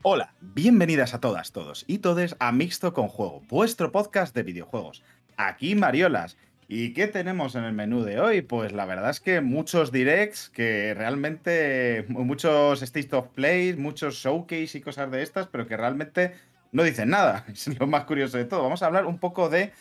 [0.00, 5.02] Hola, bienvenidas a todas, todos y todes a Mixto con Juego, vuestro podcast de videojuegos.
[5.36, 6.38] Aquí Mariolas.
[6.68, 8.40] ¿Y qué tenemos en el menú de hoy?
[8.40, 14.78] Pues la verdad es que muchos directs, que realmente muchos state of play, muchos showcase
[14.78, 16.32] y cosas de estas, pero que realmente
[16.72, 17.44] no dicen nada.
[17.52, 18.62] Es lo más curioso de todo.
[18.62, 19.72] Vamos a hablar un poco de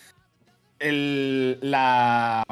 [0.82, 2.43] el, la,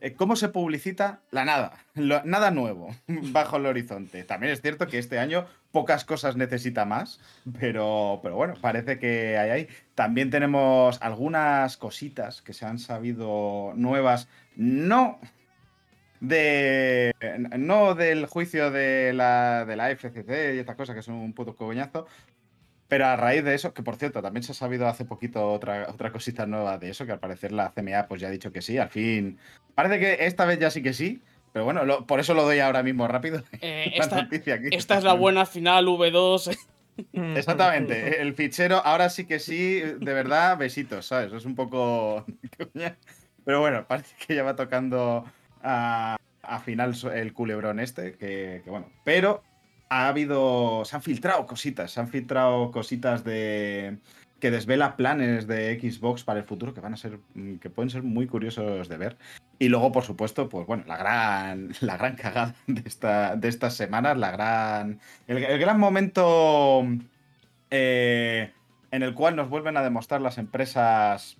[0.00, 4.24] eh, cómo se publicita la nada, nada nuevo bajo el horizonte.
[4.24, 7.20] También es cierto que este año pocas cosas necesita más,
[7.58, 9.68] pero, pero bueno, parece que hay ahí.
[9.94, 15.20] También tenemos algunas cositas que se han sabido nuevas, no
[16.20, 17.14] de
[17.58, 21.56] no del juicio de la, de la FCC y estas cosas que son un puto
[21.56, 22.06] coñazo,
[22.90, 25.86] pero a raíz de eso, que por cierto, también se ha sabido hace poquita otra,
[25.88, 28.60] otra cosita nueva de eso, que al parecer la CMA pues ya ha dicho que
[28.62, 29.38] sí, al fin.
[29.76, 32.58] Parece que esta vez ya sí que sí, pero bueno, lo- por eso lo doy
[32.58, 33.44] ahora mismo rápido.
[33.60, 34.66] Eh, esta, noticia aquí.
[34.72, 36.50] esta es la buena final V2.
[37.12, 41.32] Exactamente, el fichero, ahora sí que sí, de verdad, besitos, ¿sabes?
[41.32, 42.26] Es un poco.
[43.44, 45.24] Pero bueno, parece que ya va tocando
[45.62, 48.90] a, a final el culebrón este, que, que bueno.
[49.04, 49.44] Pero
[49.90, 50.84] ha habido.
[50.86, 53.98] Se han filtrado cositas, se han filtrado cositas de.
[54.38, 57.18] que desvela planes de Xbox para el futuro que van a ser.
[57.34, 59.18] mm, que pueden ser muy curiosos de ver.
[59.58, 63.74] Y luego, por supuesto, pues bueno, la gran, la gran cagada de, esta, de estas
[63.74, 65.00] semanas, la gran.
[65.26, 66.86] El, gran momento
[67.70, 68.52] eh,
[68.92, 71.36] en el cual nos vuelven a demostrar las empresas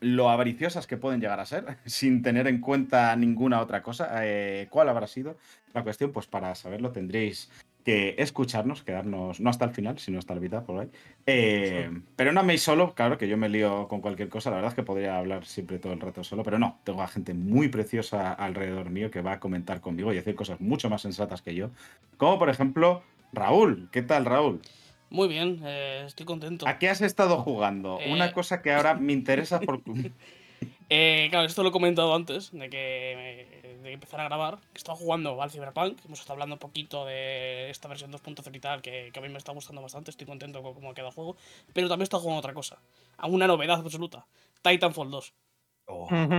[0.00, 4.10] lo avariciosas que pueden llegar a ser, sin tener en cuenta ninguna otra cosa.
[4.22, 5.36] Eh, ¿Cuál habrá sido
[5.72, 6.12] la cuestión?
[6.12, 7.50] Pues para saberlo tendréis
[7.86, 10.88] que escucharnos, quedarnos, no hasta el final, sino hasta la mitad por ahí.
[11.24, 14.72] Eh, Pero no me solo, claro que yo me lío con cualquier cosa, la verdad
[14.72, 17.68] es que podría hablar siempre todo el rato solo, pero no, tengo a gente muy
[17.68, 21.54] preciosa alrededor mío que va a comentar conmigo y decir cosas mucho más sensatas que
[21.54, 21.70] yo.
[22.16, 23.88] Como por ejemplo, Raúl.
[23.92, 24.60] ¿Qué tal, Raúl?
[25.08, 26.66] Muy bien, eh, estoy contento.
[26.66, 28.00] ¿A qué has estado jugando?
[28.00, 28.12] Eh.
[28.12, 29.80] Una cosa que ahora me interesa por...
[30.88, 34.58] Eh, claro, esto lo he comentado antes de que, de empezar a grabar.
[34.72, 35.98] Que estaba jugando al Cyberpunk.
[36.04, 39.28] Hemos estado hablando un poquito de esta versión 2.0 y tal, que, que a mí
[39.28, 40.10] me está gustando bastante.
[40.10, 41.36] Estoy contento con cómo queda el juego.
[41.72, 42.78] Pero también he estado jugando otra cosa.
[43.16, 44.26] A una novedad absoluta:
[44.62, 45.34] Titanfall 2.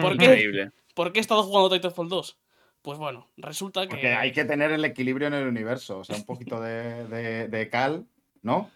[0.01, 0.25] ¿Por qué?
[0.25, 0.71] Increíble.
[0.93, 2.37] ¿Por qué he estado jugando Titanfall 2?
[2.81, 3.89] Pues bueno, resulta que.
[3.89, 7.47] Porque hay que tener el equilibrio en el universo, o sea, un poquito de, de-
[7.49, 8.05] de cal,
[8.43, 8.71] ¿no?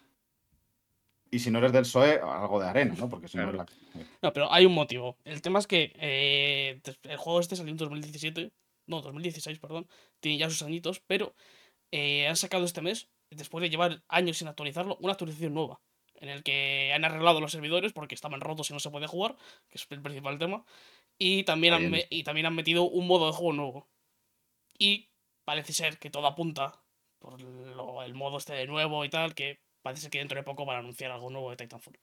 [1.31, 3.09] Y si no eres del PSOE, algo de arena, ¿no?
[3.09, 3.65] Porque si no es la...
[4.21, 5.17] No, pero hay un motivo.
[5.23, 8.51] El tema es que eh, el juego este salió en 2017.
[8.87, 9.87] No, 2016, perdón.
[10.19, 11.33] Tiene ya sus añitos, pero
[11.91, 15.79] eh, han sacado este mes, después de llevar años sin actualizarlo, una actualización nueva.
[16.15, 19.37] En el que han arreglado los servidores porque estaban rotos y no se puede jugar,
[19.69, 20.65] que es el principal tema.
[21.17, 23.87] Y también, han, y también han metido un modo de juego nuevo.
[24.77, 25.09] Y
[25.45, 26.83] parece ser que todo apunta
[27.19, 30.65] por lo- el modo este de nuevo y tal, que parece que dentro de poco
[30.65, 31.97] van a anunciar algo nuevo de Titanfall.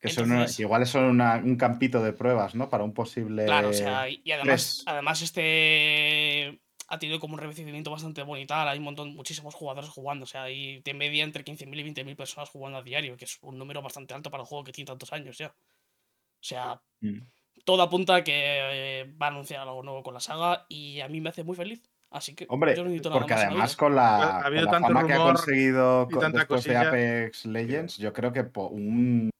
[0.00, 2.68] Que son Entonces- una- igual son una- un campito de pruebas, ¿no?
[2.68, 3.46] Para un posible...
[3.46, 4.82] Claro, o sea, y además, tres.
[4.86, 8.68] además este ha tenido como un recibimiento bastante tal.
[8.68, 10.24] Hay un montón, muchísimos jugadores jugando.
[10.24, 13.38] O sea, hay de media entre 15.000 y 20.000 personas jugando a diario, que es
[13.40, 15.48] un número bastante alto para un juego que tiene tantos años ya.
[15.48, 17.20] O sea, Mm.
[17.64, 21.08] todo apunta a que eh, va a anunciar algo nuevo con la saga y a
[21.08, 21.82] mí me hace muy feliz.
[22.14, 24.70] Así que Hombre, yo no necesito nada porque más además con la, Ha con la
[24.70, 26.76] tanto fama que ha conseguido y co- tanta después de.
[26.76, 29.30] Apex Legends, yo creo que un,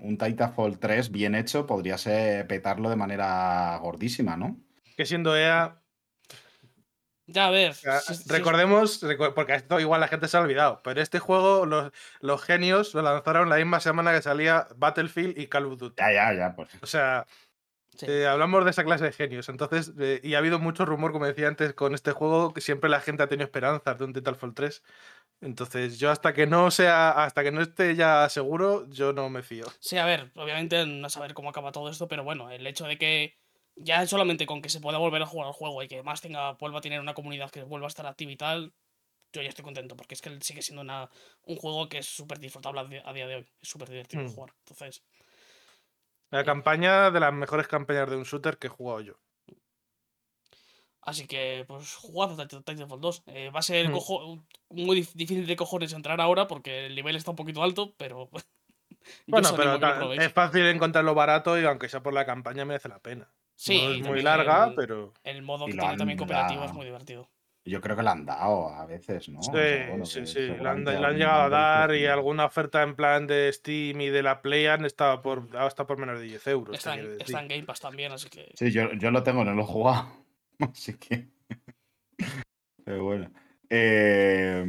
[0.00, 4.56] un Titanfall 3 bien hecho podría ser petarlo de manera gordísima, ¿no?
[4.96, 5.78] Que siendo EA,
[7.26, 7.74] Ya, a ver.
[8.28, 9.04] recordemos,
[9.34, 13.02] porque esto igual la gente se ha olvidado, pero este juego los, los genios lo
[13.02, 15.96] lanzaron la misma semana que salía Battlefield y Call of Duty.
[16.00, 16.70] Ya, ya, ya, pues.
[16.82, 17.26] O sea,
[17.96, 18.06] sí.
[18.08, 19.48] eh, hablamos de esa clase de genios.
[19.48, 22.90] Entonces, eh, y ha habido mucho rumor, como decía antes, con este juego, que siempre
[22.90, 24.82] la gente ha tenido esperanzas de un Titanfall 3.
[25.40, 29.42] Entonces, yo hasta que no sea, hasta que no esté ya seguro, yo no me
[29.42, 29.66] fío.
[29.80, 32.96] Sí, a ver, obviamente no saber cómo acaba todo esto, pero bueno, el hecho de
[32.96, 33.38] que
[33.74, 36.52] ya solamente con que se pueda volver a jugar al juego y que más tenga,
[36.52, 38.72] vuelva a tener una comunidad que vuelva a estar activa y tal,
[39.32, 41.10] yo ya estoy contento, porque es que sigue siendo una,
[41.44, 44.28] un juego que es súper disfrutable a, día de hoy, es súper divertido Mm.
[44.28, 44.54] jugar.
[44.58, 45.02] Entonces,
[46.32, 49.14] La campaña de las mejores campañas de un shooter que he jugado yo.
[51.04, 53.22] así que, pues, jugad a Tit- Titanfall 2.
[53.26, 53.92] Eh, va a ser Mm.
[53.92, 57.94] cojo- muy dif- difícil de cojones entrar ahora porque el nivel está un poquito alto,
[57.96, 58.30] pero...
[59.26, 63.28] Bueno, pero es fácil encontrarlo barato y aunque sea por la campaña merece la pena.
[63.56, 66.84] Sí, no es muy larga, el- pero El modo que tiene también cooperativo es muy
[66.86, 67.28] divertido.
[67.64, 69.38] Yo creo que la han dado a veces, ¿no?
[69.38, 70.40] O Sí, sea, bueno, sí, sí.
[70.40, 74.42] Le han, llegado a dar y alguna oferta en plan de Steam y de la
[74.42, 76.76] Play han estado por, ha estado por menos de 10 euros.
[76.76, 77.22] Está en, decir.
[77.22, 78.50] está en Game Pass también, así que.
[78.54, 80.08] Sí, yo, yo lo tengo, no lo he jugado.
[80.58, 81.28] Así que.
[82.84, 83.30] Pero bueno.
[83.70, 84.64] Eh,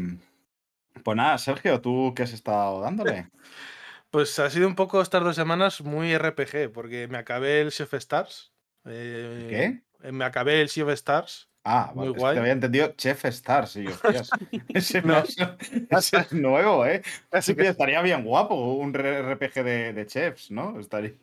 [1.03, 3.29] Pues nada, Sergio, ¿tú qué has estado dándole?
[4.11, 7.93] Pues ha sido un poco estas dos semanas muy RPG, porque me acabé el of
[7.95, 8.53] Stars.
[8.85, 10.11] eh, ¿Qué?
[10.11, 11.49] Me acabé el Sea of Stars.
[11.65, 12.33] Ah, vale, guay.
[12.33, 13.75] te había entendido Chef Stars.
[13.77, 14.29] Y hostias,
[14.73, 15.23] ese, No.
[15.89, 17.01] ese es nuevo, ¿eh?
[17.31, 20.79] Así Sí, que estaría bien guapo un RPG de, de chefs, ¿no?
[20.79, 21.13] Estaría...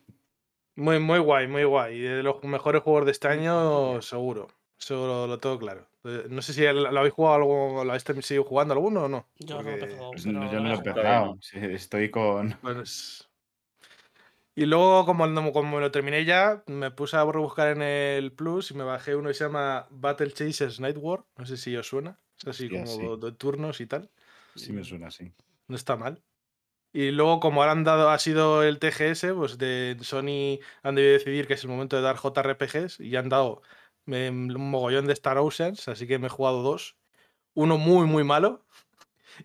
[0.75, 1.97] muy, muy guay, muy guay.
[1.97, 4.47] Y de los mejores juegos de este año, seguro.
[4.79, 5.87] Eso lo, lo tengo claro.
[6.03, 9.09] Eh, No sé si lo lo habéis jugado algo, lo habéis seguido jugando alguno o
[9.09, 9.27] no.
[9.37, 11.37] Yo no he Porque, empezado, pero lo yo no lo he empezado.
[11.41, 12.57] Sí, estoy con.
[12.61, 13.30] Pues...
[14.53, 18.73] Y luego, como, como lo terminé ya, me puse a rebuscar en el Plus y
[18.73, 21.23] me bajé uno que se llama Battle Chasers Night War.
[21.37, 22.19] No sé si os suena.
[22.37, 23.01] Es así como sí.
[23.21, 24.09] de turnos y tal.
[24.55, 25.31] Sí, me suena así.
[25.67, 26.21] No está mal.
[26.93, 31.13] Y luego, como ahora han dado, ha sido el TGS, pues de Sony han debido
[31.13, 33.61] decidir que es el momento de dar JRPGs y han dado
[34.07, 36.97] em, un mogollón de Star Oceans, así que me he jugado dos.
[37.53, 38.65] Uno muy, muy malo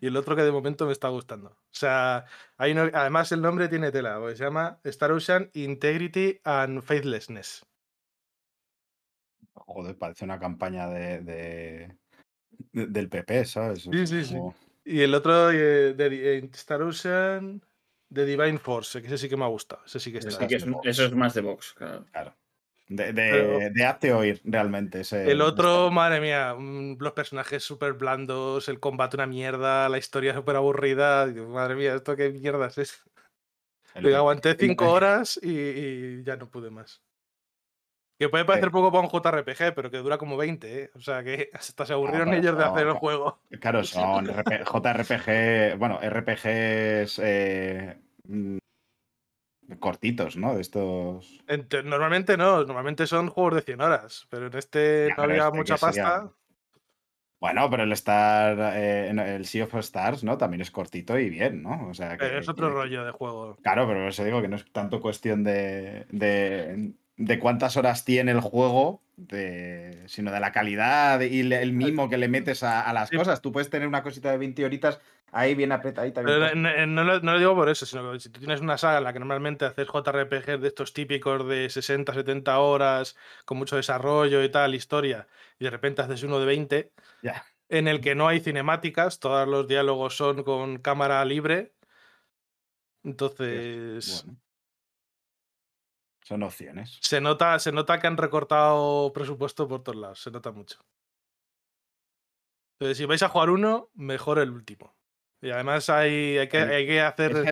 [0.01, 1.49] y el otro que de momento me está gustando.
[1.49, 2.25] O sea,
[2.57, 7.65] hay uno- además el nombre tiene tela, porque se llama Star Ocean Integrity and Faithlessness.
[9.53, 11.97] Joder, parece una campaña de, de-
[12.71, 13.83] de- del PP, ¿sabes?
[13.83, 14.37] Sí, sí, sí.
[14.85, 17.61] Y el otro eh, de, eh, Star Ocean
[18.09, 19.83] de Divine Force, que ese sí que me ha gustado.
[19.85, 20.47] Ese sí que está.
[20.47, 22.05] Que es eso es más de box, claro.
[22.11, 22.35] Claro.
[22.89, 25.01] De, de, Pero- de oír, realmente.
[25.01, 30.33] ese- El otro, madre mía, los personajes súper blandos, el combate una mierda, la historia
[30.33, 31.25] súper aburrida.
[31.25, 33.03] Madre mía, ¿esto qué mierdas es?
[33.95, 37.01] Le aguanté cinco horas y, y ya no pude más.
[38.19, 40.91] Que puede parecer poco para un JRPG, pero que dura como 20, ¿eh?
[40.95, 43.39] O sea que hasta se aburrieron ellos de hacer el juego.
[43.59, 47.97] Claro, son RP JRPG, bueno, RPGs eh,
[49.79, 50.55] cortitos, ¿no?
[50.55, 51.43] De estos.
[51.47, 55.45] Ent- Normalmente no, normalmente son juegos de 100 horas, pero en este Ya, no había
[55.45, 56.31] este mucha sería- pasta.
[57.39, 60.39] Bueno, pero el Star, eh, el Sea of Stars, ¿no?
[60.39, 61.87] También es cortito y bien, ¿no?
[61.89, 63.55] O sea, que, pero es otro que- rollo de juego.
[63.61, 68.31] Claro, pero eso digo que no es tanto cuestión de, de, de cuántas horas tiene
[68.31, 72.81] el juego, de, sino de la calidad y le- el mimo que le metes a,
[72.81, 73.41] a las cosas.
[73.41, 74.99] Tú puedes tener una cosita de 20 horitas
[75.31, 76.21] ahí bien apretadita.
[76.21, 76.55] bien Pero cosita.
[76.59, 78.77] no, no- no lo, no lo digo por eso, sino que si tú tienes una
[78.77, 83.57] saga en la que normalmente haces JRPG de estos típicos de 60, 70 horas, con
[83.57, 85.27] mucho desarrollo y tal, historia,
[85.59, 86.91] y de repente haces uno de 20,
[87.23, 87.43] Ya.
[87.69, 91.73] en el que no hay cinemáticas, todos los diálogos son con cámara libre.
[93.03, 94.39] Entonces, Bueno.
[96.27, 96.97] Son opciones.
[97.01, 100.77] se, nota, se nota que han recortado presupuesto por todos lados, se nota mucho.
[102.79, 104.95] Entonces, si vais a jugar uno, mejor el último.
[105.41, 107.31] Y además hay, hay, que, hay que hacer...
[107.37, 107.51] ¿Es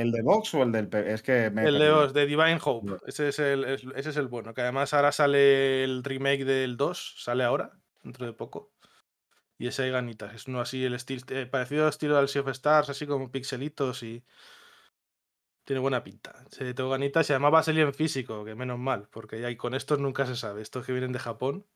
[0.00, 1.12] el, de Vox o el del P?
[1.12, 2.86] Es que me El de, os- de Divine Hope.
[2.90, 2.98] No.
[3.06, 4.54] Ese es, el, es- ese es el bueno.
[4.54, 7.14] Que además ahora sale el remake del 2.
[7.18, 8.72] Sale ahora, dentro de poco.
[9.58, 10.34] Y ese hay ganitas.
[10.34, 13.30] Es uno así, el estilo, eh, parecido al estilo del Sea of Stars, así como
[13.30, 14.24] pixelitos y.
[15.66, 16.44] Tiene buena pinta.
[16.52, 19.50] Sí, tengo ganitas y además va a salir en físico, que menos mal, porque ya
[19.50, 20.62] y con estos nunca se sabe.
[20.62, 21.66] Estos que vienen de Japón.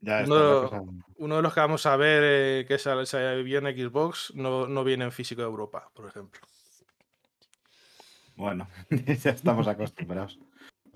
[0.00, 0.82] Ya está no- la cosa.
[1.16, 4.66] Uno de los que vamos a ver, eh, que sale, se viene en Xbox, no,
[4.66, 6.40] no viene en físico de Europa, por ejemplo.
[8.36, 10.38] Bueno, ya estamos acostumbrados.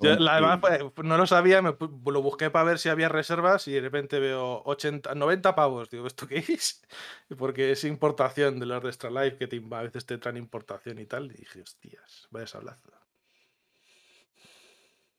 [0.00, 0.60] Yo, la- además,
[0.94, 4.18] pues, no lo sabía, me lo busqué para ver si había reservas y de repente
[4.20, 5.88] veo 80, 90 pavos.
[5.90, 6.82] Digo, ¿esto qué es?
[7.38, 10.98] Porque es importación de los de Extra Life que te, a veces te traen importación
[10.98, 11.26] y tal.
[11.32, 12.90] Y dije, hostias, vaya sablazo.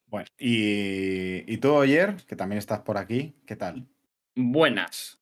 [0.05, 3.86] Bueno, y, y tú, Oyer, que también estás por aquí, ¿qué tal?
[4.36, 5.19] Buenas.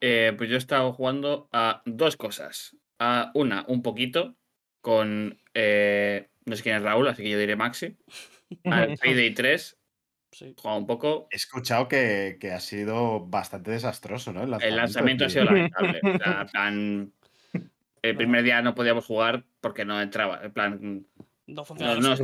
[0.00, 2.76] Eh, pues yo he estado jugando a dos cosas.
[2.98, 4.34] A una, un poquito,
[4.80, 5.40] con.
[5.54, 7.96] eh, no sé quién es Raúl, así que yo diré Maxi.
[8.64, 9.74] Al Payday 3,
[10.30, 10.54] Sí.
[10.58, 11.26] jugado un poco.
[11.30, 14.42] He escuchado que, que ha sido bastante desastroso, ¿no?
[14.42, 16.00] El lanzamiento ha sido lamentable.
[16.14, 17.12] O sea, plan,
[18.02, 20.40] El primer día no podíamos jugar porque no entraba.
[20.44, 21.06] En plan,
[21.46, 21.74] No se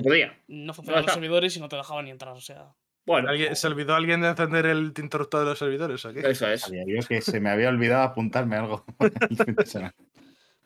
[0.01, 0.39] podía.
[0.49, 2.35] no funcionaban los servidores y no te dejaban ni entrar.
[2.35, 2.75] O sea,
[3.07, 6.05] Bueno, ¿Alguien- ¿Se olvidó alguien de encender el interruptor de los servidores?
[6.05, 6.21] ¿o qué?
[6.29, 6.71] eso es.
[6.71, 8.85] Yo que se me había olvidado apuntarme algo.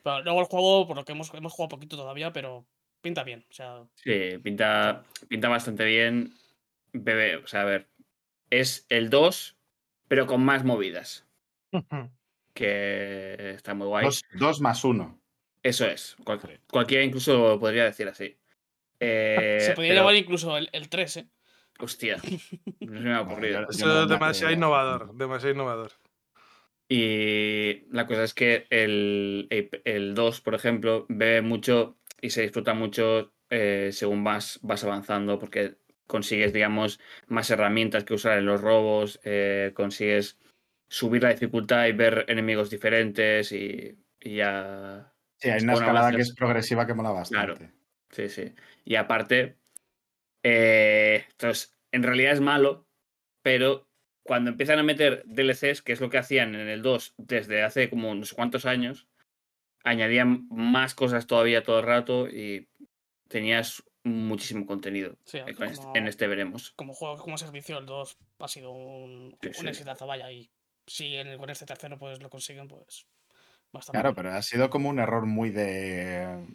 [0.03, 2.65] pero luego el juego, por lo que hemos, hemos jugado poquito todavía, pero
[3.01, 3.45] pinta bien.
[3.49, 6.33] O sea, Sí, pinta, pinta bastante bien.
[6.93, 7.87] Bebé, o sea, a ver.
[8.49, 9.57] Es el 2,
[10.07, 11.25] pero con más movidas.
[12.53, 14.05] Que está muy guay.
[14.05, 15.19] dos, dos más uno.
[15.63, 16.15] Eso es.
[16.23, 18.37] cual- cualquiera incluso podría decir así.
[18.99, 21.27] Eh, se podría pero- llamar incluso el, el 3, ¿eh?
[21.79, 22.17] Hostia.
[22.79, 23.67] No se me ha ocurrido.
[23.69, 25.91] Eso es demasiado innovador, demasiado innovador.
[26.89, 32.41] Y la cosa es que el, el- el 2, por ejemplo, ve mucho y se
[32.43, 38.45] disfruta mucho eh, según vas, vas avanzando, porque consigues, digamos, más herramientas que usar en
[38.45, 40.39] los robos, eh, consigues
[40.87, 45.13] subir la dificultad y ver enemigos diferentes y, y ya...
[45.37, 47.53] Sí, hay una escalada que es progresiva que mola Claro.
[47.53, 47.73] bastante.
[48.11, 48.55] Sí, sí.
[48.83, 49.59] Y aparte,
[50.43, 52.87] eh, entonces, en realidad es malo,
[53.43, 53.89] pero
[54.23, 57.89] cuando empiezan a meter DLCs, que es lo que hacían en el 2 desde hace
[57.89, 59.08] como no sé cuántos años,
[59.83, 62.67] añadían más cosas todavía todo el rato y
[63.27, 65.17] tenías muchísimo contenido.
[65.25, 66.71] Sí, con como- En este veremos.
[66.71, 69.67] Como juego, como servicio, el 2 ha sido un, Sí, un sí.
[69.67, 70.31] exitazo, vaya.
[70.31, 70.49] Y
[70.87, 73.05] si en, con este tercero pues lo consiguen, pues
[73.71, 73.97] bastante.
[73.97, 74.15] Claro, bien.
[74.15, 76.45] pero ha sido como un error muy de.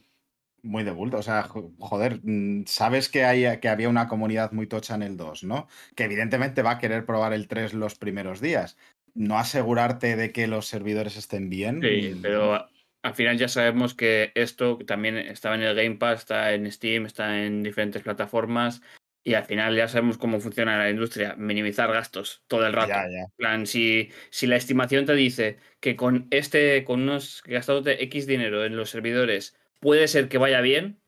[0.63, 1.19] Muy de bulto.
[1.19, 5.03] O sea, jo- joder, mm, sabes que, hay, que había una comunidad muy tocha en
[5.03, 5.69] el 2, ¿no?
[5.95, 8.79] Que evidentemente va a querer probar el 3 los primeros días.
[9.13, 11.83] No asegurarte de que los servidores estén bien.
[11.83, 12.67] Sí, mm, pero
[13.05, 17.05] al final ya sabemos que esto también estaba en el Game Pass, está en Steam,
[17.05, 18.81] está en diferentes plataformas
[19.23, 22.89] y al final ya sabemos cómo funciona la industria, minimizar gastos todo el rato.
[22.89, 23.27] Ya, ya.
[23.37, 28.27] Plan, si, si la estimación te dice que con este, con unos gastados de X
[28.27, 30.99] dinero en los servidores puede ser que vaya bien,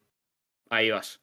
[0.68, 1.22] ahí vas.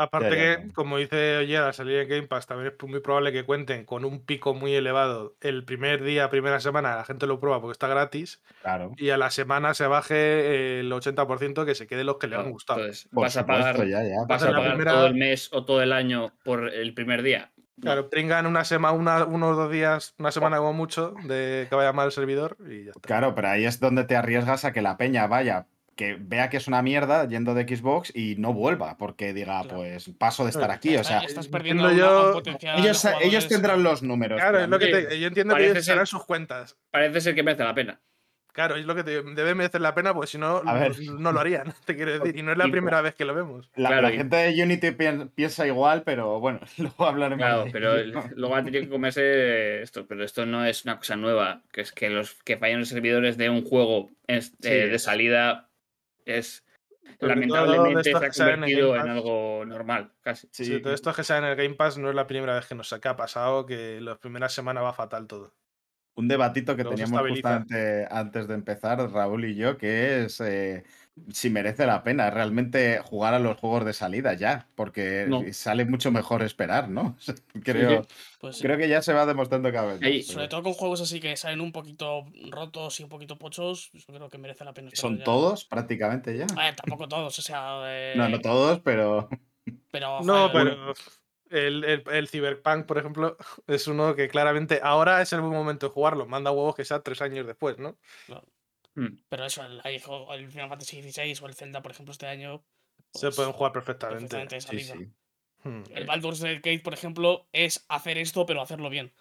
[0.00, 0.72] Aparte Ya, ya, que, ya.
[0.74, 4.04] como dice Oyer, al salir en Game Pass también es muy probable que cuenten con
[4.04, 5.34] un pico muy elevado.
[5.40, 8.92] El primer día, primera semana, la gente lo prueba porque está gratis Claro.
[8.96, 12.50] y a la semana se baje el 80% que se quede los que le han
[12.50, 12.80] gustado.
[12.80, 14.24] Entonces, Por vas a pagar, ya, ya.
[14.28, 17.50] vas a pagar primera- todo el mes o todo el año por el primer día.
[17.80, 21.92] Claro, tengan una semana, una, unos dos días, una semana como mucho, de que vaya
[21.92, 23.00] mal el servidor y ya está.
[23.02, 25.66] Claro, pero ahí es donde te arriesgas a que la peña vaya,
[25.98, 29.76] que vea que es una mierda yendo de Xbox y no vuelva, porque diga, Claro.
[29.78, 30.96] pues paso de estar aquí.
[30.96, 34.40] O sea, estás entiendo perdiendo yo- un ellos, ellos tendrán los números.
[34.40, 36.76] Claro, es lo que te- yo entiendo que ellos harán sus cuentas.
[36.92, 38.00] Parece ser que merece la pena.
[38.52, 41.72] Claro, es lo que te, debe merecer la pena, porque si no, no, lo harían,
[41.84, 42.36] te quiero decir.
[42.36, 43.70] Y no es la Y- primera vez que lo vemos.
[43.76, 47.70] La, Claro, la gente de Unity pien- piensa igual, pero bueno, luego hablaremos Claro, de
[47.70, 51.62] pero el- luego han tenido que comerse esto, pero esto no es una cosa nueva,
[51.72, 54.98] que es que los que fallan los servidores de un juego es- Sí, eh, de
[54.98, 55.67] salida
[56.36, 56.64] es
[57.20, 60.48] lamentablemente se ha en algo normal, casi.
[60.52, 62.66] Sí, Sí, todo esto que sale en el Game Pass no es la primera vez
[62.66, 65.54] que nos que ha pasado, que las primeras semanas va fatal todo.
[66.16, 67.58] un debatito que Luego teníamos estabiliza.
[67.60, 70.84] justamente antes de empezar, Raúl y yo, que es eh,
[71.32, 75.44] si merece la pena realmente jugar a los juegos de salida ya, porque No.
[75.52, 77.16] sale mucho mejor esperar, ¿no?
[77.64, 78.06] Creo,
[78.40, 78.62] Pues sí.
[78.62, 80.08] creo que ya se va demostrando cada vez más.
[80.08, 83.38] Ahí- pero Sobre todo con juegos así que salen un poquito rotos y un poquito
[83.38, 84.88] pochos, yo creo que merece la pena.
[84.88, 85.24] esperar ¿Son ya.
[85.24, 86.46] todos prácticamente ya?
[86.56, 87.80] A ver, tampoco todos, o sea.
[87.86, 89.28] eh, No, no todos, pero
[89.90, 90.94] Pero, No, joder, pero
[91.50, 95.86] el, el, el Cyberpunk, por ejemplo, es uno que claramente ahora es el buen momento
[95.86, 96.26] de jugarlo.
[96.26, 97.96] Manda huevos que sea tres años después, ¿no?
[98.98, 99.20] Mm.
[99.28, 102.64] Pero eso, el, Final Fantasy XVI o el Zelda, por ejemplo, este año.
[103.14, 104.36] Se pues, pueden jugar perfectamente.
[104.36, 104.94] perfectamente de sí, salida.
[105.06, 105.68] sí.
[105.68, 105.82] Hmm.
[105.94, 109.12] El Baldur's Gate, por ejemplo, es hacer esto, pero hacerlo bien.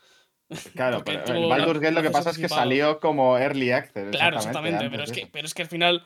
[0.73, 3.71] Claro, pero tú el lo- Baldur's Gate lo que pasa es que salió como Early
[3.71, 4.11] Access.
[4.11, 6.05] Claro, exactamente, pero es, que, pero es que al final,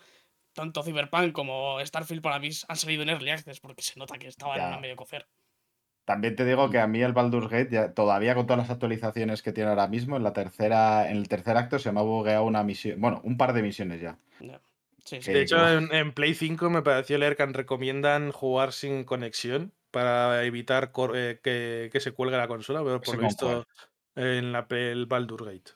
[0.53, 4.27] tanto Cyberpunk como Starfield para mí han salido en Early Access, porque se nota que
[4.27, 4.73] estaban Ya.
[4.73, 5.27] a medio cocer.
[6.11, 9.41] También te digo que a mí el Baldur's Gate, ya, todavía con todas las actualizaciones
[9.41, 12.43] que tiene ahora mismo, en la tercera, en el tercer acto se me ha bugueado
[12.43, 14.17] una misión, bueno, un par de misiones ya.
[15.05, 15.31] Sí, sí.
[15.31, 20.43] De hecho, en, en Play 5 me pareció leer que recomiendan jugar sin conexión para
[20.43, 23.65] evitar cor- eh, que, que se cuelgue la consola, pero ¿Ese por lo visto
[24.15, 25.71] en la el Baldur's Gate.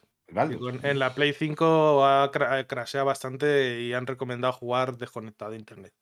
[0.83, 5.93] En la Play 5 ha cra- crasheado bastante y han recomendado jugar desconectado de internet.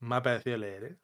[0.00, 0.96] Me ha parecido leer, ¿eh?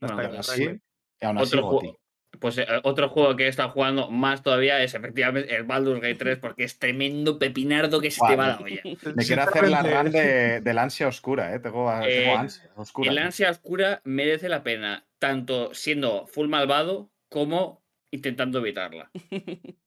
[0.00, 0.80] Bueno, Hasta que Aún lo así,
[1.20, 1.98] aún así, Otro.
[2.38, 6.16] Pues eh, otro juego que he estado jugando más todavía es efectivamente el Baldur's Gate
[6.16, 8.80] 3 porque es tremendo pepinardo que se te va la olla.
[9.14, 11.60] Me quiero hacer la run de, del ansia oscura, ¿eh?
[11.60, 13.10] Tengo, tengo Eh, ansia oscura.
[13.10, 19.10] El ansia oscura merece la pena, tanto siendo full malvado como intentando evitarla.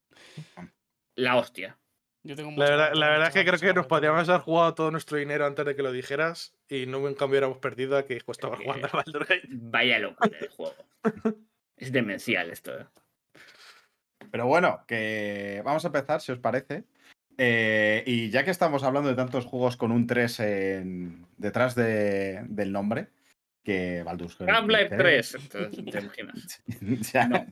[1.15, 1.77] La hostia.
[2.23, 4.91] Yo tengo La verdad, la verdad es que creo que nos podríamos haber jugado todo
[4.91, 8.19] nuestro dinero antes de que lo dijeras y no en cambio hubiéramos perdido a que
[8.21, 9.47] costaba Eh, jugando al Baldur's Gate.
[9.49, 10.75] Vaya locura de juego.
[11.77, 12.77] Es demencial esto.
[12.77, 12.85] ¿eh?
[14.31, 16.83] Pero bueno, que vamos a empezar, si os parece.
[17.37, 22.43] Eh, y ya que estamos hablando de tantos juegos con un 3 en- detrás de-
[22.49, 23.09] del nombre,
[23.63, 25.43] que Baldur's Gate Half-Life 3, 3.
[25.43, 26.63] entonces, ¿Te imaginas?
[27.13, 27.45] ya, No,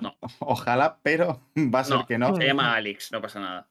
[0.00, 0.16] no.
[0.40, 2.34] Ojalá, pero va a ser No, que no.
[2.36, 3.68] Se llama Alex, no pasa nada.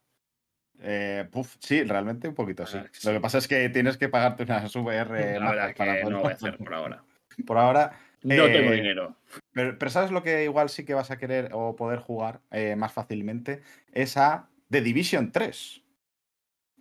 [0.81, 1.29] Eh,
[1.59, 2.77] sí, realmente un poquito sí.
[3.03, 6.31] Lo que pasa es que tienes que pagarte unas VR La verdad para no voy
[6.31, 7.03] a hacer por ahora.
[7.45, 7.99] Por ahora.
[8.23, 9.15] No tengo Eh, dinero.
[9.53, 12.75] Pero, pero ¿sabes lo que igual sí que vas a querer o poder jugar eh,
[12.75, 13.61] más fácilmente?
[13.93, 15.81] Es a The Division 3.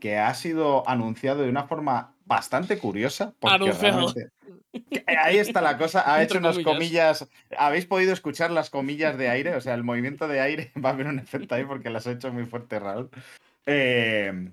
[0.01, 3.35] que ha sido anunciado de una forma bastante curiosa.
[3.41, 4.13] Porque Anunciado.
[4.15, 4.29] realmente-
[4.93, 6.05] que Ahí está la cosa.
[6.15, 7.19] Ha hecho unas comillas.
[7.19, 7.29] comillas.
[7.59, 9.57] ¿Habéis podido escuchar las comillas de aire?
[9.57, 12.13] O sea, el movimiento de aire va a haber un efecto ahí porque las ha
[12.13, 13.11] hecho muy fuerte Raúl.
[13.67, 14.51] Eh,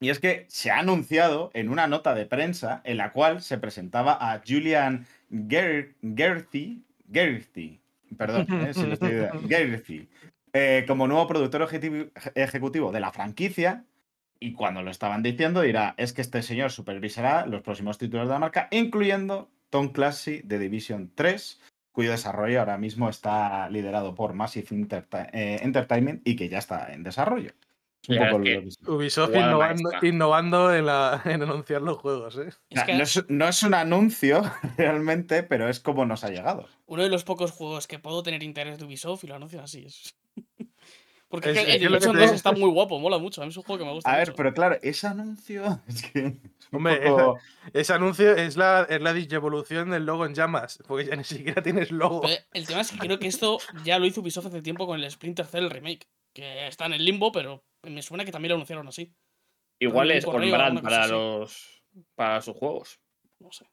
[0.00, 3.56] y es que se ha anunciado en una nota de prensa en la cual se
[3.56, 5.06] presentaba a Julian
[5.48, 7.80] Ger Gerthy, Gerthy,
[8.16, 9.10] perdón, eh, si lo estoy
[9.48, 10.08] Gerthy,
[10.52, 11.62] eh, como nuevo productor
[12.34, 13.84] ejecutivo- de la franquicia.
[14.40, 18.34] Y cuando lo estaban diciendo, dirá: es que este señor supervisará los próximos títulos de
[18.34, 21.60] la marca, incluyendo Tom Clancy de Division 3,
[21.92, 24.66] cuyo desarrollo ahora mismo está liderado por Massive
[25.32, 27.52] eh, Entertainment y que ya está en desarrollo.
[28.04, 31.42] Es un Ya, poco es que- lo que se- Ubisoft innovando, innovando en, la, en
[31.42, 32.50] anunciar los juegos, ¿eh?
[32.70, 34.42] Es que no, es, no es un anuncio
[34.76, 36.68] realmente, pero es como nos ha llegado.
[36.86, 39.84] uno de los pocos juegos que puedo tener interés de Ubisoft y lo anuncian así.
[39.86, 40.14] Es...
[41.28, 43.42] Porque Es- es que el Division te 2 digo- está muy guapo, mola mucho.
[43.42, 44.36] A mí es un juego que me gusta A ver, mucho.
[44.36, 46.36] pero claro, ese anuncio es que.
[46.70, 47.38] Hombre, poco-
[47.72, 51.60] Ese anuncio es la, es la digievolución del logo en llamas, porque ya ni siquiera
[51.62, 52.20] tienes logo.
[52.20, 55.00] Pero el tema es que creo que esto ya lo hizo Ubisoft hace tiempo con
[55.02, 56.06] el Splinter Cell remake.
[56.32, 59.14] Que está en el limbo, pero me suena que también lo anunciaron así.
[59.80, 61.12] Igual es con brand para así.
[61.12, 61.82] los
[62.14, 63.00] para sus juegos.
[63.40, 63.66] No sé.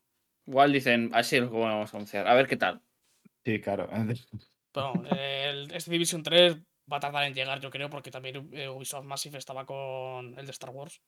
[0.48, 2.28] Igual dicen, así es lo que vamos a anunciar.
[2.28, 2.82] A ver qué tal.
[3.46, 3.88] Sí, claro.
[4.74, 6.58] Pero el, este Division 3
[6.92, 10.46] va a tardar en llegar, yo creo, porque también eh, Ubisoft Massive estaba con el
[10.46, 11.02] de Star Wars.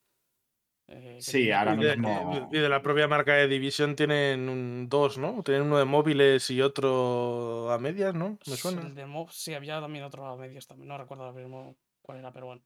[0.87, 4.49] Eh, Sí, ahora Y un- de, mismo- y de la propia marca de Division tienen
[4.49, 5.41] un, dos, ¿no?
[5.43, 8.37] Tienen uno de móviles y otro a medias, ¿no?
[8.45, 8.81] Me suena.
[8.81, 10.89] El de sí, había también otro a medias también.
[10.89, 12.61] No recuerdo ahora mismo cuál era, pero bueno.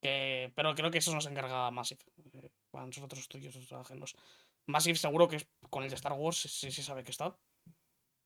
[0.00, 2.00] Que, pero creo que eso nos encarga Massive.
[2.42, 4.14] eh, Con sus otros estudios ajenos.
[4.66, 7.34] Massive seguro que es- con el de Star Wars sí sí se sabe que está.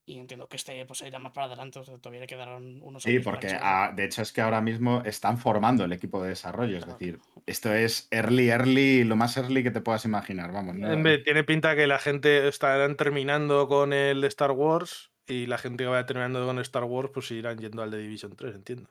[0.04, 1.78] Y entiendo que este pues irá más para adelante.
[1.78, 4.40] o sea, todavía le quedarán unos Sí, años para porque ah, de hecho es que
[4.40, 6.76] ahora mismo están formando el equipo de desarrollo.
[6.78, 10.50] Es decir, esto es early, early, lo más early que te puedas imaginar.
[10.52, 10.88] Vamos, ¿no?
[11.22, 15.84] Tiene pinta que la gente estarán terminando con el de Star Wars y la gente
[15.84, 18.90] que vaya terminando con Star Wars pues irán yendo al de Division 3, entiendo.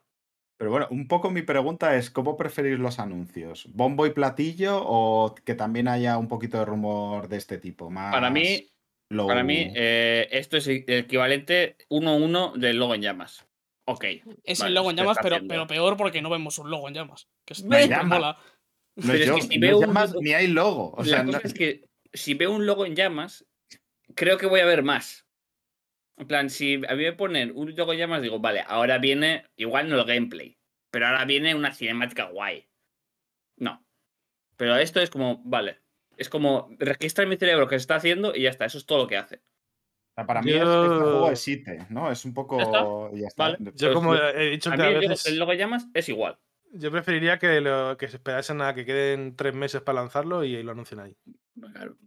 [0.62, 3.68] Pero bueno, un poco mi pregunta es: ¿cómo preferís los anuncios?
[3.74, 7.90] ¿Bombo y platillo o que también haya un poquito de rumor de este tipo?
[7.90, 8.70] Más Para mí,
[9.10, 13.44] low- para mí eh, esto es el equivalente 1-1 del logo en llamas.
[13.88, 14.06] Ok.
[14.44, 16.94] Es vale, el logo en llamas, pero, pero peor porque no vemos un logo en
[16.94, 17.28] llamas.
[17.44, 18.38] Que es No hay mola.
[18.98, 20.92] no pero es yo, que si no veo un llamas ni hay logo.
[20.92, 23.48] O la sea, cosa no- es que si veo un logo en llamas,
[24.14, 25.26] creo que voy a ver más.
[26.22, 30.00] En plan, si a mí me ponen un llamas, digo, vale, ahora viene, igual no
[30.00, 30.56] el gameplay,
[30.92, 32.70] pero ahora viene una cinemática guay.
[33.58, 33.84] No.
[34.56, 35.80] Pero esto es como, vale,
[36.18, 38.86] es como registra en mi cerebro que se está haciendo y ya está, eso es
[38.86, 39.38] todo lo que hace.
[39.38, 42.12] O sea, para mí es, este juego Yo- es IT, ¿no?
[42.12, 42.60] Es un poco.
[42.60, 43.16] ¿Ya está?
[43.16, 43.44] ya está.
[43.44, 43.58] Vale.
[43.74, 46.38] Yo como he dicho A que mí a veces el logo llamas es igual.
[46.72, 50.62] yo preferiría que, lo, que se esperasen a que queden tres meses para lanzarlo y
[50.62, 51.18] lo anuncien ahí.
[51.74, 51.98] Claro.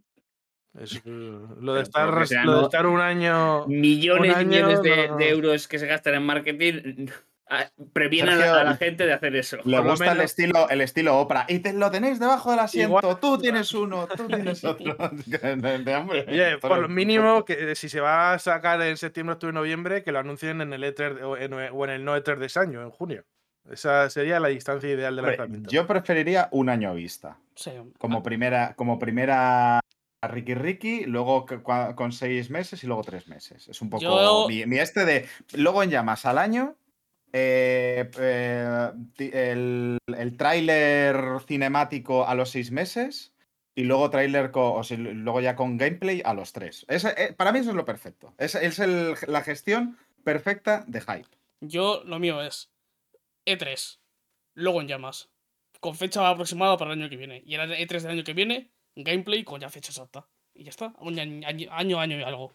[0.79, 2.09] Es, eh, lo, de estar,
[2.45, 3.65] lo de estar un año...
[3.67, 7.07] Millones Un y millones de, año no- de euros que se gastan en marketing
[7.49, 9.57] ah, previenen a la- Sergio, a la gente de hacer eso.
[9.63, 11.45] Le gusta el estilo, el estilo Oprah.
[11.47, 12.97] Y te lo tenéis debajo del asiento.
[12.99, 14.97] Igual- Tú tienes uno, tú tienes otro.
[15.25, 16.25] De- de hambre.
[16.27, 20.11] Oye, por lo mínimo, que si se va a sacar en septiembre, octubre, noviembre, que
[20.11, 22.81] lo anuncien en el E3 o en, o en el no E3 de ese año,
[22.81, 23.23] en junio.
[23.71, 25.69] Esa sería la distancia ideal de lanzamiento.
[25.71, 27.37] Yo preferiría un año vista.
[27.55, 27.71] Sí.
[27.97, 29.79] Como primera, como primera
[30.27, 31.45] Ricky Ricky, luego
[31.95, 33.67] con seis meses y luego tres meses.
[33.67, 36.75] Es un poco Yo- mi, mi este de luego en llamas al año.
[37.37, 43.33] eh, eh, el, el tráiler cinemático a los seis meses
[43.75, 46.85] y luego tráiler o sea, luego ya con gameplay a los tres.
[46.87, 48.33] Ese, eh, para mí eso es lo perfecto.
[48.37, 51.27] Es, es el- la gestión perfecta de hype.
[51.59, 52.71] Yo, lo mío es
[53.45, 53.99] E3,
[54.53, 55.29] logo en llamas,
[55.81, 57.43] con fecha aproximada para el año que viene.
[57.45, 60.25] Y el E3 del año que viene, gameplay con ya fecha exacta.
[60.53, 62.53] Y ya está, un año, año, y algo.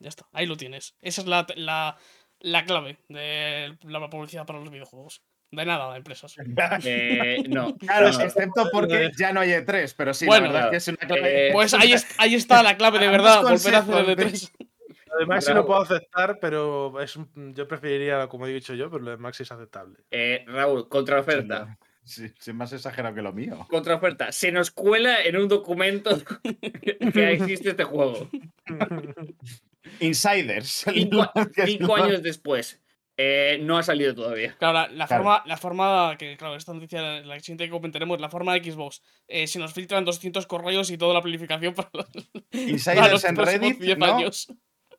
[0.00, 0.94] Ya está, ahí lo tienes.
[1.00, 1.96] Esa es la, la,
[2.40, 5.22] la clave de la publicidad para los videojuegos.
[5.52, 6.34] De nada, empresas.
[6.84, 7.76] Eh, no.
[7.76, 8.20] Claro, no.
[8.20, 11.06] excepto porque ya no hay E3, pero sí, Bueno, la verdad es que es una
[11.06, 11.48] clave.
[11.48, 14.50] eh, Pues ahí, es- ahí está la clave de verdad, volver a hacer el consejos,
[14.58, 14.66] E3.
[15.06, 15.60] Lo de Maxi Bravo.
[15.60, 19.16] lo puedo aceptar, pero es un- yo preferiría, como he dicho yo, pero lo de
[19.18, 19.98] Maxi es aceptable.
[20.10, 21.78] Eh, Raúl, contraoferta.
[22.06, 23.66] Sí, sí, más exagerado que lo mío.
[23.68, 24.30] Contraoferta.
[24.30, 26.16] Se nos cuela en un documento
[27.12, 28.30] que existe este juego.
[30.00, 30.84] Insiders.
[30.94, 32.80] Cinco, es años después.
[33.18, 34.54] Eh, no ha salido todavía.
[34.58, 35.22] Claro, la, la Claro.
[35.24, 39.02] forma, la forma que, claro, esta noticia, la siguiente que comentaremos, la forma de Xbox.
[39.26, 43.24] Eh, se nos filtran 200 correos y toda la planificación para los, para Insiders los
[43.24, 44.04] en Reddit 10 ¿no?
[44.04, 44.52] años.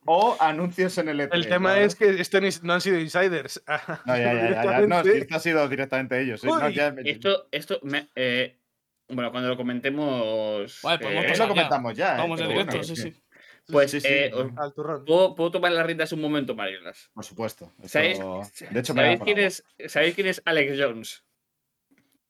[0.08, 1.30] O anuncios en el E3.
[1.34, 1.82] El tema ¿no?
[1.82, 3.62] es que esto ni- no han sido insiders.
[4.06, 4.88] No, ya, ya, ya, ya.
[4.88, 6.44] No, esto ha sido directamente ellos.
[6.44, 6.48] ¿eh?
[6.48, 8.58] No, Uy, ya- Esto, esto me- eh,
[9.10, 10.80] Bueno, cuando lo comentemos.
[10.82, 12.16] Vale, Eso pasar lo comentamos ya.
[12.16, 12.18] ¿eh?
[12.18, 13.14] Vamos en directo, bueno, sí, sí.
[13.70, 14.74] Pues, sí, sí, eh, os-.
[15.06, 17.10] ¿puedo, puedo tomar las riendas un momento, Mariolas?
[17.14, 17.74] Por supuesto.
[17.84, 18.20] Esto- ¿Sabéis,
[18.72, 21.24] De hecho, ¿sabéis, quién es, ¿sabéis quién es Alex Jones?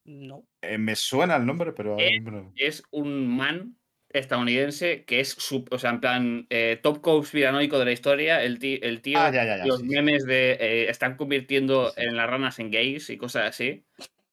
[0.05, 0.45] No.
[0.61, 1.97] Eh, me suena el nombre, pero.
[1.99, 2.23] Eh.
[2.55, 3.75] Es un man
[4.09, 8.41] estadounidense que es, sub- o sea, en plan, eh, top conspiranoico de la historia.
[8.43, 8.79] El, tío,
[9.19, 9.89] Ah, ya, ya, ya, los sí, sí.
[9.93, 13.83] memes de eh, están convirtiendo Sí, en las ranas en gays y cosas así.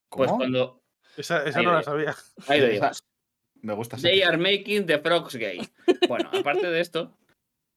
[0.08, 0.82] Pues cuando.
[1.16, 2.14] Esa, esa no lo la sabía.
[2.48, 2.84] Ahí lo digo.
[2.87, 3.02] esa-
[3.62, 5.60] Me gusta They are making the frogs gay.
[6.08, 7.16] Bueno, aparte de esto,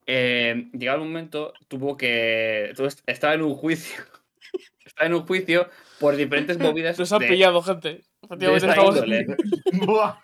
[0.05, 2.73] eh, llegado un momento, tuvo que.
[3.07, 4.03] estaba en un juicio.
[4.85, 6.97] estaba en un juicio por diferentes movidas.
[6.99, 8.03] Nos han de- pillado, gente.
[8.39, 9.25] Esta índole.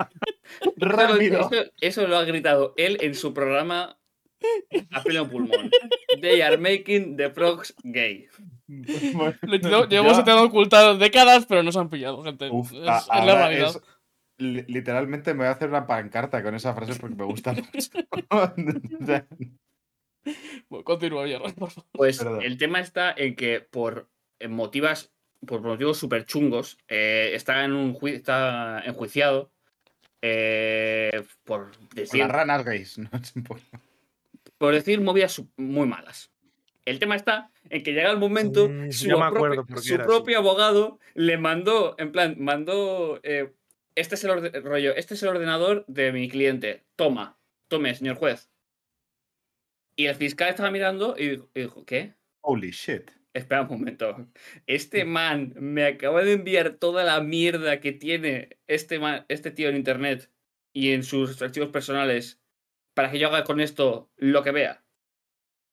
[0.78, 1.42] Rápido.
[1.52, 3.98] eso- eso lo ha gritado él en su programa
[4.92, 5.70] a pleno pulmón.
[6.22, 8.28] They are making the frogs gay.
[8.68, 12.50] Bueno, Lo Llevamos ya- intentando ocultar décadas, pero nos han pillado, gente.
[12.50, 13.70] Uf, es, a- es la realidad.
[13.70, 13.82] es-
[14.68, 17.70] literalmente me voy a hacer una pancarta con esa frase porque me gusta mucho.
[20.70, 21.90] Bueno, Continúa, Jerry, por favor.
[21.92, 22.42] Pues Perdón.
[22.44, 25.12] el tema está en que por eh, motivas,
[25.46, 29.52] por motivos súper chungos, eh, está en un está enjuiciado
[30.26, 32.98] eh, por decir las ranas gays.
[32.98, 33.10] ¿no?
[33.22, 33.60] Es un poco-
[34.58, 36.32] por decir movidas muy malas.
[36.86, 39.88] El tema está en que llega el momento, Mm, su, me propio- acuerdo por qué
[39.90, 43.52] su propio abogado le mandó, en plan, mandó, eh,
[43.96, 48.16] este es el orde- rollo, este es el ordenador de mi cliente, toma, tome, señor
[48.16, 48.50] juez.
[49.96, 52.14] Y el fiscal estaba mirando y dijo, y dijo, ¿qué?
[52.42, 53.12] Holy shit.
[53.34, 54.28] Espera un momento.
[54.68, 59.70] Este man me acaba de enviar toda la mierda que tiene este, man- este tío
[59.70, 60.30] en internet
[60.72, 62.40] y en sus archivos personales
[62.94, 64.84] para que yo haga con esto lo que vea.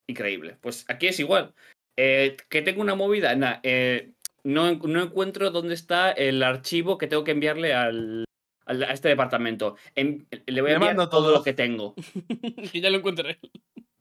[0.08, 0.56] Increíble.
[0.60, 1.54] Pues aquí es igual.
[1.98, 3.34] Eh, que tengo una movida.
[3.36, 8.24] Nah, eh, no, no encuentro dónde está el archivo que tengo que enviarle al-
[8.70, 9.76] a este departamento.
[9.94, 11.94] En- le voy a enviar mando todo lo que tengo.
[12.72, 13.38] que ya lo encontraré.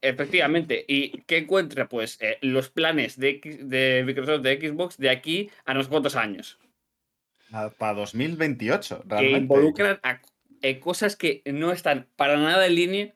[0.02, 0.86] Efectivamente.
[0.88, 1.90] ¿Y qué encuentra?
[1.90, 5.90] Pues eh, los planes de, X- de Microsoft de Xbox de aquí a no sé
[5.90, 6.58] cuántos años.
[7.50, 9.40] Nada, Para 2028, Que realmente.
[9.40, 10.22] involucran a
[10.62, 13.14] eh, cosas que no están para nada en línea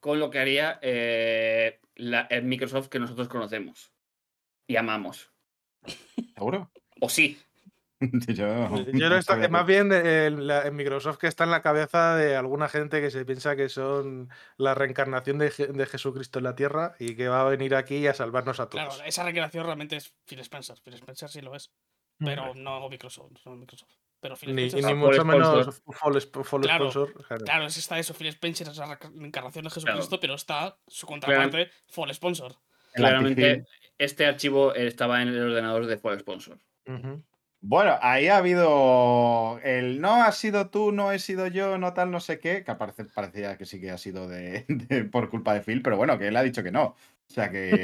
[0.00, 3.92] con lo que haría eh, la, el Microsoft que nosotros conocemos
[4.68, 5.32] y amamos.
[6.34, 6.70] ¿Seguro?
[7.00, 7.38] O sí.
[8.28, 11.50] Yo, Yo no está- sabía más que- bien en, la- en Microsoft que está en
[11.50, 16.38] la cabeza de alguna gente que se piensa que son la reencarnación de, de Jesucristo
[16.38, 19.02] en la tierra y que va a venir aquí a salvarnos a Claro, todos.
[19.04, 20.78] esa recreación realmente es Phil Spencer.
[20.84, 21.72] Phil Spencer sí lo es.
[22.18, 23.32] Pero no Microsoft.
[23.44, 23.90] No Microsoft.
[24.20, 24.94] Pero Phil Ni, Spencer sí.
[24.96, 27.24] ni Full mucho menos full Claro, sponsor.
[27.26, 27.44] claro.
[27.44, 28.14] Claro, es está eso.
[28.14, 31.20] Phil Spencer es la reencarnación de Jesucristo, pero está su Claro.
[31.22, 32.56] contraparte, Full Sponsor.
[32.94, 33.64] Claramente
[33.98, 36.58] este archivo estaba en el ordenador de Full Sponsor.
[36.86, 37.22] Ujú.
[37.60, 42.10] Bueno, ahí ha habido el no ha sido tú, no he sido yo, no tal,
[42.10, 44.64] no sé qué, que parece, parecía que sí que ha sido de,
[45.10, 46.84] por culpa de Phil, pero bueno, que él ha dicho que no.
[46.84, 47.82] O sea que.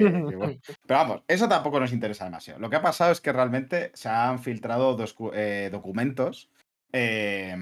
[0.87, 2.61] Pero vamos, eso tampoco nos interesa demasiado.
[2.61, 6.51] Lo que ha pasado es que realmente se han filtrado dos eh, documentos
[6.93, 7.55] eh,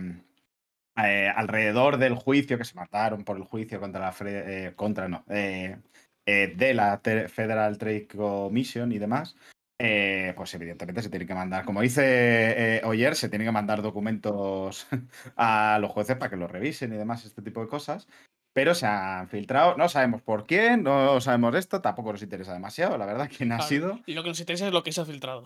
[0.96, 5.09] eh, alrededor del juicio que se mataron por el juicio contra la Fre- eh, contra
[5.09, 9.35] no de la Federal Trade Commission y demás.
[9.78, 13.82] Eh, pues evidentemente se tiene que mandar, como dice eh, Oyer, se tiene que mandar
[13.82, 14.87] documentos
[15.37, 18.08] a los jueces para que los revisen y demás, este tipo de cosas.
[18.54, 22.98] Pero se han filtrado, no sabemos por quién, no sabemos esto, tampoco nos interesa demasiado,
[22.98, 24.00] la verdad, quién ha Claro, sido.
[24.06, 25.44] Y lo que nos interesa es lo que se ha filtrado.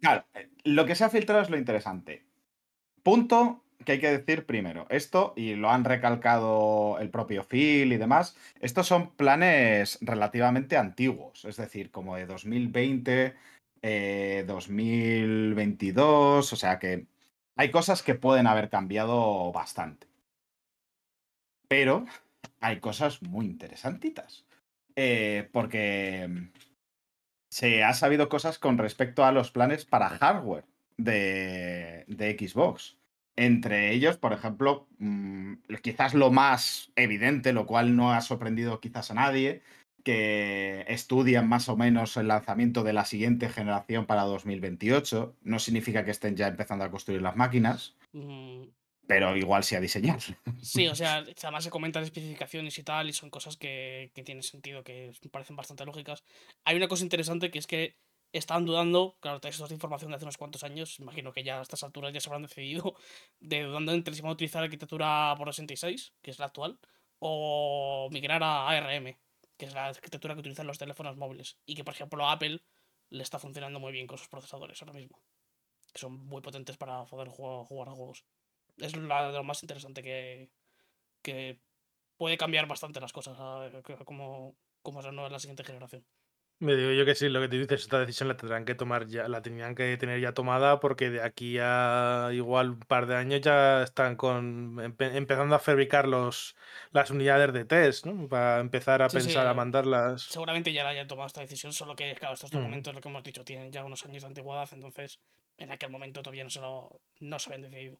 [0.00, 2.26] Claro, eh, lo que se ha filtrado es lo interesante.
[3.02, 4.86] Punto que hay que decir primero.
[4.90, 11.44] Esto, y lo han recalcado el propio Phil y demás, estos son planes relativamente antiguos,
[11.44, 13.34] es decir, como de 2020,
[13.82, 17.06] eh, 2022, o sea que
[17.56, 20.06] hay cosas que pueden haber cambiado bastante.
[21.68, 22.06] Pero
[22.60, 24.44] hay cosas muy interesantitas.
[24.96, 26.50] Eh, porque
[27.50, 30.64] se ha sabido cosas con respecto a los planes para hardware
[30.96, 32.96] de, de Xbox.
[33.36, 39.10] Entre ellos, por ejemplo, mm, quizás lo más evidente, lo cual no ha sorprendido quizás
[39.10, 39.62] a nadie,
[40.02, 45.36] que estudian más o menos el lanzamiento de la siguiente generación para 2028.
[45.42, 48.64] No significa que estén ya empezando a construir las máquinas, Mm,
[49.06, 50.20] pero igual sí a diseñar.
[50.62, 54.42] Sí, o sea, además se comentan especificaciones y tal, y son cosas que, que tienen
[54.42, 56.24] sentido, que parecen bastante lógicas.
[56.64, 57.96] Hay una cosa interesante que es que
[58.32, 61.58] estaban dudando, claro, esto es de información de hace unos cuantos años, imagino que ya
[61.58, 62.94] a estas alturas ya se habrán decidido,
[63.40, 66.78] de dudando entre si van a utilizar arquitectura por 66, que es la actual,
[67.18, 69.16] o migrar a ARM,
[69.62, 72.60] que es la arquitectura que utilizan los teléfonos móviles, y que por ejemplo a Apple
[73.10, 75.22] le está funcionando muy bien con sus procesadores ahora mismo,
[75.92, 78.24] que son muy potentes para poder jugar, a juegos.
[78.78, 80.50] Es la- de lo más interesante que,
[81.22, 81.60] que
[82.18, 86.06] puede cambiar bastante las cosas a, a como, como será la siguiente generación.
[86.62, 89.06] Me digo yo que sí, lo que te dices, esta decisión la tendrán que tomar
[89.08, 93.16] ya, la tenían que tener ya tomada porque de aquí a igual un par de
[93.16, 96.54] años ya están con empe- empezando a fabricar los
[96.92, 98.28] las unidades de test, ¿no?
[98.28, 100.34] Para empezar a Sí, sí, pensar a eh, mandarlas.
[100.34, 102.58] Seguramente ya la hayan tomado esta decisión, solo que, claro, estos Mm.
[102.60, 105.20] documentos, lo que hemos dicho, tienen ya unos años de antigüedad, entonces
[105.58, 107.98] en aquel momento todavía no se, lo, no se habían decidido.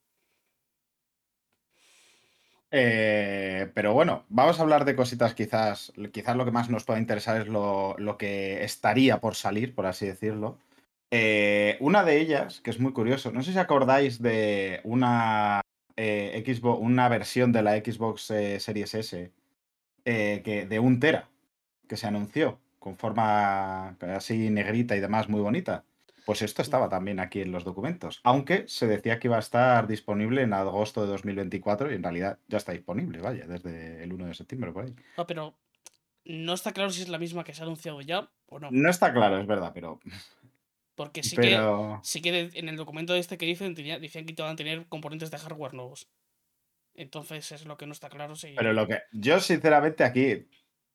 [2.74, 6.98] Eh, pero bueno, vamos a hablar de cositas quizás, quizás lo que más nos pueda
[6.98, 10.58] interesar es lo, lo que estaría por salir, por así decirlo.
[11.10, 15.60] Eh, una de ellas, que es muy curioso, no sé si acordáis de una,
[15.96, 19.30] eh, Xbox, una versión de la Xbox Series S
[20.04, 21.28] que, de un tera
[21.86, 25.84] que se anunció con forma así negrita y demás muy bonita.
[26.24, 29.86] Pues esto estaba también aquí en los documentos, aunque se decía que iba a estar
[29.86, 34.26] disponible en agosto de 2024 y en realidad ya está disponible, vaya, desde el 1
[34.26, 34.94] de septiembre por ahí.
[35.16, 35.54] Ah, pero
[36.24, 38.68] no está claro si es la misma que se ha anunciado ya o no.
[38.70, 39.98] No está claro, es verdad, pero...
[40.94, 41.58] Porque sí que,
[42.02, 45.30] sí que de- en el documento este que dicen, decían que iban a tener componentes
[45.30, 46.08] de hardware nuevos.
[46.94, 48.54] Entonces es lo que no está claro si...
[48.54, 48.98] Pero lo que.
[49.12, 50.46] Yo, sinceramente, aquí.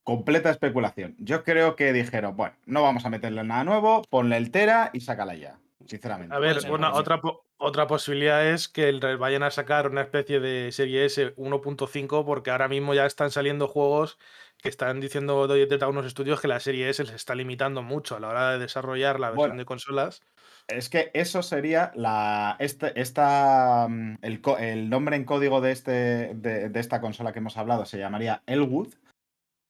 [0.08, 1.16] Completa especulación.
[1.20, 5.02] Yo creo que dijeron, bueno, no vamos a meterle nada nuevo, ponle el Tera y
[5.02, 5.58] sácala ya.
[5.86, 6.34] Sinceramente.
[6.34, 10.40] A ver, una, otra, po- otra posibilidad es que el- vayan a sacar una especie
[10.40, 14.18] de serie S 1.5 porque ahora mismo ya están saliendo juegos
[14.62, 18.16] que están diciendo de de algunos estudios que la serie S les está limitando mucho
[18.16, 19.60] a la hora de desarrollar la versión Bueno.
[19.60, 20.22] de consolas.
[20.70, 22.56] Es que eso sería la.
[22.60, 23.88] Este, esta.
[23.90, 25.92] mm, El, co- el nombre en código de, este,
[26.34, 28.88] de, de esta consola que hemos hablado se llamaría Elwood.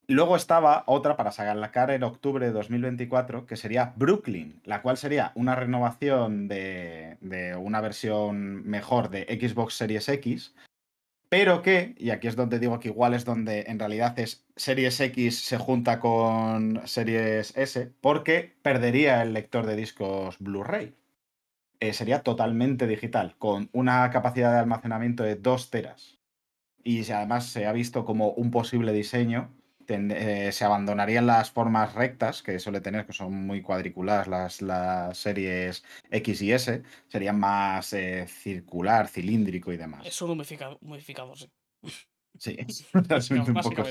[0.09, 5.33] Luego estaba otra para sacar en octubre de 2024, que sería Brooklyn, la cual sería
[5.35, 7.17] una renovación de,
[7.59, 10.55] una versión mejor de Xbox Series X,
[11.27, 14.97] pero que, y aquí es donde digo que igual es donde en realidad es Series
[15.01, 20.95] X se junta con Series S, porque perdería el lector de discos Blu-ray.
[21.81, 26.17] Eh, sería totalmente digital, con una capacidad de almacenamiento de 2 teras.
[26.81, 29.56] Y además se ha visto como un posible diseño,
[29.87, 34.61] ten- eh, se abandonarían las formas rectas que suele tener, que son muy cuadriculadas las,
[34.61, 40.05] las series X y S, serían más eh, circular, cilíndrico y demás.
[40.05, 41.49] Es un humidificador, humidificador, sí.
[42.37, 42.57] Sí,
[42.93, 43.83] Básicamente- un poco.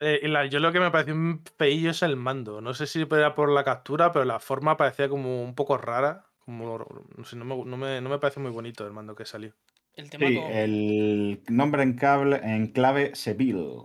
[0.00, 2.60] Eh, la- yo lo que me pareció un feillo es el mando.
[2.60, 6.26] No sé si era por la captura, pero la forma parecía como un poco rara.
[6.40, 6.84] Como,
[7.16, 9.54] no, sé, no, me, no, me, no me parece muy bonito el mando que salió.
[9.94, 13.84] El tema Sí, con- el nombre en, cable, en clave Seville,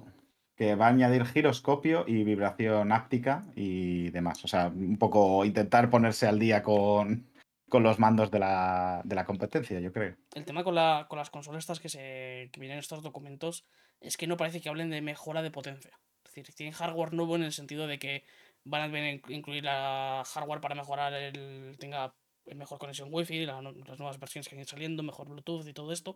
[0.57, 4.43] que va a añadir giroscopio y vibración áptica y demás.
[4.43, 7.27] O sea, un poco intentar ponerse al día con,
[7.69, 10.15] con los mandos de la, de la competencia, yo creo.
[10.33, 13.65] El tema con, la, con las consolas estas que, se, que vienen en estos documentos
[14.01, 15.99] es que no parece que hablen de mejora de potencia.
[16.25, 18.23] Es decir, tienen hardware nuevo en el sentido de que
[18.63, 21.77] van a incluir hardware para mejorar el.
[21.79, 22.15] tenga
[22.55, 25.91] mejor conexión wifi, la las nuevas versiones que han ido saliendo, mejor Bluetooth y todo
[25.91, 26.15] esto.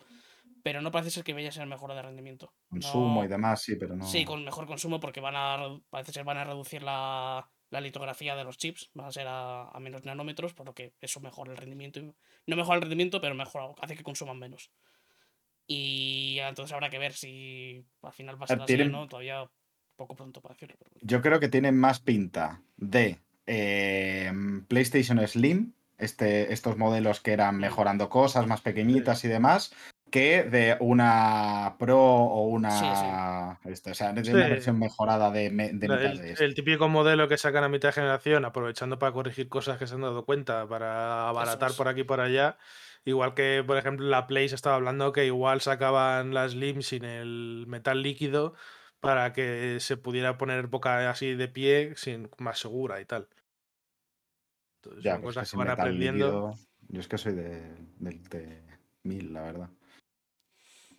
[0.64, 2.54] Pero no parece ser que vaya a ser mejora de rendimiento.
[2.70, 4.06] Consumo No- y demás, sí, pero no.
[4.06, 8.36] Sí, con mejor consumo porque van a parece ser van a reducir la, la litografía
[8.36, 11.52] de los chips, van a ser a, a menos nanómetros, por lo que eso mejora
[11.52, 12.00] el rendimiento.
[12.46, 14.72] No mejora el rendimiento, pero mejora, hace que consuman menos.
[15.68, 19.08] Y entonces habrá que ver si al final va a ser así o tienen- no,
[19.08, 19.50] todavía
[19.96, 20.76] poco pronto para decirlo.
[20.80, 20.92] pero.
[21.02, 24.32] Yo creo que tiene más pinta de eh,
[24.68, 29.74] PlayStation Slim, este, estos modelos que eran mejorando cosas más pequeñitas y demás,
[30.10, 33.60] que de una Pro o una.
[33.66, 34.50] este, o sea, de una Sí.
[34.52, 36.44] versión mejorada de, de La- mitad el, de esto.
[36.44, 39.96] el típico modelo que sacan a mitad de generación, aprovechando para corregir cosas que se
[39.96, 41.78] han dado cuenta, para abaratar es.
[41.78, 42.58] por aquí y por allá.
[43.06, 47.04] Igual que, por ejemplo, la Play se estaba hablando que igual sacaban la Slim sin
[47.06, 48.54] el metal líquido
[49.00, 53.28] para que se pudiera poner boca así de pie sin, más segura y tal.
[54.84, 56.26] Entonces, Ya, son pues que cosas que sin van aprendiendo.
[56.26, 56.56] líquido,
[56.90, 58.64] Yo es que soy de, del de
[59.04, 59.70] 1000, la verdad.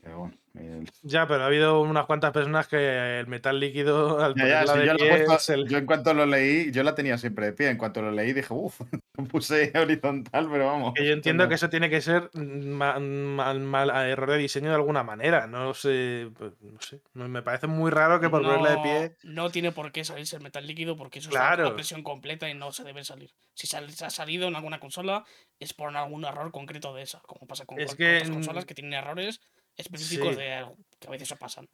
[0.02, 0.34] Pero bueno.
[0.54, 4.64] el- Ya, pero ha habido unas cuantas personas que el metal líquido, al Ya, ya,
[4.64, 7.46] ponerla si de yo, pie, puesto- yo en cuanto lo leí, yo la tenía siempre
[7.46, 7.68] de pie.
[7.70, 8.80] En cuanto lo leí dije, uff,
[9.16, 10.94] lo puse horizontal, pero vamos.
[10.94, 11.48] Que yo entiendo no.
[11.48, 15.46] que eso tiene que ser ma- mal, mal- a error de diseño de alguna manera.
[15.46, 17.00] No sé, pues, no sé.
[17.14, 19.16] Me parece muy raro que por ponerla de pie.
[19.22, 21.74] No tiene por qué salirse el metal líquido porque eso es Claro.
[21.76, 23.30] presión completa y no se debe salir.
[23.54, 25.24] Si sal- se ha salido en alguna consola
[25.60, 28.64] es por algún error concreto de esa, como pasa con, Es con que, otras consolas
[28.64, 29.40] que tienen errores
[29.76, 30.36] específicos Sí.
[30.36, 31.68] de algo, que a veces se pasan.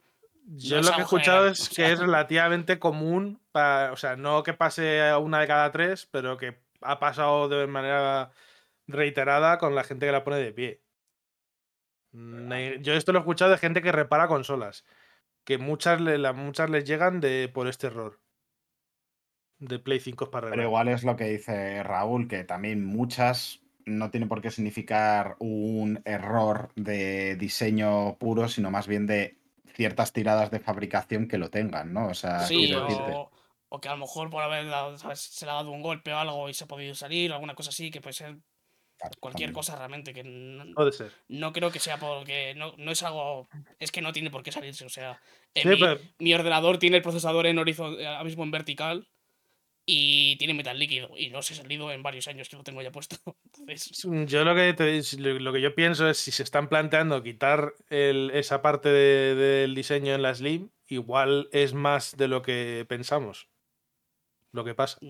[0.50, 1.88] Yo No lo que he escuchado general, es o que sea.
[1.92, 6.58] es relativamente común, pa- o sea, no que pase una de cada tres, pero que
[6.80, 8.30] ha pasado de manera
[8.87, 10.80] reiterada con la gente que la pone de pie.
[12.14, 14.84] Eh, Yo esto lo he escuchado de gente que repara consolas.
[15.44, 18.18] Que muchas, le- muchas les llegan de, por este error.
[19.58, 20.66] De Play 5 para Pero arreglar.
[20.68, 26.01] igual es lo que dice Raúl, que también muchas no tienen por qué significar un
[26.05, 29.37] error de diseño puro, sino más bien de
[29.74, 32.09] ciertas tiradas de fabricación que lo tengan, ¿no?
[32.09, 33.31] O sea, Sí, o,
[33.68, 35.20] o que a lo mejor por haber dado, ¿sabes?
[35.20, 37.55] se le ha dado un golpe o algo y se ha podido salir, o alguna
[37.55, 38.37] cosa así, que puede ser
[38.98, 39.55] Claro, cualquier también.
[39.55, 41.12] cosa realmente, que no, Puede ser.
[41.29, 43.48] no creo que sea porque no, no es algo,
[43.79, 45.20] es que no tiene por qué salirse, o sea,
[45.55, 49.09] en Sí, mi, pero- mi ordenador tiene el procesador en horizontal, ahora mismo en vertical
[49.90, 52.83] y tiene metal líquido y no se ha salido en varios años que lo tengo
[52.83, 53.16] ya puesto.
[53.46, 57.72] Entonces, Yo lo que, te- lo que yo pienso es si se están planteando quitar
[57.88, 62.85] el- esa parte de- del diseño en la Slim, igual es más de lo que
[62.87, 63.48] pensamos.
[64.53, 64.98] Lo que pasa.
[65.01, 65.07] sé.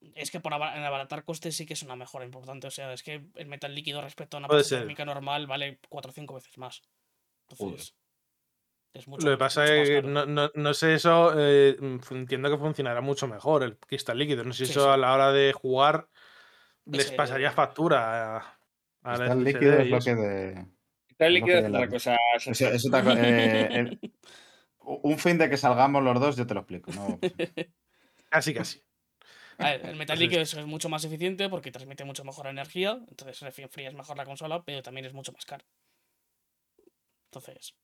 [0.00, 3.04] mm, es que por abaratar costes sí que es una mejora importante, o sea, es
[3.04, 4.48] que el metal líquido respecto a una
[4.80, 6.82] térmica normal vale 4 o 5 veces más.
[7.48, 7.94] Entonces,
[8.94, 12.48] es mucho Lo que pasa es que no, no- no sé eso, eh, mm, entiendo
[12.50, 14.44] que funcionará mucho mejor el cristal líquido.
[14.44, 14.88] No sé si Sí, eso sí.
[14.90, 16.08] a la hora de jugar
[16.86, 18.58] les Ese- pasaría factura a,
[19.12, 20.66] Está el líquido es lo que de.
[21.18, 22.16] Lo líquido es otra cosa.
[22.36, 22.68] Eso,
[23.16, 23.98] eh,
[24.78, 26.92] un fin de que salgamos los dos, yo te lo explico.
[26.92, 27.18] ¿no?
[28.30, 28.82] Casi, casi.
[29.58, 32.98] A ver, el metal líquido es, es mucho más eficiente porque transmite mucho mejor energía,
[33.08, 35.64] entonces enfrías mejor la consola, pero también es mucho más caro.
[37.26, 37.76] Entonces,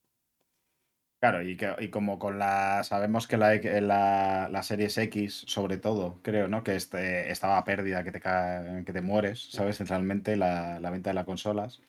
[1.21, 2.83] Claro, y, que, y como con la.
[2.83, 6.63] Sabemos que la, la, la Series X, sobre todo, creo, ¿no?
[6.63, 9.87] Que este, estaba a pérdida, que te, ca- que te mueres, ¿sabes?
[9.87, 11.83] Realmente la, la venta de las consolas.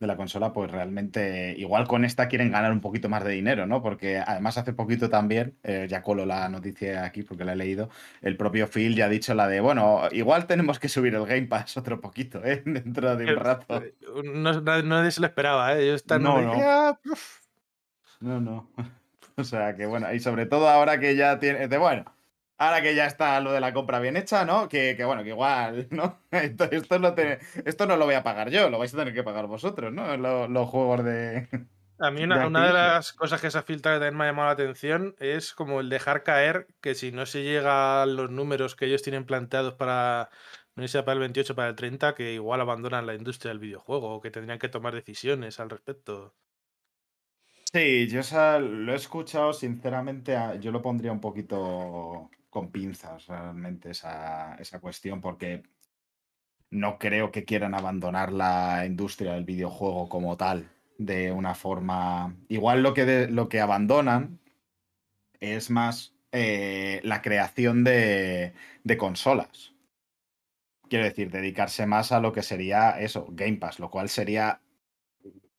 [0.00, 1.54] De la consola, pues realmente.
[1.56, 3.82] Igual con esta quieren ganar un poquito más de dinero, ¿no?
[3.82, 7.88] Porque además hace poquito también, eh, ya colo la noticia aquí porque la he leído.
[8.20, 11.46] El propio Phil ya ha dicho la de, bueno, igual tenemos que subir el Game
[11.46, 12.62] Pass otro poquito, ¿eh?
[12.66, 13.82] Dentro de un rato.
[13.82, 15.86] Eh, No, nadie, se lo esperaba, ¿eh?
[15.86, 16.52] Yo estaba No, no.
[16.62, 17.45] "Ah, puf".
[18.20, 18.70] No, no.
[19.38, 21.68] O sea que bueno, y sobre todo ahora que ya tiene.
[21.68, 22.06] De bueno,
[22.56, 24.66] ahora que ya está lo de la compra bien hecha, ¿no?
[24.66, 26.20] Que, que bueno, que igual, ¿no?
[26.30, 29.12] Esto, esto, no te- esto no lo voy a pagar yo, lo vais a tener
[29.12, 30.16] que pagar vosotros, ¿no?
[30.16, 31.48] Lo- los juegos de.
[31.98, 34.24] A mí de una, una de las cosas que se ha filtrado que también me
[34.24, 38.06] ha llamado la atención es como el dejar caer que si no se llega a
[38.06, 40.28] los números que ellos tienen planteados para,
[40.76, 44.14] no sé para el 28 para el 30, que igual abandonan la industria del videojuego
[44.14, 46.34] o que tendrían que tomar decisiones al respecto.
[47.76, 48.22] Sí, yo
[48.58, 55.20] lo he escuchado, sinceramente, yo lo pondría un poquito con pinzas realmente esa, esa cuestión,
[55.20, 55.62] porque
[56.70, 62.34] no creo que quieran abandonar la industria del videojuego como tal, de una forma...
[62.48, 64.40] Igual lo que, lo que abandonan
[65.38, 68.54] es más eh, la creación de
[68.96, 69.74] consolas.
[70.88, 74.62] Quiero decir, dedicarse más a lo que sería eso, Game Pass, lo cual sería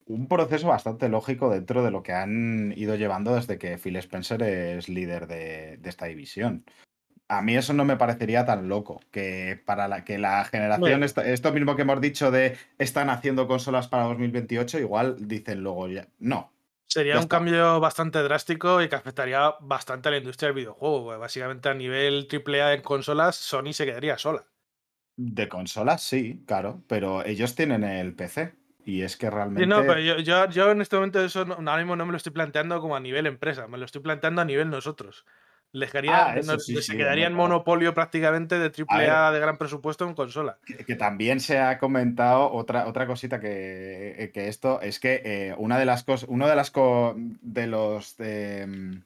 [0.08, 4.42] un proceso bastante lógico dentro de lo que han ido llevando desde que Phil Spencer
[4.42, 6.64] es líder de, de esta división.
[7.28, 11.52] A mí eso no me parecería tan loco, que para la, que la generación, esto
[11.52, 16.50] mismo que hemos dicho de están haciendo consolas para 2028, igual dicen luego ya, no.
[16.86, 17.36] Sería Ya un está.
[17.36, 21.18] cambio bastante drástico y que afectaría bastante a la industria del videojuego.
[21.18, 24.46] Básicamente a nivel AAA en consolas, Sony se quedaría sola.
[25.16, 28.54] De consolas sí, claro, pero ellos tienen el PC
[28.88, 29.62] y es que realmente...
[29.64, 32.12] Sí, no, pero yo, yo, yo en este momento eso no- ahora mismo no me
[32.12, 35.26] lo estoy planteando como a nivel empresa, me lo estoy planteando a nivel nosotros.
[35.72, 40.08] Les quedaría- Ah, sí, se sí, quedaría en monopolio prácticamente de AAA de gran presupuesto
[40.08, 40.56] en consola.
[40.64, 45.54] Que, que también se ha comentado otra, otra cosita que, que esto es que eh,
[45.58, 49.02] una de las cosas, uno de las co- de los em,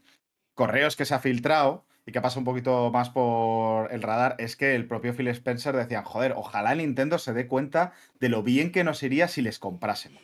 [0.55, 4.57] correos que se ha filtrado y que pasa un poquito más por el radar es
[4.57, 8.73] que el propio Phil Spencer decía, joder, ojalá Nintendo se dé cuenta de lo bien
[8.73, 10.23] que nos iría si les comprásemos.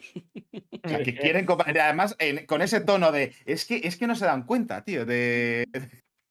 [0.82, 1.78] O sea, que quieren comprar.
[1.78, 5.06] Además, en- con ese tono de, es que, es que no se dan cuenta, tío,
[5.06, 5.66] de,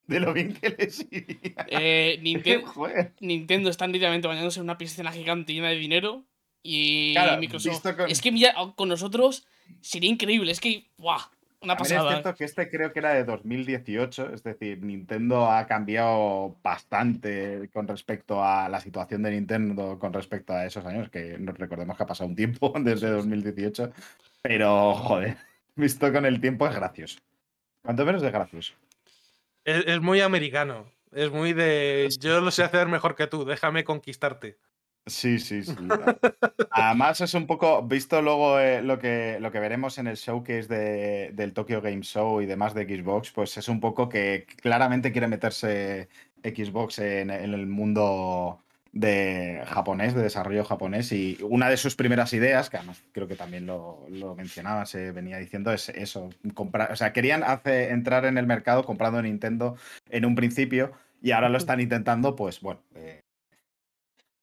[0.07, 1.65] de lo bien que les iría.
[1.69, 3.13] eh, Ninten- Joder.
[3.21, 6.25] Nintendo está literalmente bañándose en una piscina gigante llena de dinero
[6.63, 7.83] y Claro, Microsoft.
[7.95, 9.47] con- Es que mira, con nosotros
[9.79, 11.21] sería increíble, es que, ¡buah!
[11.67, 15.67] Una También es cierto que este creo que era de 2018, es decir, Nintendo ha
[15.67, 21.37] cambiado bastante con respecto a la situación de Nintendo con respecto a esos años, que
[21.37, 23.91] nos recordemos que ha pasado un tiempo desde 2018,
[24.41, 25.35] pero joder,
[25.75, 27.19] visto con el tiempo es gracioso.
[27.81, 28.73] Cuanto menos es gracioso.
[29.65, 33.83] Es, es muy americano, es muy de yo lo sé hacer mejor que tú, déjame
[33.83, 34.57] conquistarte.
[35.07, 35.75] Sí, sí, sí.
[36.71, 40.67] Además es un poco, visto luego eh, lo, que, lo que veremos en el showcase
[40.67, 45.11] de, del Tokyo Game Show y demás de Xbox, pues es un poco que claramente
[45.11, 46.09] quiere meterse
[46.43, 52.33] Xbox en, en el mundo de japonés, de desarrollo japonés, y una de sus primeras
[52.33, 56.91] ideas, que además creo que también lo, lo mencionaba, se venía diciendo, es eso, comprar,
[56.91, 59.75] o sea, querían hacer, entrar en el mercado comprando Nintendo
[60.09, 63.21] en un principio, y ahora lo están intentando, pues bueno, eh,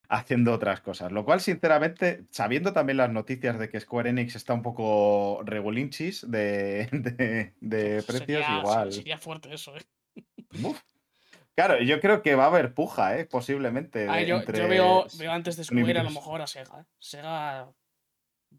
[0.09, 1.13] haciendo otras cosas.
[1.13, 6.31] Lo cual, sinceramente, sabiendo también las noticias de que Square Enix está un poco regulinchis
[6.31, 8.93] de, de, de precios, sería, igual.
[8.93, 9.83] Sería fuerte eso, ¿eh?
[10.63, 10.81] Uf.
[11.57, 13.27] Claro, yo creo que va a haber puja, ¿eh?
[13.27, 14.09] Posiblemente.
[14.09, 16.81] Ah, yo, entre yo veo, veo antes de Square a lo mejor a Sega.
[16.81, 16.85] ¿eh?
[16.99, 17.69] Sega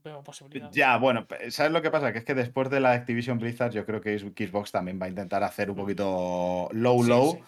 [0.03, 0.73] veo posibilidades.
[0.75, 2.13] Ya, bueno, ¿sabes lo que pasa?
[2.13, 5.09] Que es que después de la Activision Blizzard, yo creo que Xbox también va a
[5.09, 7.31] intentar hacer un poquito low, Sí, low.
[7.33, 7.43] sí.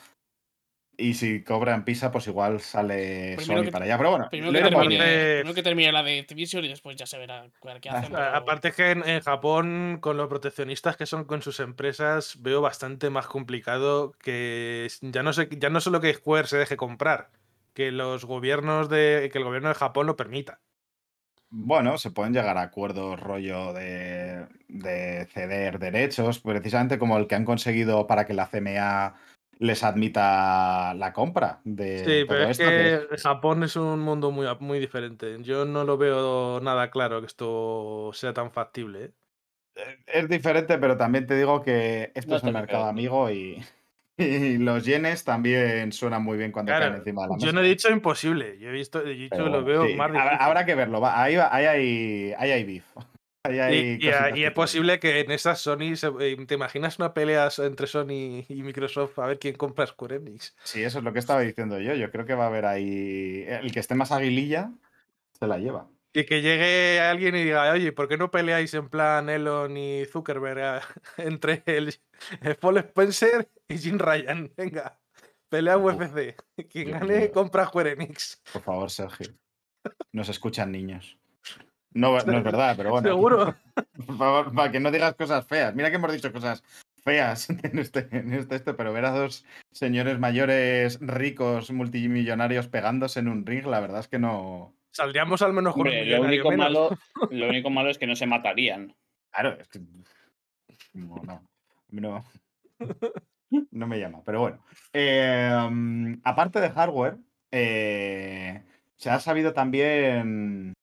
[0.99, 3.97] Y si cobran pisa, pues igual sale Primero Sony que- para allá.
[3.99, 4.97] Pero bueno, Primero que, termine,
[5.37, 7.45] primero que termine la de Activision y después ya se verá
[7.79, 8.11] qué Ah, hacen.
[8.13, 12.37] Pero- Aparte es que en, en Japón, con los proteccionistas que son con sus empresas,
[12.41, 16.77] veo bastante más complicado que ya no sé, ya no solo que Square se deje
[16.77, 17.29] comprar,
[17.75, 20.61] que los gobiernos de, que el gobierno de Japón lo permita.
[21.49, 27.35] Bueno, se pueden llegar a acuerdos rollo de, de ceder derechos, precisamente como el que
[27.35, 29.15] han conseguido para que la CMA
[29.59, 32.71] les admita la compra de Sí, todo pero es esto.
[32.71, 35.37] que- que Japón es un mundo muy, muy diferente.
[35.41, 39.05] Yo no lo veo nada claro que esto sea tan factible.
[39.05, 39.13] ¿eh?
[40.07, 43.63] Es diferente, pero también te digo que esto No es un mercado amigo y,
[44.17, 47.45] y los yenes también suenan muy bien cuando Claro, caen encima de la mesa.
[47.45, 49.95] yo no he dicho imposible, yo he visto, he dicho Pero que lo veo sí,
[49.95, 50.45] más habrá, difícil.
[50.45, 51.01] habrá que verlo.
[51.01, 52.85] va, Ahí, va- ahí hay, ahí hay beef.
[53.47, 57.87] Ahí Y, es posible que en esas Sony, se- eh, ¿te imaginas una pelea entre
[57.87, 60.55] Sony y Microsoft a ver quién compra Square Enix?
[60.63, 61.93] Sí, eso es lo que estaba diciendo yo.
[61.93, 63.45] Yo creo que va a haber ahí.
[63.47, 64.71] El que esté más aguililla
[65.39, 65.87] se la lleva.
[66.13, 70.05] Y que llegue alguien y diga, oye, ¿por qué no peleáis en plan Elon y
[70.05, 70.81] Zuckerberg a-
[71.17, 71.93] entre el,
[72.41, 74.51] el Paul Spencer y Jim Ryan?
[74.57, 74.99] Venga,
[75.49, 76.35] pelea Uf, UFC.
[76.71, 78.41] Quien gane, compra Square Enix.
[78.51, 79.27] Por favor, Sergio.
[80.11, 81.16] Nos escuchan niños.
[81.97, 83.07] No, no es verdad, pero bueno.
[83.09, 83.55] Seguro.
[84.05, 85.75] Por favor, para que no digas cosas feas.
[85.75, 86.63] Mira que hemos dicho cosas
[87.03, 93.19] feas en este, en este, este, pero ver a dos señores mayores ricos multimillonarios pegándose
[93.19, 94.75] en un ring, la verdad es que no.
[94.91, 96.65] Saldríamos al menos con un lo único, menos.
[96.65, 96.97] malo,
[97.31, 98.95] lo único malo es que no se matarían.
[99.31, 99.79] Claro, es que.
[100.93, 101.43] No, no.
[101.89, 102.23] No,
[103.71, 104.59] no me llama, pero bueno.
[104.91, 107.17] Eh, aparte de hardware,
[107.51, 108.63] eh,
[108.97, 110.73] se ha sabido también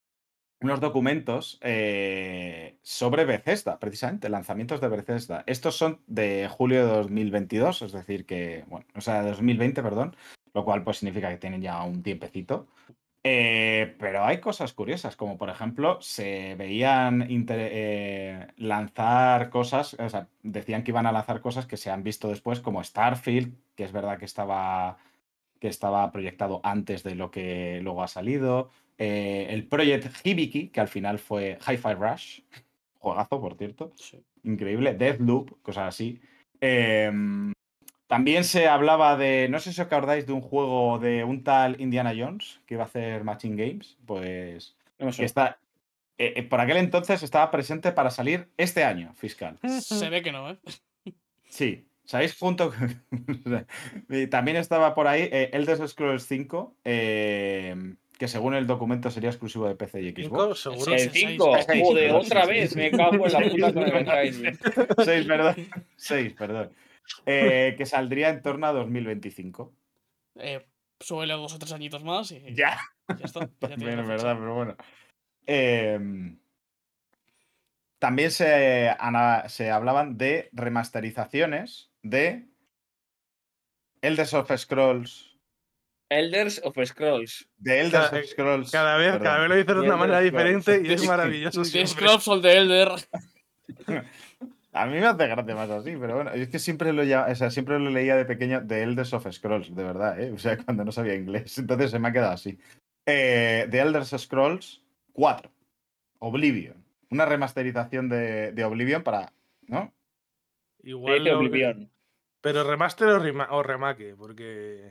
[0.64, 5.44] unos documentos eh, sobre Bethesda, precisamente, lanzamientos de Bethesda.
[5.46, 10.16] Estos son de julio de 2022, es decir, que, bueno, o sea, de 2020, perdón,
[10.54, 12.66] lo cual pues significa que tienen ya un tiempecito.
[13.26, 20.28] Eh, pero hay cosas curiosas, como por ejemplo, se veían eh, lanzar cosas, o sea,
[20.42, 23.92] decían que iban a lanzar cosas que se han visto después, como Starfield, que es
[23.92, 24.98] verdad que estaba,
[25.58, 28.70] que estaba proyectado antes de lo que luego ha salido.
[28.98, 32.40] Eh, el Project Hibiki, que al final fue Hi-Fi Rush,
[32.98, 34.22] juegazo, por cierto, Sí.
[34.44, 34.94] increíble.
[34.94, 36.20] Deathloop, cosas así.
[36.60, 37.52] Em,
[38.06, 41.80] también se hablaba de, no sé si os acordáis de un juego de un tal
[41.80, 45.58] Indiana Jones que iba a hacer Machine Games, pues No está,
[46.16, 49.58] eh, eh, por aquel entonces estaba presente para salir este año fiscal.
[49.80, 50.58] Se ve que no, ¿eh?
[51.48, 52.72] Sí, ¿sabéis junto?
[54.30, 59.66] También estaba por ahí eh, Elder Scrolls 5, eh, que según el documento sería exclusivo
[59.66, 60.60] de PC y Xbox.
[60.60, 60.92] seguro.
[60.92, 63.82] El sí, sí, 5, sí, sí, joder, otra vez, me cago en la puta con
[63.84, 64.58] el timing.
[65.04, 65.56] 6, perdón.
[65.96, 66.72] 6, perdón.
[67.26, 69.72] Eh, que saldría en torno a 2025.
[70.36, 70.64] Eh,
[71.00, 72.78] súbele dos o tres añitos más y Ya.
[73.08, 73.40] ya está.
[73.60, 74.76] ya También es verdad, pero bueno.
[75.46, 76.38] Em,
[77.98, 82.46] también se, ana- se hablaban de remasterizaciones de
[84.02, 84.26] Elder
[84.58, 85.33] Scrolls.
[86.18, 87.48] Elders of Scrolls.
[87.58, 88.70] De Elder Cada- Scrolls.
[88.70, 91.62] Cada vez, cada vez lo dices de una manera diferente y es maravilloso.
[91.62, 91.86] The.
[91.86, 92.88] Scrolls of the Elder.
[94.72, 97.34] A mí me hace gracia más así, pero bueno, es que siempre lo, ya, o
[97.36, 100.32] sea, siempre lo leía de pequeño de Elder of Scrolls, de verdad, ¿eh?
[100.32, 101.56] O sea, cuando no sabía inglés.
[101.58, 102.58] Entonces se me ha quedado así.
[103.06, 105.48] Eh, de Elder Scrolls 4.
[106.18, 106.82] Oblivion.
[107.10, 109.32] Una remasterización de, de Oblivion para.
[109.68, 109.92] ¿No?
[110.82, 111.88] Igual Oblivion.
[112.40, 114.90] Pero remaster o, rema- o remake, porque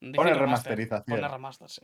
[0.00, 1.16] Pone remaster, remasterización.
[1.18, 1.82] Pone remaster, sí.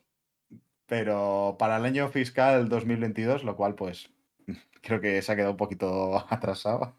[0.86, 4.10] Pero para el año fiscal 2022, lo cual, pues.
[4.82, 6.94] Creo que se ha quedado un poquito atrasado.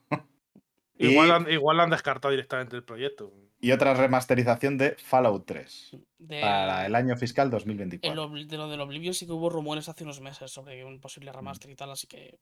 [0.97, 3.31] Y- igual, han, igual han descartado directamente el proyecto.
[3.59, 8.29] Y otra remasterización de Fallout 3 De, para el año fiscal el 2024.
[8.29, 11.31] Obli- de lo del Oblivion sí que hubo rumores hace unos meses sobre un posible
[11.31, 11.35] Mm.
[11.35, 12.39] remaster y tal, así que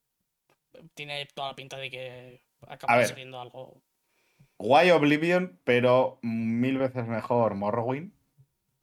[0.95, 3.07] tiene toda la pinta de que A acaba ver.
[3.07, 3.81] saliendo algo.
[4.57, 8.11] Guay Oblivion, pero mil veces mejor Morrowind.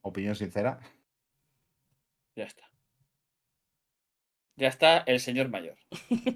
[0.02, 0.80] Opinión sincera.
[2.36, 2.64] Ya está.
[4.56, 5.78] Ya está el señor mayor.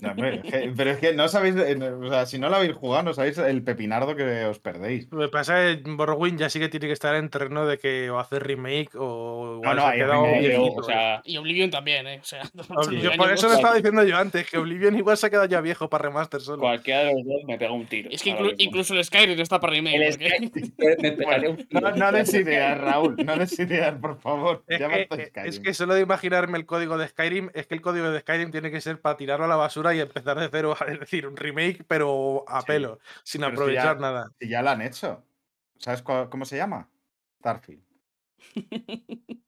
[0.00, 0.14] No,
[0.76, 3.12] pero es que no sabéis, eh, no- o sea, si no lo habéis jugado, no
[3.14, 5.08] sabéis el pepinardo que os perdéis.
[5.12, 7.76] Lo que pasa es que Morrowind ya sí que tiene que estar en terreno de
[7.78, 10.80] que o hacer remake o igual no, se ha hay quedado remake, Pero, viejito.
[10.80, 12.20] o sea, Y Oblivion también, ¿eh?
[12.22, 12.42] O sea,
[12.90, 15.60] yo por eso lo estaba diciendo yo antes, que Oblivion igual se ha quedado ya
[15.60, 16.60] viejo para remaster solo.
[16.60, 18.08] cualquiera de los dos me pega un tiro.
[18.10, 18.62] Es que ahora inclu- mismo.
[18.70, 19.96] incluso el Skyrim está para remake.
[19.96, 20.72] El porque- Sky-
[21.02, 21.96] me pegaré un No, tiro.
[21.96, 24.62] no des ideas, Raúl, no des ideas, por favor.
[24.66, 25.48] Es que, eh, Skyrim.
[25.50, 28.50] es que solo de imaginarme el código de Skyrim, es que el código de Skyrim
[28.50, 31.36] tiene que ser para tirarlo a la basura y empezar de cero, es decir, un
[31.36, 34.30] remake, pero a Sí, pelo, sin pero es que aprovechar ya- nada.
[34.38, 35.22] Si ya lo han hecho.
[35.78, 36.88] ¿Sabes cómo se llama?
[37.40, 37.82] Starfield.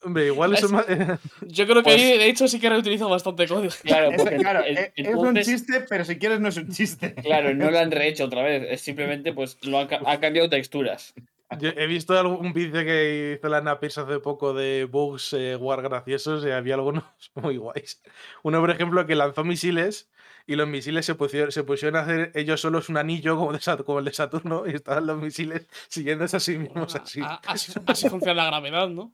[0.00, 0.86] Hombre, igual Es- más.
[1.42, 3.72] Yo creo que Pues- ahí, de hecho, sí que reutilizo bastante código.
[3.82, 6.68] Claro, Es, porque claro, el- es, es un chiste, pero si quieres no es un
[6.70, 7.14] chiste.
[7.14, 8.64] Claro, no lo han rehecho otra vez.
[8.70, 11.14] Es simplemente, pues, lo han, han cambiado texturas.
[11.58, 15.80] Yo he visto algún vídeo que hizo la Napers hace poco de bugs eh, war
[15.80, 18.02] graciosos y había algunos muy guays.
[18.42, 20.10] Uno, por ejemplo, que lanzó misiles
[20.46, 23.60] y los misiles se pusieron, se pusieron a hacer ellos solos un anillo como, de
[23.60, 27.20] Sat- como el de Saturno y estaban los misiles siguiéndose a sí mismos así.
[27.22, 29.12] A- así, así funciona la gravedad, ¿no?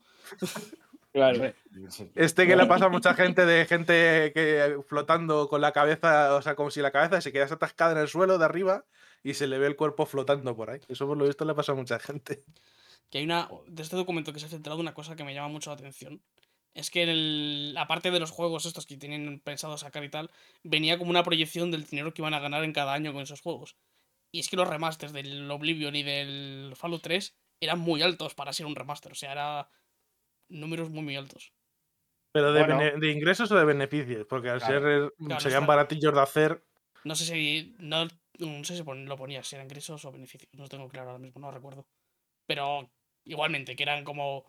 [1.12, 1.52] Claro.
[2.16, 6.42] Este que le pasa a mucha gente de gente que flotando con la cabeza, o
[6.42, 8.84] sea, como si la cabeza se quedase atascada en el suelo de arriba
[9.24, 10.80] y se le ve el cuerpo flotando por ahí.
[10.88, 12.44] Eso por lo visto le pasa a mucha gente.
[13.10, 13.48] Que hay una.
[13.66, 16.22] De este documento que se ha centrado, una cosa que me llama mucho la atención.
[16.74, 20.30] Es que en el, aparte de los juegos estos que tienen pensado sacar y tal,
[20.62, 23.40] venía como una proyección del dinero que iban a ganar en cada año con esos
[23.40, 23.76] juegos.
[24.32, 28.52] Y es que los remasters del Oblivion y del Fallout 3 eran muy altos para
[28.52, 29.12] ser un remaster.
[29.12, 29.68] O sea, era
[30.48, 31.52] números muy, muy altos.
[32.32, 32.78] Pero de, Bueno.
[32.78, 34.80] bene- de ingresos o de beneficios, porque al Claro.
[34.80, 36.64] ser Claro, serían baratillos de hacer.
[37.04, 37.76] No sé si.
[37.78, 38.08] No,
[38.38, 40.48] no sé si lo ponía, si eran ingresos o beneficios.
[40.54, 41.86] No tengo claro ahora mismo, no recuerdo.
[42.46, 42.90] Pero
[43.24, 44.44] igualmente, que eran como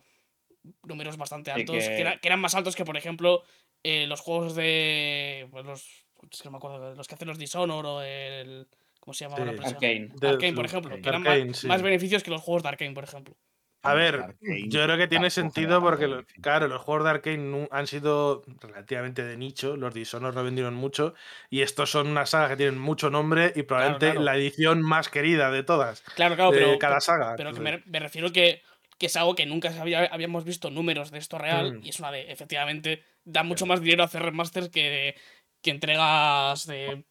[0.83, 1.75] números bastante Sí, altos.
[1.77, 1.89] Que...
[1.89, 3.43] que- era- que eran más altos que, por ejemplo,
[3.83, 5.47] eh, los juegos de.
[5.51, 6.05] Pues los.
[6.31, 6.95] Es que no me acuerdo.
[6.95, 8.67] Los que hacen los Dishonor o el.
[8.99, 9.75] ¿Cómo se llama la Sí.
[9.75, 10.99] de- Arkane, por lo- ejemplo.
[11.01, 11.67] Que eran más, sí.
[11.67, 13.37] más beneficios que los juegos de Arkane, por ejemplo.
[13.85, 14.35] A ver,
[14.67, 19.37] yo creo que tiene sentido porque, claro, los juegos de Arkane han sido relativamente de
[19.37, 21.13] nicho, los Dishonored no vendieron mucho,
[21.49, 24.21] y estos son una saga que tienen mucho nombre y probablemente claro.
[24.23, 26.79] la edición más querida de todas, Claro, claro, de pero.
[26.79, 27.35] cada saga.
[27.37, 28.61] Pero que me, me refiero que,
[28.97, 31.73] que es algo que nunca había- habíamos visto números de esto real.
[31.79, 31.83] Mm.
[31.85, 32.31] Y es una de.
[32.31, 35.15] Efectivamente, da mucho más dinero hacer remasters que,
[35.61, 37.03] que entregas de.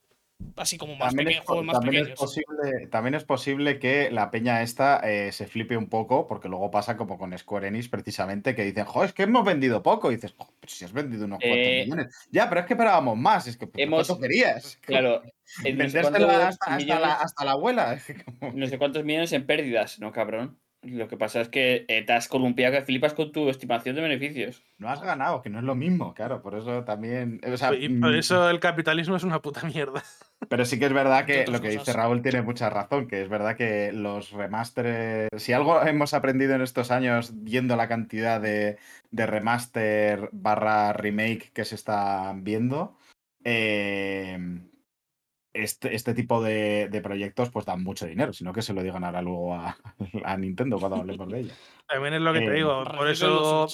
[0.56, 2.18] Así como más También, peque- es, más también es pequeños.
[2.20, 6.70] posible, también es posible que la peña esta eh, se flipe un poco, porque luego
[6.70, 10.10] pasa como con Square Enix precisamente, que dicen, joder, es que hemos vendido poco.
[10.10, 12.28] Y dices, "Jo, pero si has vendido unos cuantos Eh, millones.
[12.30, 13.46] Ya, pero es que esperábamos más.
[13.46, 14.78] Es que ¿pero hemos- ¿cuánto querías?
[15.02, 15.22] Claro.
[15.22, 17.94] no sé cuántos hasta, hasta la, millones- hasta la abuela.
[17.94, 20.58] Es no sé cuántos millones en pérdidas, ¿no, cabrón?
[20.84, 24.02] Lo que pasa es que eh, te has columpiado que flipas con tu estimación de
[24.02, 24.62] beneficios.
[24.78, 26.42] No has ganado, que no es lo mismo, claro.
[26.42, 27.40] Por eso también.
[27.46, 30.02] o sea, Y por mm, eso el capitalismo es una puta mierda.
[30.48, 31.92] Pero sí que es verdad que lo que dice.
[31.92, 36.62] Raúl tiene mucha razón, que es verdad que los remasteres, si algo hemos aprendido en
[36.62, 38.78] estos años viendo la cantidad de,
[39.10, 42.96] de remaster barra remake que se están viendo,
[43.44, 44.38] eh,
[45.54, 49.04] este, este tipo de, de proyectos pues dan mucho dinero, sino que se lo digan
[49.04, 49.76] ahora luego a,
[50.24, 51.54] a Nintendo cuando hablemos de ella.
[51.88, 53.66] También es lo que Eh, te digo, por eso,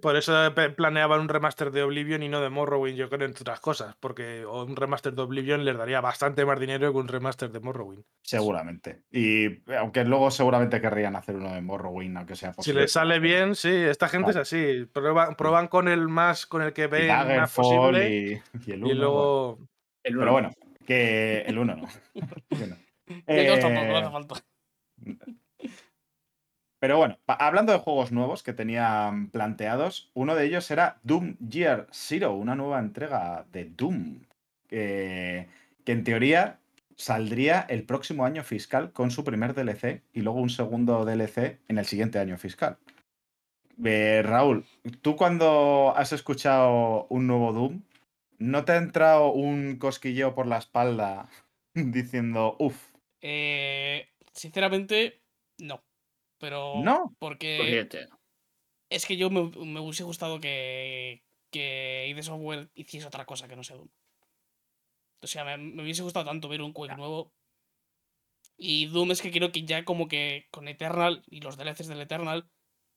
[0.00, 0.32] por eso
[0.76, 4.44] planeaban un remaster de Oblivion y no de Morrowind, yo creo, entre otras cosas, porque
[4.46, 8.04] un remaster de Oblivion les daría bastante más dinero que un remaster de Morrowind.
[8.22, 9.02] Seguramente.
[9.10, 12.80] Y aunque luego seguramente querrían hacer uno de Morrowind, aunque sea Si posible.
[12.82, 14.40] les sale bien, sí, esta gente Vale.
[14.42, 14.86] es así.
[14.92, 18.08] Prueban, prueban con el más, con el que Y ven más posible.
[18.10, 18.94] y, y el Y, uno, bueno.
[18.94, 19.58] luego.
[20.04, 20.50] El Pero bueno,
[20.86, 21.88] que el 1 no.
[22.14, 22.76] Tampoco, no
[23.26, 23.48] Eh,
[23.98, 24.34] hace falta.
[26.78, 31.86] pero bueno, hablando de juegos nuevos que tenían planteados, uno de ellos era Doom Year
[31.92, 34.20] Zero, una nueva entrega de Doom,
[34.68, 35.48] que,
[35.84, 36.58] que en teoría
[36.96, 41.78] saldría el próximo año fiscal con su primer DLC y luego un segundo DLC en
[41.78, 42.78] el siguiente año fiscal.
[43.84, 44.64] Eh, Raúl,
[45.00, 47.80] tú cuando has escuchado un nuevo Doom,
[48.42, 51.28] ¿no te ha entrado un cosquilleo por la espalda
[51.74, 55.22] diciendo, uff, Eh, sinceramente,
[55.58, 55.82] no.
[56.38, 56.82] Pero.
[56.82, 57.14] no?
[57.18, 57.86] Porque.
[57.88, 58.08] Pues.
[58.90, 61.22] Es que yo me, me hubiese gustado que.
[61.50, 63.88] Que ID Software hiciese otra cosa que no sea Doom.
[65.22, 67.32] O sea, me, me hubiese gustado tanto ver un Quake nuevo.
[68.56, 72.00] Y Doom es que creo que ya como que con Eternal y los DLCs del
[72.00, 72.48] Eternal.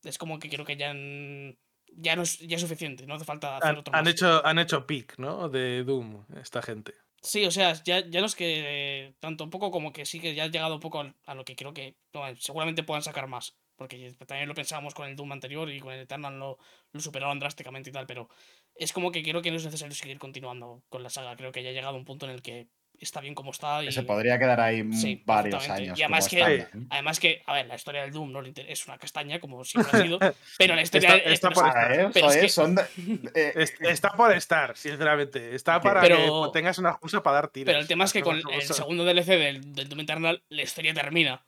[0.03, 0.91] Es como que creo que ya.
[0.91, 1.57] han-
[1.97, 4.13] Ya no es, ya es suficiente, no hace falta hacer Han, otro han más.
[4.13, 5.49] hecho, han hecho pick, ¿no?
[5.49, 6.93] De Doom, esta gente.
[7.21, 10.35] Sí, o sea, ya, ya no es que tanto un poco como que sí que
[10.35, 13.57] ya ha llegado un poco a lo que creo que no, seguramente puedan sacar más.
[13.77, 16.57] Porque también lo pensábamos con el Doom anterior y con el Eternal lo,
[16.93, 18.29] lo superaron drásticamente y tal, pero
[18.75, 21.35] es como que creo que no es necesario seguir continuando con la saga.
[21.35, 22.69] Creo que ya ha llegado un punto en el que
[22.99, 23.83] está bien como está.
[23.83, 23.91] Y...
[23.91, 25.97] Se podría quedar ahí Sí, varios años.
[25.99, 26.67] Y además como que-.
[26.89, 30.03] Además que, a ver, la historia del Doom no es una castaña, como siempre ha
[30.03, 30.19] sido,
[30.57, 31.15] pero la historia...
[31.15, 32.09] Está- está por Ah, ¿eh?
[32.13, 32.83] pero es Joder, que- son de-
[33.35, 35.55] eh, Es- Está por estar, sinceramente.
[35.55, 37.67] Está para Pero- que tengas una excusa para dar tiros.
[37.67, 40.93] Pero el tema es que con el segundo DLC del, del Doom Eternal, la historia
[40.93, 41.45] termina.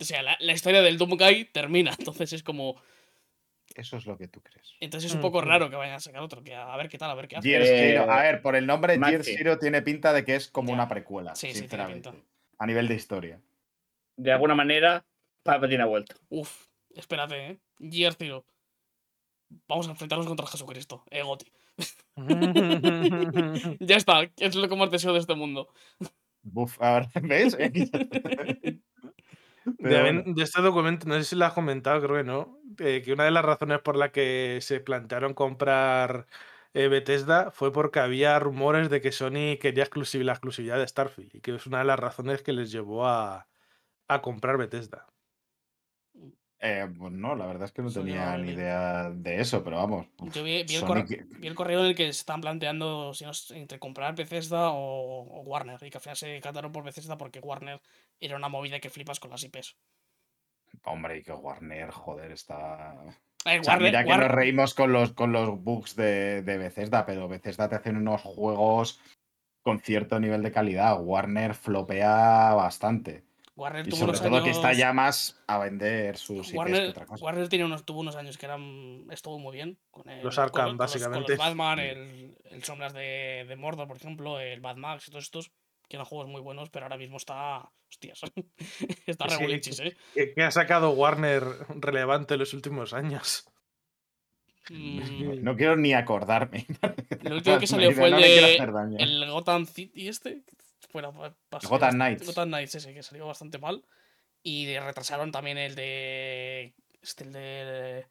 [0.00, 1.94] O sea, la, la historia del Doom Guy termina.
[1.98, 2.80] Entonces es como.
[3.76, 4.74] Eso es lo que tú crees.
[4.80, 5.44] Entonces es un Mm, poco mm.
[5.44, 6.42] raro que vayan a sacar otro.
[6.42, 7.92] Que a, ver qué tal, a ver qué hace.
[7.94, 9.34] Eh, a ver, por el nombre, Gear Maxi.
[9.36, 10.74] Zero tiene pinta de que es como Ya.
[10.74, 12.10] una precuela, Sí, sí, tiene sinceramente.
[12.10, 12.26] pinta.
[12.58, 13.40] A nivel de historia.
[14.16, 15.04] De alguna manera,
[15.42, 16.14] Palpatine ha vuelto.
[16.28, 17.58] Uf, espérate, ¿eh?
[17.80, 18.44] Gear Zero.
[19.68, 21.04] Vamos a enfrentarnos contra Jesucristo.
[21.10, 21.46] Eh, Goti.
[23.80, 24.22] Ya está.
[24.38, 25.68] Es lo que más deseo de este mundo.
[26.42, 27.56] Buf, ahora, ¿ves?
[29.64, 33.12] De, Pero este documento, no sé si lo has comentado, creo que no, eh, que
[33.12, 36.26] una de las razones por la que se plantearon comprar
[36.74, 41.34] eh, Bethesda fue porque había rumores de que Sony quería exclusiv- la exclusividad de Starfield
[41.36, 43.48] y que es una de las razones que les llevó a,
[44.08, 45.11] a comprar Bethesda.
[46.62, 50.06] Eh, pues no, la verdad es que no tenía ni idea de eso, pero vamos.
[50.32, 53.78] Yo vi, vi el vi correo en el que se están planteando si no entre
[53.78, 55.78] comprar Bethesda o, o Warner.
[55.82, 57.80] Y que al final se decantaron por Bethesda porque Warner
[58.20, 59.76] era una movida que flipas con las IPs.
[60.84, 62.94] Hombre, y que Warner, joder, está.
[63.44, 66.42] Eh, O sea, Warner- mira que Warner- nos reímos con los, con los bugs de,
[66.42, 69.00] de Bethesda, pero Bethesda te hacen unos juegos
[69.62, 71.00] con cierto nivel de calidad.
[71.00, 73.24] Warner flopea bastante.
[73.54, 74.44] Warner Y tuvo sobre unos todo años...
[74.44, 77.24] que está ya más a vender sus IPs que Warner, otra cosa.
[77.24, 79.78] Warner tiene unos, tuvo unos años que eran estuvo muy bien.
[79.90, 81.36] Con el, Los con Arkham, con los- con los básicamente.
[81.36, 81.84] Batman, Sí.
[81.84, 85.50] el, el Sombras de, de Mordor, por ejemplo, el Bad Max y todos estos,
[85.88, 87.68] que eran juegos muy buenos, pero ahora mismo está.
[87.90, 88.20] Hostias.
[89.06, 89.96] está Sí, regulinchis, ¿eh?
[90.14, 91.44] ¿Qué, qué ha sacado Warner
[91.78, 93.46] relevante en los últimos años?
[94.70, 96.66] Mm, No quiero ni acordarme.
[97.22, 98.98] Lo último que salió fue el.
[98.98, 100.42] El Gotham City este.
[100.92, 101.10] Fuera,
[101.68, 102.26] Gotham Knights.
[102.26, 103.82] Gotham Knights ese, que salió bastante mal.
[104.42, 106.74] Y retrasaron también el de.
[107.00, 108.06] Este, el de.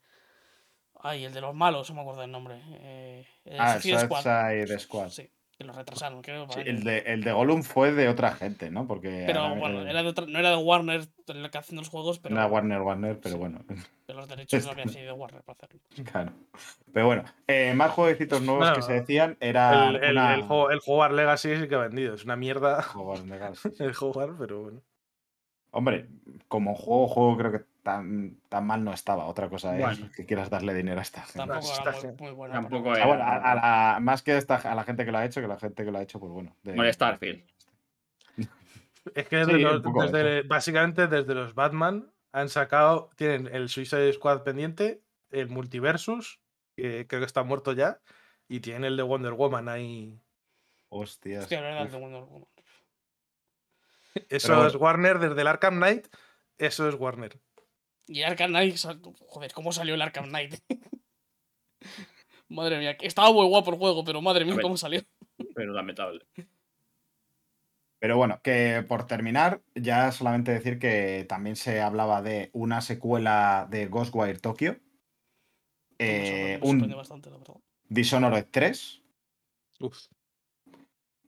[1.04, 2.60] Ay, el de los malos, no me acuerdo el nombre.
[2.80, 4.78] Eh, el Ah, Suicide Squad.
[4.78, 5.08] Squad.
[5.10, 5.30] Sí,
[5.62, 6.46] que lo retrasaron, creo.
[6.50, 8.86] Sí, el, de, el de Gollum fue de otra gente, ¿no?
[8.86, 11.82] Porque Pero ahora, bueno, eh, era de otra- no era de Warner el que haciendo
[11.82, 13.38] los juegos, pero no era Warner Warner, pero Sí.
[13.40, 13.60] bueno,
[14.06, 15.80] de los derechos lo había cedido Warner para hacerlo.
[16.10, 16.32] claro.
[16.92, 20.34] Pero bueno, eh, más jueguecitos nuevos que se decían era El, el, una...
[20.34, 22.14] el, juego, el Hogwarts Legacy sí que ha vendido.
[22.14, 23.82] Es una mierda sí, sí.
[23.84, 24.82] el Hogwarts, pero bueno.
[25.70, 26.06] Hombre,
[26.48, 29.26] como juego, juego creo que tan, tan mal no estaba.
[29.26, 30.10] Otra cosa es Bueno.
[30.14, 31.38] que quieras darle dinero a esta gente.
[31.38, 32.54] Tampoco está era muy, bueno.
[32.54, 33.06] Tampoco O sea, era.
[33.14, 33.54] bueno, a, a
[33.94, 35.90] la, más que esta, a la gente que lo ha hecho, que la gente que
[35.90, 36.56] lo ha hecho, pues bueno.
[36.62, 37.44] de- el Starfield.
[39.14, 43.48] Es que desde Sí, los- un poco desde- básicamente desde los Batman han sacado, tienen
[43.52, 46.40] el Suicide Squad pendiente, el Multiversus,
[46.76, 48.00] que creo que está muerto ya,
[48.48, 50.18] y tienen el de Wonder Woman ahí.
[50.88, 51.42] Hostias.
[51.42, 51.90] Hostia, la verdad, uf.
[51.92, 52.48] de Wonder Woman.
[54.28, 56.06] Eso es Warner desde el Arkham Knight,
[56.58, 57.38] eso es Warner.
[58.06, 60.54] Y Arkham Knight, sal- joder, ¿cómo salió el Arkham Knight?
[62.48, 64.56] madre mía, que estaba muy guapo el juego, pero madre mía.
[64.60, 65.00] ¿cómo salió?
[65.54, 66.26] Pero lamentable.
[67.98, 73.68] Pero bueno, que por terminar, ya solamente decir que también se hablaba de una secuela
[73.70, 74.76] de Ghostwire Tokyo.
[75.98, 77.54] Me eh, sorprende- me sorprende un bastante, la verdad.
[77.88, 79.02] Dishonored 3.
[79.80, 79.98] Uf.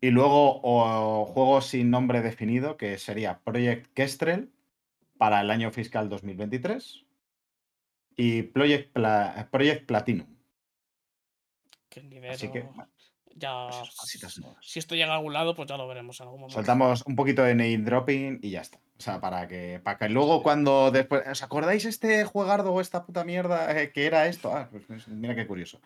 [0.00, 4.50] Y luego o, juego sin nombre definido, que sería Project Kestrel
[5.24, 7.02] para el año fiscal 2023.
[8.16, 10.26] Y Project, Pla- Project Platinum.
[11.88, 12.90] Que ni idea, Así que, no- bueno,
[13.34, 13.70] ya.
[14.60, 16.54] Si esto llega a algún lado, pues ya lo veremos en algún momento.
[16.58, 18.76] Soltamos un poquito de name dropping y ya está.
[18.98, 21.26] O sea, para que, para que luego cuando después.
[21.26, 24.54] ¿Os acordáis este juegardo o esta puta mierda eh, que era esto?
[24.54, 25.80] Ah, pues mira qué curioso.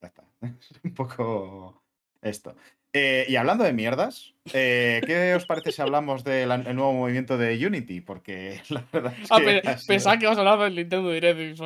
[0.00, 0.24] Ya está.
[0.40, 1.82] Es un poco
[2.22, 2.56] esto.
[2.94, 7.64] Eh, y hablando de mierdas, eh, ¿qué os parece si hablamos del nuevo movimiento de
[7.66, 8.00] Unity?
[8.00, 9.34] Porque la verdad es que.
[9.34, 11.58] Ah, pe- sido- pensaba que ibas a hablar del Nintendo Direct.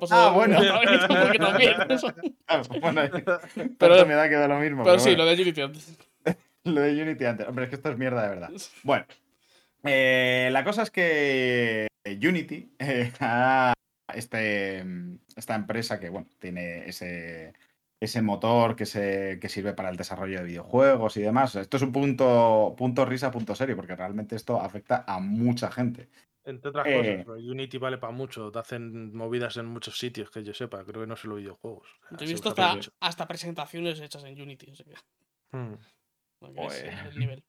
[0.00, 0.58] pasado Ah, bueno.
[1.22, 1.74] porque también.
[2.48, 3.02] Ah, bueno,
[3.78, 4.82] Pero- me da que da lo mismo.
[4.84, 5.24] Pero sí, bueno.
[5.24, 5.98] lo de Unity antes.
[6.64, 7.46] Lo de Unity antes.
[7.46, 8.50] Hombre, es que esto es mierda de verdad.
[8.82, 9.04] Bueno,
[9.84, 13.10] eh, la cosa es que Unity, eh,
[14.14, 14.84] este,
[15.36, 17.52] esta empresa que bueno, tiene ese,
[18.00, 21.54] ese motor que, se, que sirve para el desarrollo de videojuegos y demás.
[21.54, 26.08] Esto es un punto, punto risa, punto serio, porque realmente esto afecta a mucha gente.
[26.42, 27.22] Entre otras Eh.
[27.26, 31.02] cosas, Unity vale para mucho, te hacen movidas en muchos sitios que yo sepa, creo
[31.02, 31.86] que no solo videojuegos.
[32.12, 34.70] Yo he visto hasta, hasta presentaciones hechas en Unity.
[34.70, 34.94] O sea que,
[35.56, 35.74] Mm.
[36.38, 37.06] porque es Joder.
[37.12, 37.44] el nivel.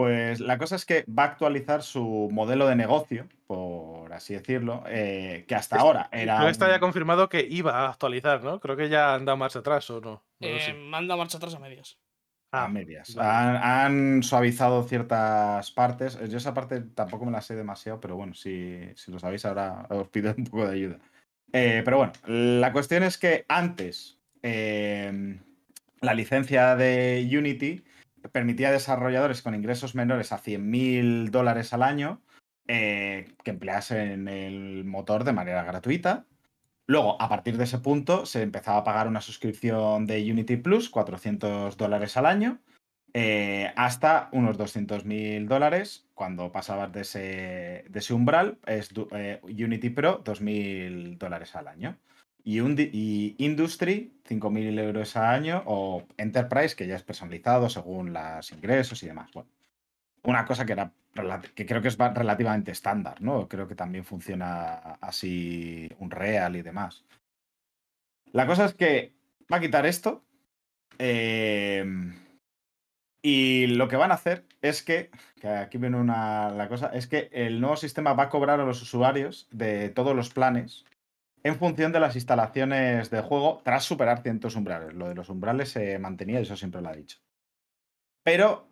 [0.00, 4.82] Pues la cosa es que va a actualizar su modelo de negocio, por así decirlo,
[4.86, 6.36] eh, que hasta ahora era.
[6.36, 8.60] Creo que está ya confirmado que iba a actualizar, ¿no?
[8.60, 10.22] Creo que ya han dado marcha atrás o no.
[10.40, 11.98] No Eh, manda marcha atrás a medias.
[12.50, 13.14] a Ah, medias.
[13.14, 13.28] vale.
[13.28, 16.18] Han, han suavizado ciertas partes.
[16.30, 19.86] Yo esa parte tampoco me la sé demasiado, pero bueno, si, si lo sabéis ahora
[19.90, 20.98] os pido un poco de ayuda.
[21.52, 25.38] Eh, pero bueno, la cuestión es que antes eh,
[26.00, 27.84] la licencia de Unity
[28.32, 32.20] permitía a desarrolladores con ingresos menores a 100.000 dólares al año
[32.72, 36.26] eh, que empleasen el motor de manera gratuita.
[36.86, 40.88] Luego, a partir de ese punto, se empezaba a pagar una suscripción de Unity Plus,
[40.88, 42.60] 400 dólares al año,
[43.12, 46.08] eh, hasta unos 200.000 dólares.
[46.14, 51.98] Cuando pasabas de ese, umbral, es eh, Unity Pro, 2.000 dólares al año.
[52.44, 58.12] Y, Undi- y Industry, 5.000 euros al año, o Enterprise, que ya es personalizado según
[58.12, 59.30] los ingresos y demás.
[59.32, 59.48] Bueno,
[60.24, 60.92] una cosa que, era,
[61.54, 63.48] que creo que es relativamente estándar, ¿no?
[63.48, 67.04] Creo que también funciona así un real y demás.
[68.32, 69.12] La cosa es que
[69.52, 70.22] va a quitar esto.
[70.98, 71.84] eh,
[73.22, 75.10] y lo que van a hacer es que
[75.42, 78.80] aquí viene una, la cosa, es que el nuevo sistema va a cobrar a los
[78.80, 80.86] usuarios de todos los planes
[81.42, 84.94] en función de las instalaciones de juego tras superar ciertos umbrales.
[84.94, 87.18] Lo de los umbrales se mantenía, eso siempre lo ha dicho.
[88.22, 88.68] Pero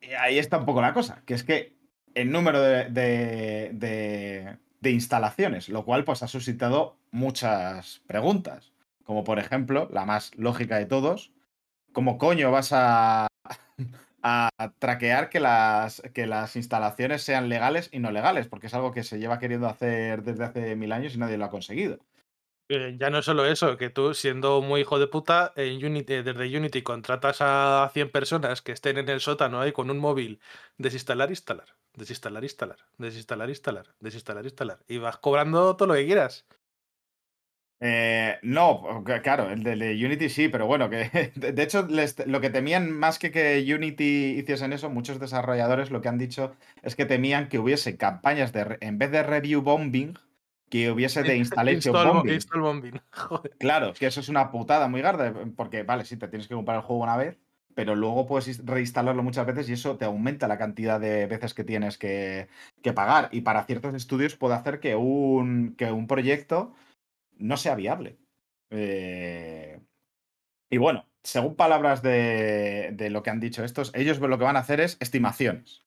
[0.00, 1.76] eh, ahí está un poco la cosa, que es que
[2.14, 4.58] el número de, de-
[4.90, 8.72] instalaciones, lo cual pues ha suscitado muchas preguntas,
[9.04, 11.32] como por ejemplo, la más lógica de todos,
[11.92, 13.26] ¿cómo coño vas a,
[14.22, 18.48] a traquear que las, que las instalaciones sean legales y no legales?
[18.48, 21.44] Porque es algo que se lleva queriendo hacer desde hace mil años y nadie lo
[21.44, 21.98] ha conseguido.
[22.68, 26.56] Eh, ya no es solo eso, que tú, siendo muy hijo de puta, eh, desde
[26.56, 30.40] Unity contratas a 100 personas que estén en el sótano ahí con un móvil,
[30.78, 34.78] desinstalar, instalar, desinstalar, instalar, desinstalar, instalar, desinstalar, instalar.
[34.88, 36.46] Y vas cobrando todo lo que quieras.
[37.84, 42.40] Eh, no, claro, el de, de Unity sí, pero bueno, que de, hecho les- lo
[42.40, 46.94] que temían más que que Unity hiciesen eso, muchos desarrolladores lo que han dicho es
[46.94, 50.16] que temían que hubiese campañas de, en vez de review bombing,
[50.70, 52.34] que hubiese de installation Install, bo- bombing.
[52.34, 53.00] install bombing.
[53.10, 53.50] Joder.
[53.58, 56.76] Claro, que eso es una putada muy grande, porque vale, sí, te tienes que comprar
[56.76, 57.36] el juego una vez,
[57.74, 61.64] pero luego puedes reinstalarlo muchas veces y eso te aumenta la cantidad de veces que
[61.64, 62.46] tienes que,
[62.80, 63.28] que pagar.
[63.32, 66.74] Y para ciertos estudios puede hacer que un, que un proyecto
[67.38, 68.16] no sea viable.
[68.70, 69.80] Eh,
[70.70, 74.56] Y bueno, según palabras de, de lo que han dicho estos, ellos lo que van
[74.56, 75.82] a hacer es estimaciones.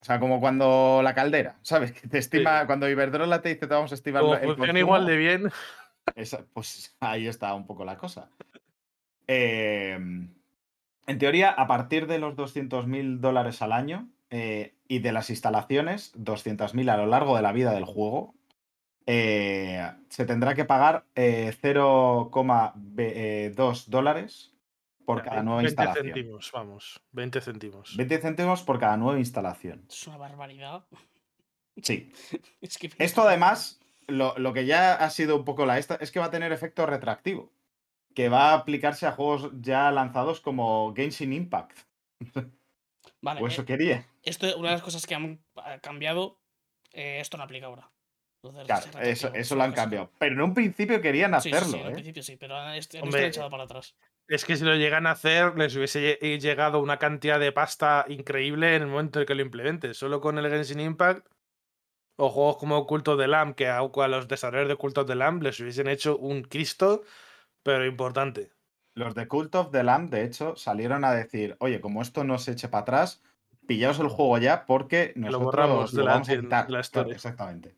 [0.00, 1.92] O sea, como cuando la caldera, ¿sabes?
[2.00, 5.06] Que te estima, cuando Iberdrola te dice te vamos a estimar Como el funciona igual
[5.06, 5.50] de bien.
[6.16, 8.28] esa- pues ahí está un poco la cosa.
[9.26, 9.94] Eh,
[11.06, 16.12] en teoría, a partir de los 200.000 dólares al año eh, y de las instalaciones,
[16.16, 18.34] 200.000 a lo largo de la vida del juego,
[19.06, 24.52] eh, se tendrá que pagar eh, 0,2 dólares
[25.04, 26.06] por cada nueva 20 instalación.
[26.06, 27.02] céntimos, vamos.
[27.12, 27.96] 20 céntimos.
[27.96, 29.84] 20 céntimos por cada nueva instalación.
[29.88, 30.84] Es una barbaridad.
[31.82, 32.12] Sí.
[32.60, 36.12] Es que Esto además, lo, lo que ya ha sido un poco la esta, es
[36.12, 37.52] que va a tener efecto retroactivo.
[38.14, 41.78] Que va a aplicarse a juegos ya lanzados como Genshin Impact.
[43.20, 44.06] Vale, O eso eh, quería.
[44.22, 46.38] esto, una de las cosas que han eh, cambiado,
[46.92, 47.90] eh, esto no aplica ahora.
[48.42, 50.10] Claro, eso, eso es lo han cambiado.
[50.18, 51.92] Pero en un principio querían Sí, sí, hacerlo, sí, en ¿eh?
[51.94, 53.96] principio sí, pero este, en Hombre, este han echado para atrás.
[54.28, 58.04] Es que si lo llegan a hacer, les hubiese lle- llegado una cantidad de pasta
[58.08, 59.94] increíble en el momento en que lo implementen.
[59.94, 61.26] Solo con el Genshin Impact
[62.16, 65.42] o juegos como Culto de Lamb, que a, a los desarrolladores de Culto de Lamb
[65.42, 67.02] les hubiesen hecho un Cristo,
[67.62, 68.50] pero importante.
[68.94, 72.38] Los de Cult of the Lamb, de hecho, salieron a decir, oye, como esto no
[72.38, 73.22] se eche para atrás,
[73.66, 76.66] pillaos el juego ya porque lo nosotros de lo la vamos a tien- quitar.
[76.66, 77.14] de la Claro, historia.
[77.14, 77.74] exactamente.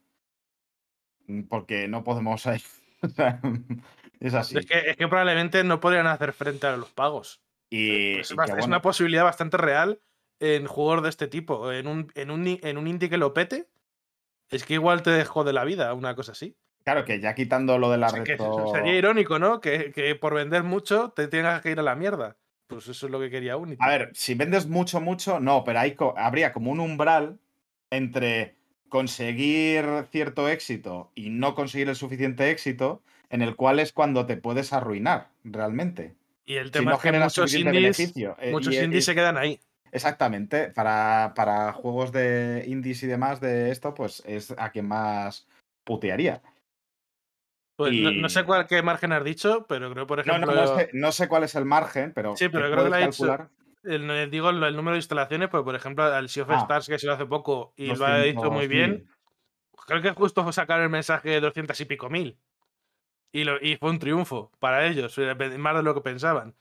[1.26, 2.46] Mm, Porque no podemos...
[4.20, 4.58] es así.
[4.58, 7.42] Es, que, es que probablemente no podrían hacer frente a los pagos.
[7.70, 10.00] y, es y que, es bueno, una posibilidad bastante real
[10.40, 11.72] en juegos de este tipo.
[11.72, 13.68] En un, en un, en un indie que lo pete,
[14.50, 16.56] es que igual te dejó de la vida, una cosa así.
[16.84, 18.26] Claro, que ya quitando lo de la O sea,
[18.70, 19.60] sería irónico, ¿no?
[19.60, 22.36] Que, que por vender mucho te tengas que ir a la mierda.
[22.66, 23.82] Pues eso es lo que quería Unity.
[23.82, 27.38] A ver, si vendes mucho, mucho, no, pero hay co- habría como un umbral
[27.90, 28.56] entre
[28.88, 34.36] conseguir cierto éxito y no conseguir el suficiente éxito, en el cual es cuando te
[34.36, 36.14] puedes arruinar realmente.
[36.46, 38.36] y el Si tema no es que muchos indies, beneficio.
[38.38, 39.58] eh, muchos y- y- indies se quedan ahí.
[39.92, 45.46] Exactamente, para, para juegos de indies y demás de esto, pues es a quien más
[45.84, 46.42] putearía.
[47.76, 50.76] Pues no, no sé cuál qué margen has dicho, pero creo, por ejemplo, no, no
[50.78, 53.48] sé, no sé cuál es el margen, pero, Sí, pero creo que lo dicho- calcular.
[53.84, 56.58] El, el- digo el, número de instalaciones, pues por ejemplo, al Sea of Ah.
[56.62, 59.08] Stars que se lo hace poco y lo ha dicho muy bien,
[59.86, 62.38] creo que justo sacar el mensaje de 200 y pico mil.
[63.32, 66.54] Y, lo, y fue un triunfo para ellos, eh, más de lo que pensaban.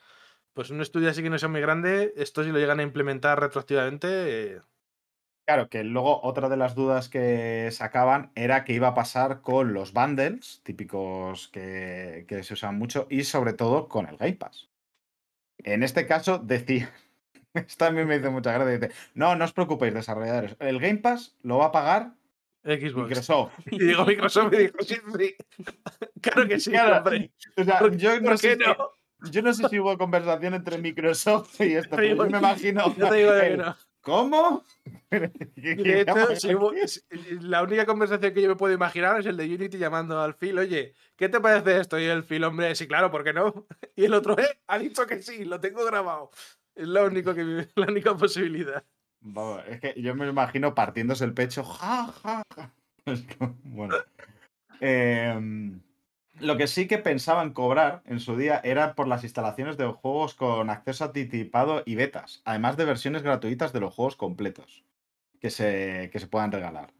[0.53, 3.39] Pues un estudio así que no sea muy grande, esto si lo llegan a implementar
[3.39, 4.07] retroactivamente,
[4.55, 4.61] eh,
[5.45, 9.73] Claro, que luego otra de las dudas que sacaban era qué iba a pasar con
[9.73, 14.69] los bundles, típicos que, que se usan mucho, y sobre todo con el Game Pass.
[15.57, 16.91] En este caso decía,
[17.67, 21.35] esto también me hizo mucha gracia, dice, no, no os preocupéis, desarrolladores, el Game Pass
[21.43, 22.13] lo va a pagar
[22.63, 23.09] Xbox.
[23.09, 23.53] Microsoft.
[23.71, 25.35] Y digo Microsoft y dijo, sí, sí.
[26.21, 27.31] Claro que sí, Claro, hombre.
[27.57, 28.89] O sea, ¿Por- yo no, ¿Por sé qué si, no?
[29.31, 32.95] yo no sé si hubo conversación entre Microsoft y esto, pero yo me imagino.
[32.95, 33.75] Yo te digo de que no.
[34.01, 34.65] ¿Cómo?
[35.55, 37.01] Y de hecho, si hubo- si-
[37.41, 40.57] la única conversación que yo me puedo imaginar es el de Unity llamando al Phil,
[40.59, 41.97] oye, ¿qué te parece esto?
[41.99, 43.65] Y el Phil, hombre, sí, claro, ¿por qué no?
[43.95, 46.31] Y el otro, eh, ha dicho que sí, lo tengo grabado.
[46.75, 48.83] Es lo único que me- la única posibilidad.
[49.21, 51.63] Vamos, es que yo me imagino partiéndose el pecho.
[51.63, 52.71] Ja, ja, ja.
[53.63, 53.95] Bueno.
[54.79, 55.81] Em,
[56.39, 60.33] lo que sí que pensaban cobrar en su día era por las instalaciones de juegos
[60.35, 64.83] con acceso anticipado y betas, además de versiones gratuitas de los juegos completos
[65.39, 66.91] que se, que se puedan regalar.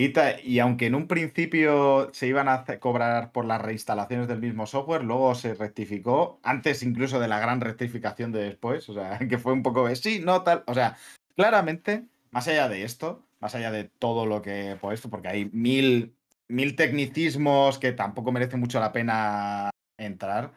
[0.00, 5.04] Y, aunque en un principio se iban a cobrar por las reinstalaciones del mismo software,
[5.04, 9.52] luego se rectificó, antes incluso de la gran rectificación de después, o sea, que fue
[9.52, 10.96] un poco de sí, no, tal, o sea,
[11.36, 15.50] claramente, más allá de esto, más allá de todo lo que por esto, porque hay
[15.52, 16.14] mil,
[16.48, 20.52] mil tecnicismos que tampoco merece mucho la pena entrar.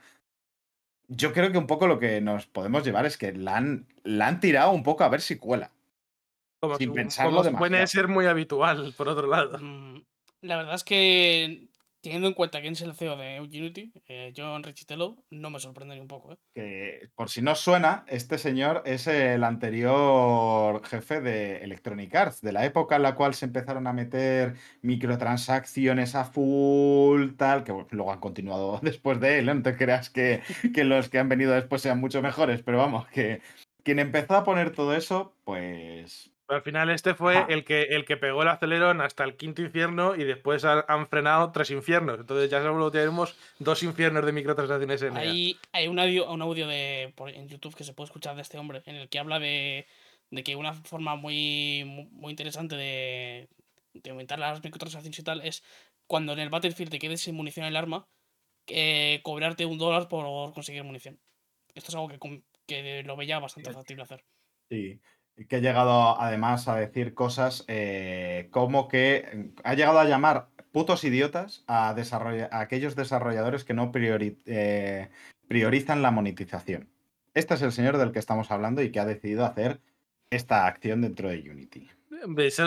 [1.10, 4.28] Yo creo que un poco lo que nos podemos llevar es que la han, la
[4.28, 5.72] han tirado un poco a ver si cuela.
[6.64, 7.88] Como, Sin su- pensarlo como demasiado.
[7.88, 9.60] ser muy habitual, por otro lado.
[9.60, 10.02] Mm,
[10.42, 11.68] La verdad es que,
[12.02, 15.96] teniendo en cuenta quién es el CEO de Unity, eh, John Richitello, no me sorprende
[15.96, 16.34] ni un poco.
[16.34, 16.38] ¿eh?
[16.54, 22.52] Que, por si no suena, este señor es el anterior jefe de Electronic Arts, de
[22.54, 27.88] la época en la cual se empezaron a meter microtransacciones a full, tal, que bueno,
[27.92, 29.54] luego han continuado después de él, ¿eh?
[29.56, 30.42] no te creas que,
[30.74, 33.42] que los que han venido después sean mucho mejores, pero vamos, que
[33.84, 38.04] quien empezó a poner todo eso, pues Pero al final este fue el que, el
[38.06, 42.20] que pegó el acelerón hasta el quinto infierno y después han, han frenado tres infiernos.
[42.20, 46.68] Entonces ya solo tenemos dos infiernos de microtransacciones en Hay, hay un audio, un audio
[46.68, 49.40] de, por- en YouTube que se puede escuchar de este hombre, en el que habla
[49.40, 49.88] de,
[50.32, 53.48] de que una forma muy, mu- muy interesante de,
[53.94, 55.64] de aumentar las microtransacciones y tal es
[56.08, 58.06] cuando en el Battlefield te quedes sin munición en el arma,
[58.68, 61.18] eh, cobrarte un dólar por conseguir munición.
[61.74, 62.20] Esto es algo que,
[62.68, 64.24] que lo veía bastante factible hacer.
[64.70, 65.00] Sí,
[65.48, 71.04] que ha llegado además a decir cosas eh, como que ha llegado a llamar putos
[71.04, 71.96] idiotas a,
[72.52, 75.10] aquellos desarrolladores que no eh,
[75.48, 76.90] priorizan la monetización.
[77.34, 79.80] Este es el señor del que estamos hablando y que ha decidido hacer
[80.30, 81.90] esta acción dentro de Unity.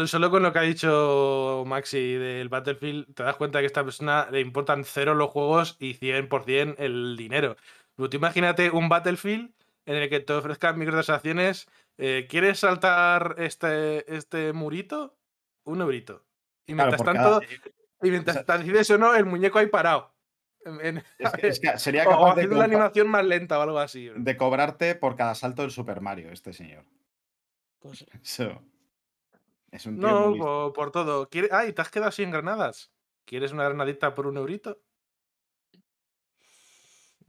[0.06, 3.84] Solo con lo que ha dicho Maxi del Battlefield, te das cuenta que a esta
[3.84, 7.56] persona le importan cero los juegos y 100% el dinero.
[7.96, 9.50] Tú imagínate un Battlefield
[9.86, 11.68] en el que te ofrezcan microtransacciones.
[11.98, 15.16] Eh, ¿Quieres saltar este, este murito?
[15.64, 16.24] Un eurito.
[16.66, 17.40] Y mientras tanto, cada-
[18.02, 20.14] y mientras o sea- decides o no, el muñeco ahí parado.
[20.64, 23.24] En- en- es que- es que sería o capaz de, haciendo una compa- animación más
[23.24, 24.10] lenta o algo así.
[24.14, 26.84] de cobrarte por cada salto del Super Mario, este señor.
[27.78, 28.62] Pues, Eso.
[29.70, 31.28] Es un tío No, muy por, por todo.
[31.28, 32.92] ¿Quiere- Ay, te has quedado sin granadas.
[33.24, 34.80] ¿Quieres una granadita por un eurito?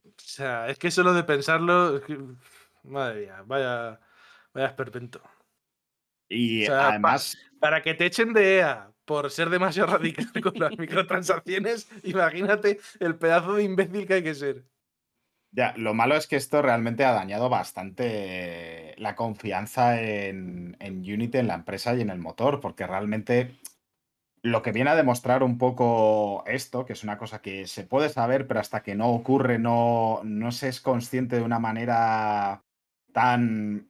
[0.05, 1.97] O sea, es que solo de pensarlo.
[1.97, 2.19] es que-
[2.83, 3.99] Madre mía, vaya,
[4.53, 5.21] vaya esperpento.
[6.29, 10.29] Y o sea, pa- además, Para que te echen de EA por ser demasiado radical
[10.41, 14.65] con las microtransacciones, imagínate el pedazo de imbécil que hay que ser.
[15.51, 21.37] Ya, lo malo es que esto realmente ha dañado bastante la confianza en, en Unity,
[21.37, 23.55] en la empresa y en el motor, porque realmente
[24.43, 28.09] lo que viene a demostrar un poco esto, que es una cosa que se puede
[28.09, 32.63] saber, pero hasta que no ocurre no, no se es consciente de una manera
[33.13, 33.89] tan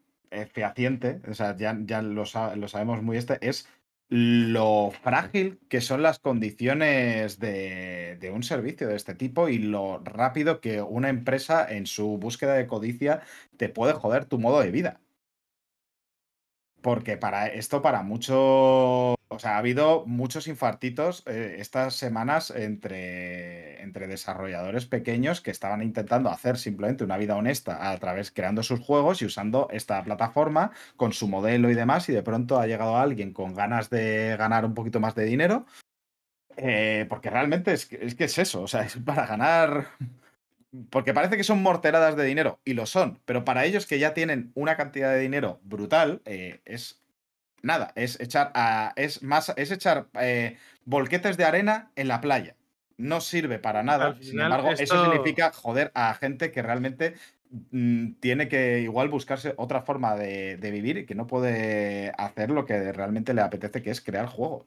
[0.54, 2.24] fehaciente, o sea, ya, ya lo,
[2.56, 3.68] lo sabemos muy este, es
[4.10, 10.00] lo frágil que son las condiciones de, de un servicio de este tipo y lo
[10.00, 13.22] rápido que una empresa en su búsqueda de codicia
[13.58, 15.02] te puede joder tu modo de vida.
[16.82, 19.17] Porque para esto, para mucho.
[19.30, 25.82] O sea, ha habido muchos infartitos eh, estas semanas entre, entre desarrolladores pequeños que estaban
[25.82, 30.72] intentando hacer simplemente una vida honesta a través creando sus juegos y usando esta plataforma
[30.96, 32.08] con su modelo y demás.
[32.08, 35.66] Y de pronto ha llegado alguien con ganas de ganar un poquito más de dinero.
[36.60, 38.64] eh, porque realmente es, que- es eso.
[38.64, 39.90] O sea, es para ganar
[40.90, 44.14] porque parece que son morteradas de dinero, y lo son, pero para ellos que ya
[44.14, 47.02] tienen una cantidad de dinero brutal, eh, es
[47.62, 52.56] nada, es echar a, es más, es echar eh, volquetes de arena en la playa.
[52.98, 54.16] No sirve para nada.
[54.22, 57.14] Sin embargo, esto- eso significa joder a gente que realmente
[57.72, 62.50] mm, tiene que igual buscarse otra forma de, de vivir y que no puede hacer
[62.50, 64.66] lo que realmente le apetece, que es crear juegos.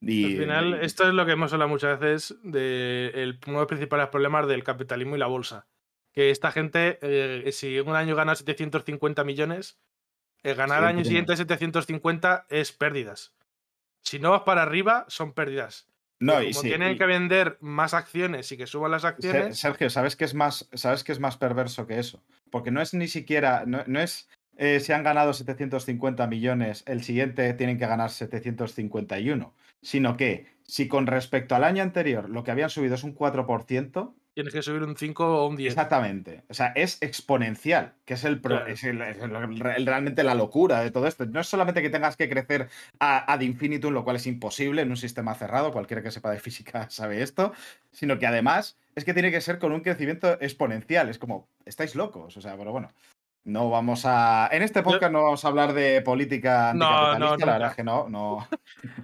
[0.00, 3.60] Y, Al final, esto es lo que hemos hablado muchas veces de el, uno de
[3.62, 5.66] los principales problemas del capitalismo y la bolsa.
[6.12, 9.78] Que esta gente, eh, si un año gana 750 millones,
[10.42, 13.32] eh, ganar Sí, al año siguiente 750 es pérdidas.
[14.02, 15.86] Si no vas para arriba, son pérdidas.
[16.20, 19.58] no, Como y sí, tienen y- que vender más acciones y que suban las acciones,
[19.58, 22.22] Sergio, ¿sabes qué es más, sabes qué es más perverso que eso?
[22.50, 27.02] Porque no es ni siquiera, no, no es eh, si han ganado 750 millones, el
[27.02, 32.50] siguiente tienen que ganar 751, sino que si con respecto al año anterior lo que
[32.50, 35.72] habían subido es un 4%, tienes que subir un 5 o un 10.
[35.72, 38.72] exactamente, o sea, es exponencial, que es, el, pro- Claro.
[38.72, 41.26] es el- es el- el- realmente la locura de todo esto.
[41.26, 42.68] No es solamente que tengas que crecer
[42.98, 46.40] a- ad infinitum, lo cual es imposible en un sistema cerrado, cualquiera que sepa de
[46.40, 47.52] física sabe esto,
[47.90, 51.08] sino que además es que tiene que ser con un crecimiento exponencial.
[51.08, 52.36] Es como, estáis locos.
[52.36, 52.90] O sea, pero bueno,
[53.44, 54.48] no vamos a.
[54.52, 57.82] En este podcast no vamos a hablar de política No, no, la verdad es que
[57.84, 58.08] no.
[58.08, 58.46] no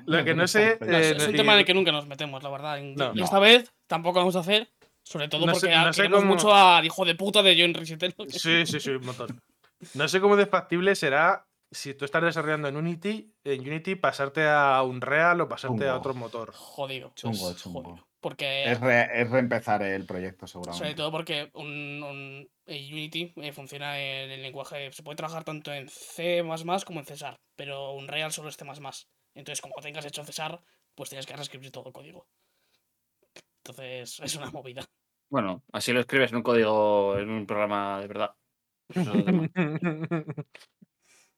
[0.07, 2.07] Lo que no sé, es, eh, es un y- tema en el que nunca nos
[2.07, 2.79] metemos, la verdad.
[2.79, 3.13] Y- No.
[3.15, 4.69] y esta vez tampoco vamos a hacer.
[5.09, 8.15] Sobre todo No porque no sé cómo- mucho al hijo de puta de John Resetelo.
[8.29, 9.41] Sí, sí, sí, un montón.
[9.95, 14.47] No sé cómo de factible será si tú estás desarrollando en Unity, en Unity pasarte
[14.47, 16.53] a Unreal o pasarte a otro motor.
[16.53, 17.13] Jodido.
[17.15, 17.83] Chungo, es chungo.
[17.85, 18.07] jodido.
[18.21, 18.65] Porque.
[18.71, 20.97] es, re- es reempezar el proyecto, Sobre seguramente.
[20.97, 24.93] todo porque un, un- Unity eh, funciona en el lenguaje.
[24.93, 26.43] Se puede trabajar tanto en C
[26.85, 29.07] como en César, pero Unreal solo es C.
[29.35, 30.61] Entonces, como tengas hecho César,
[30.95, 32.27] pues tienes que reescribir todo el código.
[33.65, 34.83] Entonces, es una movida.
[35.31, 38.35] Bueno, así lo escribes en un código, en un programa de verdad.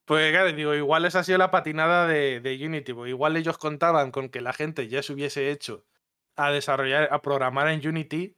[0.04, 2.92] Pues claro, digo, igual esa ha sido la patinada de, de Unity.
[3.06, 5.84] igual ellos contaban con que la gente ya se hubiese hecho
[6.36, 8.34] a desarrollar, a programar en Unity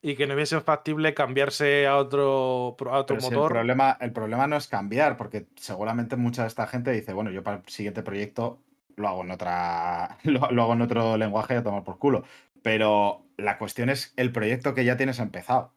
[0.00, 3.52] y que no hubiese factible cambiarse a otro, pro- a otro Pero si el, motor.
[3.52, 7.42] problema, el problema no es cambiar, porque seguramente mucha de esta gente dice, bueno, yo
[7.42, 8.62] para el siguiente proyecto
[8.96, 10.16] lo hago en otra.
[10.24, 12.24] Lo, lo hago en otro lenguaje y a tomar por culo.
[12.62, 15.72] Pero la cuestión es el proyecto que ya tienes empezado.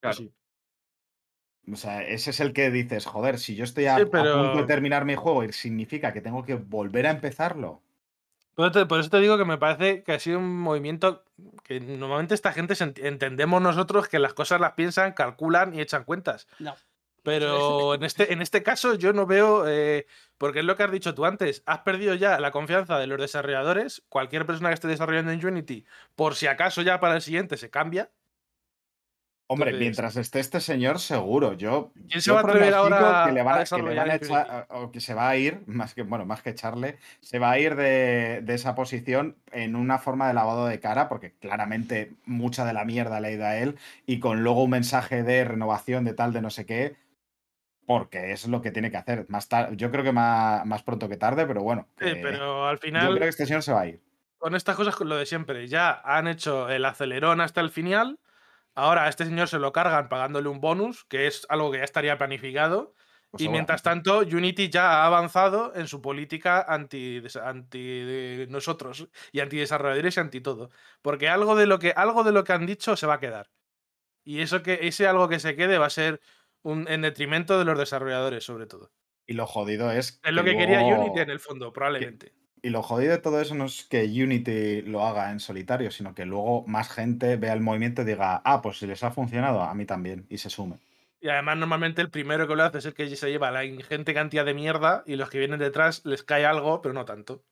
[0.00, 0.16] Claro.
[0.16, 0.32] Sí.
[1.70, 4.58] O sea, ese es el que dices, joder, si yo estoy a, Sí, a punto
[4.58, 7.82] de terminar mi juego y significa que tengo que volver a empezarlo.
[8.54, 11.24] Por eso, te, por eso te digo que me parece que ha sido un movimiento
[11.62, 15.80] que normalmente esta gente se ent- entendemos nosotros que las cosas las piensan, calculan y
[15.80, 16.48] echan cuentas.
[16.58, 16.74] No.
[17.22, 20.06] Pero en este, en este caso yo no veo, eh,
[20.38, 23.20] porque es lo que has dicho tú antes, has perdido ya la confianza de los
[23.20, 25.84] desarrolladores, cualquier persona que esté desarrollando en Unity,
[26.16, 28.10] por si acaso ya para el siguiente se cambia.
[29.48, 31.52] Hombre, Entonces- mientras esté este señor, seguro.
[31.52, 34.10] Yo, ¿Quién se yo va a atrever ahora que le van a que le van
[34.10, 37.38] a echar, o que se va a ir, más que, bueno, más que echarle, se
[37.38, 41.32] va a ir de, de esa posición en una forma de lavado de cara, porque
[41.32, 45.22] claramente mucha de la mierda le ha ido a él, y con luego un mensaje
[45.22, 46.96] de renovación de tal, de no sé qué,
[47.86, 49.26] porque es lo que tiene que hacer.
[49.28, 51.88] Más yo creo que más, más pronto que tarde, pero bueno.
[51.98, 54.00] Sí, pero al yo final, creo que este señor se va a ir.
[54.38, 58.18] con estas cosas, con lo de siempre, ya han hecho el acelerón hasta el final.
[58.74, 61.84] Ahora a este señor se lo cargan pagándole un bonus, que es algo que ya
[61.84, 62.94] estaría planificado.
[63.30, 69.40] Pues y mientras tanto, Unity ya ha avanzado en su política anti, anti nosotros y
[69.40, 70.70] anti desarrolladores y anti todo.
[71.02, 73.50] Porque algo de lo que, algo de lo que han dicho se va a quedar.
[74.24, 76.20] Y eso que, ese algo que se quede va a ser
[76.62, 78.90] un, en detrimento de los desarrolladores, sobre todo.
[79.26, 80.20] Y lo jodido es.
[80.24, 82.32] Es lo que quería luego- Unity en el fondo, probablemente.
[82.64, 86.14] Y lo jodido de todo eso no es que Unity lo haga en solitario, sino
[86.14, 89.62] que luego más gente vea el movimiento y diga, ah, pues si les ha funcionado,
[89.62, 90.78] a mí también, y se sume.
[91.20, 94.14] Y además, normalmente el primero que lo hace es el que se lleva la ingente
[94.14, 97.42] cantidad de mierda y los que vienen detrás les cae algo, pero no tanto.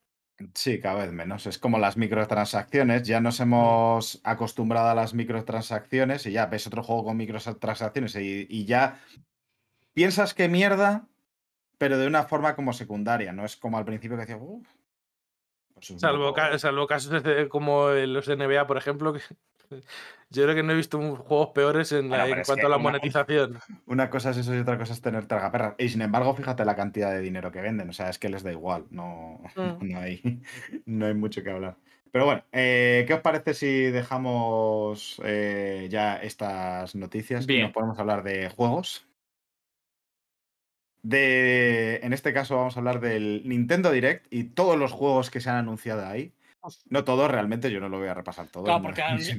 [0.55, 1.47] Sí, cada vez menos.
[1.47, 3.03] Es como las microtransacciones.
[3.07, 8.47] Ya nos hemos acostumbrado a las microtransacciones y ya ves otro juego con microtransacciones y,
[8.49, 9.01] y ya
[9.95, 11.09] piensas que mierda,
[11.79, 13.33] pero de una forma como secundaria.
[13.33, 14.67] No es como al principio que decías, "Uf".
[14.67, 14.79] Pues
[15.67, 19.21] es un Salvo, poco- ca- salvo casos de- como los de NBA, por ejemplo, que
[20.31, 22.77] yo creo que no he visto juegos peores en, la- Bueno, en cuanto a la
[22.77, 23.59] una- monetización.
[23.87, 25.75] Una cosa es eso y otra cosa es tener tragaperras.
[25.79, 27.89] Y sin embargo, fíjate la cantidad de dinero que venden.
[27.91, 28.85] O sea, es que les da igual.
[28.91, 29.89] No, Mm.
[29.93, 30.41] no, hay,
[30.87, 31.77] no hay mucho que hablar.
[32.13, 37.63] Pero bueno, eh, ¿qué os parece si dejamos eh, ya estas noticias y Bien.
[37.63, 39.07] nos podemos hablar de juegos?
[41.03, 45.41] De, en este caso vamos a hablar del Nintendo Direct y todos los juegos que
[45.41, 46.33] se han anunciado ahí.
[46.89, 48.65] No todos, realmente yo no lo voy a repasar todo.
[48.65, 49.39] Claro, porque es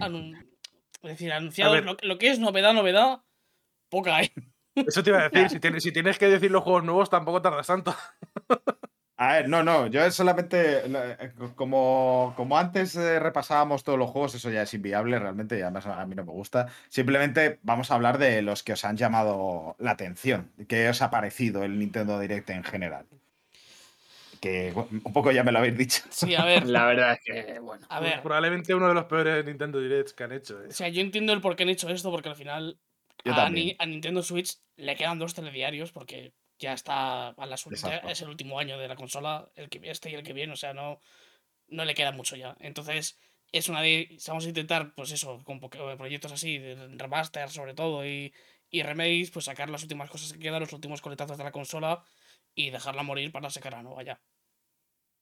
[1.01, 1.30] decir,
[1.64, 3.22] lo, lo que es novedad, novedad,
[3.89, 4.32] poca hay.
[4.76, 7.41] Eso te iba a decir, si tienes, si tienes que decir los juegos nuevos, tampoco
[7.41, 7.95] tardas tanto.
[9.24, 14.09] A ver, no, no, yo es solamente, eh, como, como antes eh, repasábamos todos los
[14.09, 16.69] juegos, eso ya es inviable realmente, y además a mí no me gusta.
[16.89, 21.11] Simplemente vamos a hablar de los que os han llamado la atención, que os ha
[21.11, 23.05] parecido el Nintendo Direct en general.
[24.39, 26.01] Que un poco ya me lo habéis dicho.
[26.09, 26.65] Sí, a ver.
[26.65, 27.86] La verdad es que, bueno.
[27.89, 28.24] A ver.
[28.24, 30.63] Probablemente uno de los peores Nintendo Directs que han hecho.
[30.63, 30.69] ¿eh?
[30.69, 32.80] O sea, yo entiendo el por qué han hecho esto, porque al final.
[33.51, 37.66] Ni- a Nintendo Switch le quedan dos telediarios, porque ya está a las
[38.14, 40.57] es el último año de la consola, el que este y el que viene, o
[40.57, 40.99] sea, no,
[41.68, 42.55] no le queda mucho ya.
[42.59, 43.20] Entonces,
[43.51, 44.18] es una de.
[44.28, 48.34] Vamos a intentar, pues eso, con poque- proyectos así, de remaster sobre todo, y,
[48.70, 52.03] y remakes, pues sacar las últimas cosas que quedan, los últimos coletazos de la consola
[52.55, 54.22] y dejarla morir para sacar la nueva ya.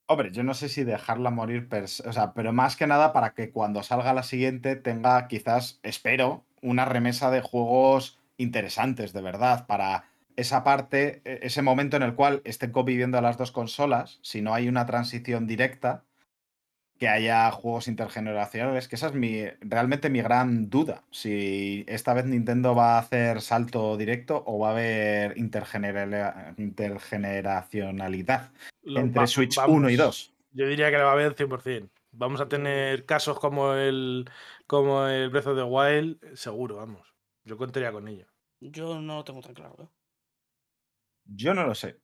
[0.08, 3.34] Hombre, yo no sé si dejarla morir, per o sea, pero más que nada para
[3.36, 9.68] que cuando salga la siguiente tenga quizás, espero, una remesa de juegos interesantes, de verdad,
[9.68, 10.10] para
[10.40, 14.54] esa parte, e- ese momento en el cual estén conviviendo las dos consolas, si no
[14.54, 16.04] hay una transición directa,
[16.98, 22.26] que haya juegos intergeneracionales, que esa es mi, realmente mi gran duda, si esta vez
[22.26, 28.52] Nintendo va a hacer salto directo o va a haber intergenera- intergeneracionalidad
[28.84, 30.34] Lo- entre va- Switch vamos, 1 y 2.
[30.52, 31.90] Yo diría que lo va a haber 100%.
[32.12, 34.30] Vamos a tener casos como el,
[34.68, 37.14] como el Breath of the Wild, seguro, vamos.
[37.46, 38.26] Yo contaría con ello.
[38.60, 39.88] Yo no lo tengo tan claro, ¿eh?
[41.36, 42.02] Yo no lo sé.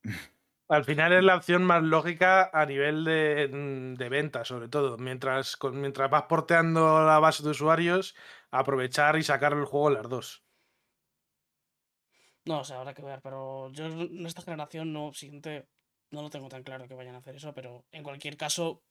[0.68, 4.98] Al final es la opción más lógica a nivel de, mm, de venta, sobre todo.
[4.98, 8.16] Mientras, con- mientras vas porteando la base de usuarios,
[8.52, 10.44] aprovechar y sacar el juego las dos.
[12.46, 15.68] No, o sea, habrá que ver, pero yo en esta generación no, siguiente,
[16.12, 18.84] no lo tengo tan claro que vayan a hacer eso, pero en cualquier caso,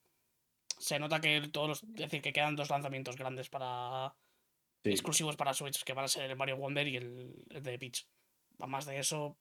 [0.79, 4.15] se nota que todos los, es decir, que quedan dos lanzamientos grandes para
[4.83, 4.91] Sí.
[4.91, 8.07] exclusivos para Switch, que van a ser el Mario Wonder y el, el de Peach.
[8.59, 9.37] A más de eso,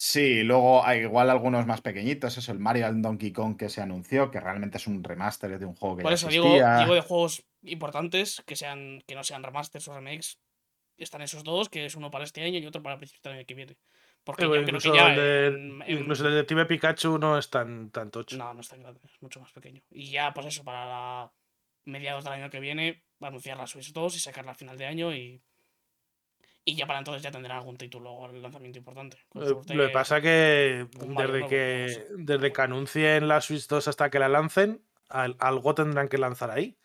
[0.00, 3.82] Sí, luego hay igual algunos más pequeñitos, eso, el Mario and Donkey Kong que se
[3.82, 7.00] anunció, que realmente es un remaster de un juego que por ya eso digo, de
[7.00, 10.38] juegos importantes que sean que no sean remasters o remakes.
[10.96, 13.44] Están esos dos, que es uno para este año y otro para principios del año
[13.46, 13.76] que viene.
[14.22, 17.36] Porque yo creo que incluso, ya el de- en- en- incluso el Detective Pikachu no
[17.38, 18.36] es tan, tan tocho.
[18.36, 19.82] No, no es tan grande, es mucho más pequeño.
[19.90, 21.32] Y ya, pues eso, para la-
[21.84, 24.76] mediados del año que viene, va a anunciar la Switch 2 y sacarla a final
[24.78, 25.42] de año y.
[26.64, 29.16] Y ya para entonces ya tendrán algún título al lanzamiento importante.
[29.34, 34.10] Eh, suerte, Lo que pasa que desde que, desde que anuncien la Switch 2 hasta
[34.10, 36.76] que la lancen, al- algo tendrán que lanzar ahí.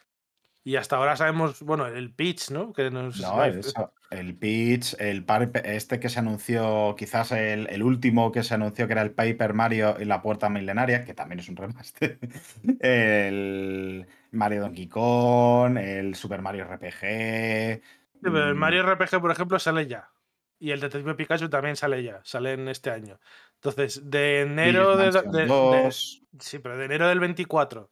[0.65, 2.71] Y hasta ahora sabemos, bueno, el pitch, ¿no?
[2.71, 7.33] Que no sé si No, eso, el Peach, el par- este que se anunció, quizás
[7.33, 11.03] el, el último que se anunció que era el Paper Mario y la Puerta Milenaria,
[11.03, 12.17] que también es un remaster.
[12.79, 17.81] el Mario Donkey Kong, el Super Mario RPG.
[18.31, 20.09] Pero el Mario RPG, por ejemplo, sale ya.
[20.59, 22.21] Y el Detective Pikachu también sale ya.
[22.23, 23.19] Sale en este año.
[23.55, 26.21] Entonces, de enero de, de- de- Mansion 2.
[26.39, 27.89] Sí, pero de enero del 24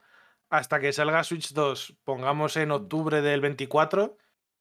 [0.49, 4.17] hasta que salga Switch 2, pongamos en octubre del 24,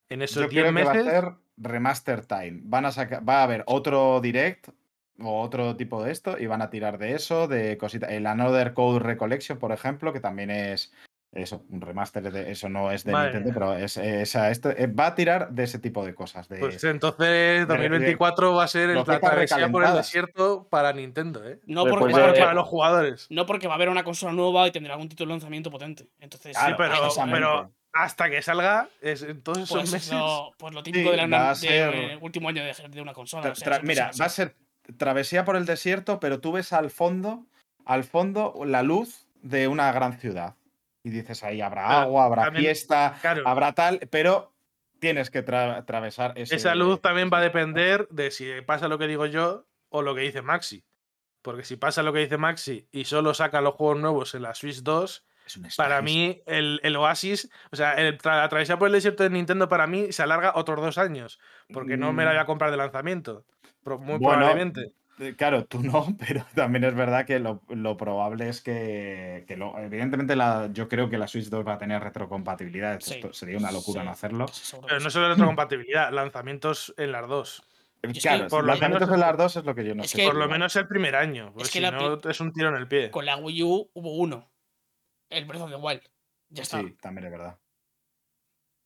[0.09, 1.11] en esos Yo 10 creo que va a meses.
[1.11, 2.61] ser remaster time.
[2.63, 4.69] Van a sacar, va a haber otro direct
[5.19, 8.11] o otro tipo de esto y van a tirar de eso, de cositas.
[8.13, 10.93] El Another Code Recollection, por ejemplo, que también es
[11.33, 13.69] eso, un remaster de eso no es de Madre Nintendo, mía.
[13.77, 16.49] pero es, esa- eh, va a tirar de ese tipo de cosas.
[16.49, 21.47] De, Pues entonces 2024 va a ser el- la travesía por el desierto para Nintendo,
[21.49, 21.61] ¿eh?
[21.67, 23.27] No Pues- porque, pues va a haber- para los jugadores.
[23.31, 26.09] no porque va a haber una consola nueva y tendrá algún título de lanzamiento potente.
[26.19, 30.13] Entonces, Claro, pero- hasta que salga, es, en todos esos pues, meses.
[30.13, 33.01] lo, pues lo típico Sí, del va a de, ser- eh, último año de, de
[33.01, 33.43] una consola.
[33.49, 34.55] Tra- o sea, tra- siempre mira, va a ser
[34.97, 37.47] travesía por el desierto, pero tú ves al fondo,
[37.85, 40.55] al fondo, la luz de una gran ciudad.
[41.03, 44.53] Y dices, ahí habrá agua, habrá también- fiesta, Claro, habrá tal, pero
[44.99, 46.57] tienes que tra- atravesar ese.
[46.57, 50.15] esa luz también va a depender de si pasa lo que digo yo o lo
[50.15, 50.85] que dice Maxi.
[51.43, 54.55] Porque si pasa lo que dice Maxi y solo saca los juegos nuevos en la
[54.55, 58.89] Switch 2, Es un para mí el, el Oasis, o sea, el la travesía por
[58.89, 61.41] el desierto de Nintendo para mí se alarga otros dos años.
[61.73, 63.47] Porque no me la voy a comprar de lanzamiento.
[63.87, 64.05] Muy Mm.
[64.07, 64.93] Bueno, probablemente.
[65.21, 69.57] Eh, Claro, tú no, pero también es verdad que lo, lo probable es que, que
[69.57, 72.99] lo- evidentemente la, yo creo que la Switch 2 va a tener retrocompatibilidad.
[73.01, 74.47] Sí, Esto sería una locura sí, no hacerlo.
[74.87, 77.63] Pero no solo retrocompatibilidad, lanzamientos en las dos.
[78.03, 80.03] es que, claro, por lo lanzamientos menos- de las dos es lo que yo no
[80.03, 80.19] es sé.
[80.19, 81.53] que- Por lo menos el primer año.
[81.53, 83.11] Pues Es que si la no, es un tiro en el pie.
[83.11, 84.51] Con la Wii U hubo uno.
[85.29, 86.03] El Breath of the Wild.
[86.49, 86.81] Ya está.
[86.81, 87.59] Sí, también es verdad.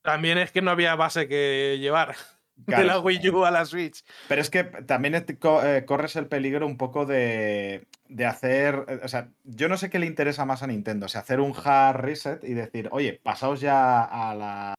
[0.02, 2.14] También es que no había base que llevar
[2.56, 4.04] de la Wii U a la Switch.
[4.28, 8.84] Pero es que también eh, corres el peligro un poco de, de hacer.
[8.88, 11.06] eh, O sea, yo no sé qué le interesa más a Nintendo.
[11.06, 14.74] O sea, hacer un hard reset y decir, oye, pasaos ya a la,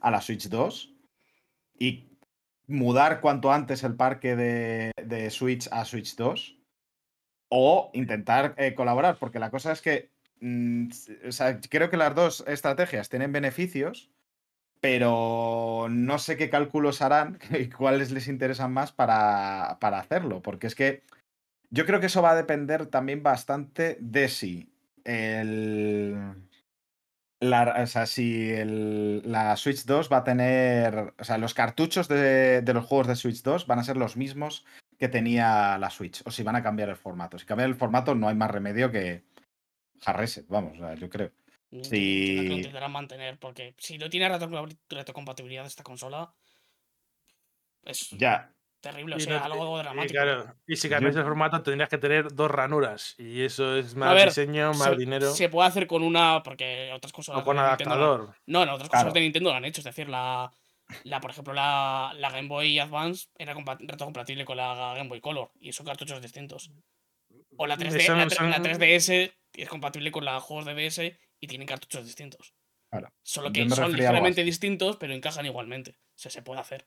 [0.00, 0.94] a la Switch 2
[1.78, 2.04] y
[2.66, 6.56] mudar cuanto antes el parque de, de Switch a Switch 2.
[7.50, 10.88] o intentar eh, colaborar, porque la cosa es que mm,
[11.28, 14.10] o sea, creo que las dos estrategias tienen beneficios,
[14.80, 20.66] pero no sé qué cálculos harán y cuáles les interesan más para, para hacerlo, porque
[20.66, 21.02] es que
[21.70, 24.72] yo creo que eso va a depender también bastante de si
[25.04, 26.16] el...
[27.40, 31.14] La, o sea, si el- la Switch 2 va a tener.
[31.20, 34.16] O sea, los cartuchos de, de los juegos de Switch 2 van a ser los
[34.16, 34.64] mismos
[34.98, 36.20] que tenía la Switch.
[36.26, 37.38] O si van a cambiar el formato.
[37.38, 39.22] Si cambian el formato, no hay más remedio que
[40.04, 41.30] hard reset, vamos, yo creo.
[41.70, 41.96] Entiendo que
[42.42, 42.48] Sí.
[42.48, 46.32] lo intentarán mantener, porque si no tiene reto- retrocompatibilidad esta consola,
[47.84, 48.52] es Ya.
[48.80, 50.12] terrible, o Y sea, no- algo y dramático.
[50.12, 53.14] claro, y si cambias el formato tendrías que tener dos ranuras.
[53.18, 55.30] Y eso es más ver, diseño, más se, dinero.
[55.34, 58.36] se puede hacer con una, porque otras consolas o con de Nintendo lo- adaptador.
[58.46, 59.14] No, no, otras cosas Claro.
[59.14, 59.80] de Nintendo lo han hecho.
[59.80, 60.50] Es decir, la,
[61.04, 65.20] la por ejemplo, la, la Game Boy Advance era compa- retrocompatible con la Game Boy
[65.20, 66.70] Color y son cartuchos distintos.
[67.56, 70.74] O la 3D, Son- la, tre- la son- 3DS es compatible con la juegos de
[70.74, 72.54] DS y tienen cartuchos distintos.
[72.90, 73.12] Claro.
[73.22, 75.92] Solo que son ligeramente distintos, pero encajan igualmente.
[75.92, 76.86] O sea, se puede hacer.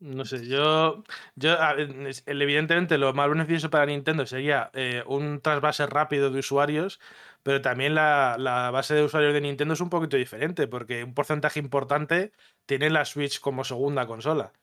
[0.00, 1.04] No sé, yo,
[1.34, 1.56] yo
[2.24, 7.00] evidentemente lo más beneficioso para Nintendo sería eh, un trasvase rápido de usuarios,
[7.42, 11.12] pero también la, la base de usuarios de Nintendo es un poquito diferente, porque un
[11.12, 12.32] porcentaje importante
[12.64, 14.54] tiene la Switch como segunda consola.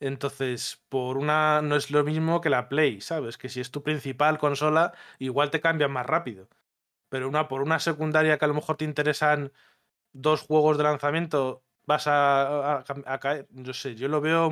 [0.00, 3.36] Entonces, por una no es lo mismo que la Play, ¿sabes?
[3.36, 6.48] Que si es tu principal consola, igual te cambian más rápido.
[7.10, 9.52] Pero una por una secundaria que a lo mejor te interesan
[10.12, 13.48] dos juegos de lanzamiento, vas a, a- a caer.
[13.52, 14.50] Yo sé, yo lo veo,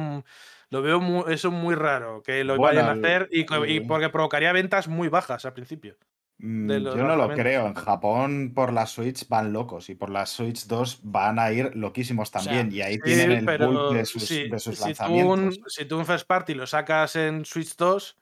[0.70, 3.44] lo veo mu- eso muy raro que lo Bueno, vayan a hacer y,
[3.82, 5.98] porque provocaría ventas muy bajas al principio.
[6.40, 7.66] Mm, de Yo no lo creo.
[7.66, 11.74] En Japón, por la Switch van locos y por la Switch 2 van a ir
[11.76, 12.72] loquísimos sea, también.
[12.72, 15.32] y ahí Sí, tienen el pero de sus, de sus si tú lanzamientos.
[15.32, 18.18] un, si tú un first party lo sacas en Switch 2,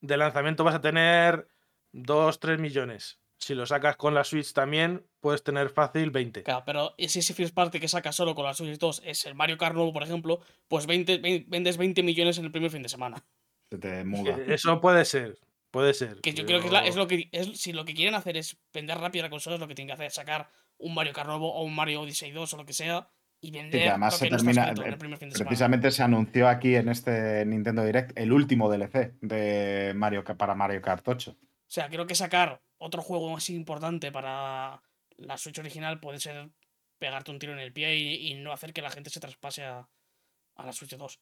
[0.00, 1.48] de lanzamiento vas a tener
[1.92, 3.20] 2, 3 millones.
[3.40, 6.42] Si lo sacas con la Switch también, puedes tener fácil 20.
[6.42, 9.34] Claro, pero si ese first party que saca solo con la Switch 2 es el
[9.34, 12.82] Mario Kart nuevo, por ejemplo, pues 20, vein- vendes 20 millones en el primer fin
[12.82, 13.24] de semana.
[13.70, 14.36] Se te muda.
[14.38, 15.38] Eh, Eso puede ser,
[15.70, 16.20] puede ser.
[16.20, 18.14] Que yo creo que es, la- es pero- lo que es, si lo que quieren
[18.16, 20.48] hacer es vender rápido la consola, es lo que tienen que hacer, sacar
[20.78, 23.08] un Mario Kart nuevo o un Mario Odyssey 2 o lo que sea
[23.40, 24.68] y Sí, vender que además lo se no termina.
[24.70, 25.48] en eh, el primer fin de semana.
[25.50, 30.82] Precisamente se anunció aquí en este Nintendo Direct el último DLC de Mario para Mario
[30.82, 31.36] Kart 8.
[31.68, 34.82] O sea, creo que sacar otro juego así importante para
[35.16, 36.50] la Switch original puede ser
[36.98, 39.64] pegarte un tiro en el pie y, y no hacer que la gente se traspase
[39.64, 39.88] a,
[40.56, 41.20] a la Switch 2.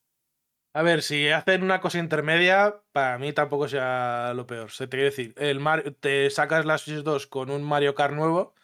[0.73, 4.71] A ver, si hacen una cosa intermedia, para mí tampoco sea lo peor.
[4.71, 8.13] Se te quiere decir, el Mario, te sacas la Switch 2 con un Mario Kart
[8.15, 8.55] nuevo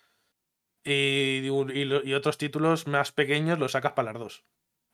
[0.84, 4.44] y, y otros títulos más pequeños los sacas para las dos.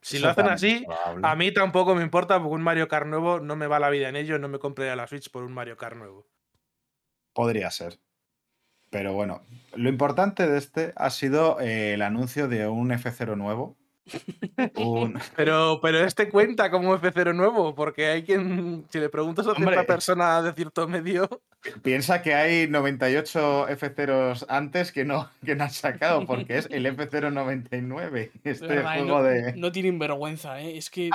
[0.00, 1.26] Si Eso lo hacen así, probable.
[1.26, 4.08] a mí tampoco me importa porque un Mario Kart nuevo no me va la vida
[4.08, 6.28] en ello, no me compraría la Switch por un Mario Kart nuevo.
[7.38, 8.00] Podría ser.
[8.90, 9.42] Pero bueno,
[9.76, 13.76] lo importante de este ha sido eh, el anuncio de un F0 nuevo.
[14.74, 19.54] Un- Pero, pero este cuenta como F0 nuevo, porque hay quien, si le preguntas a
[19.54, 19.84] cierta Hombre.
[19.84, 21.28] persona de cierto medio,
[21.82, 26.86] Piensa que hay 98 F0s antes que no, que no han sacado, porque es el
[26.86, 28.10] F099.
[28.10, 29.52] De Este verdad, juego no, de.
[29.54, 30.76] no tienen vergüenza, ¿eh?
[30.76, 31.10] Es que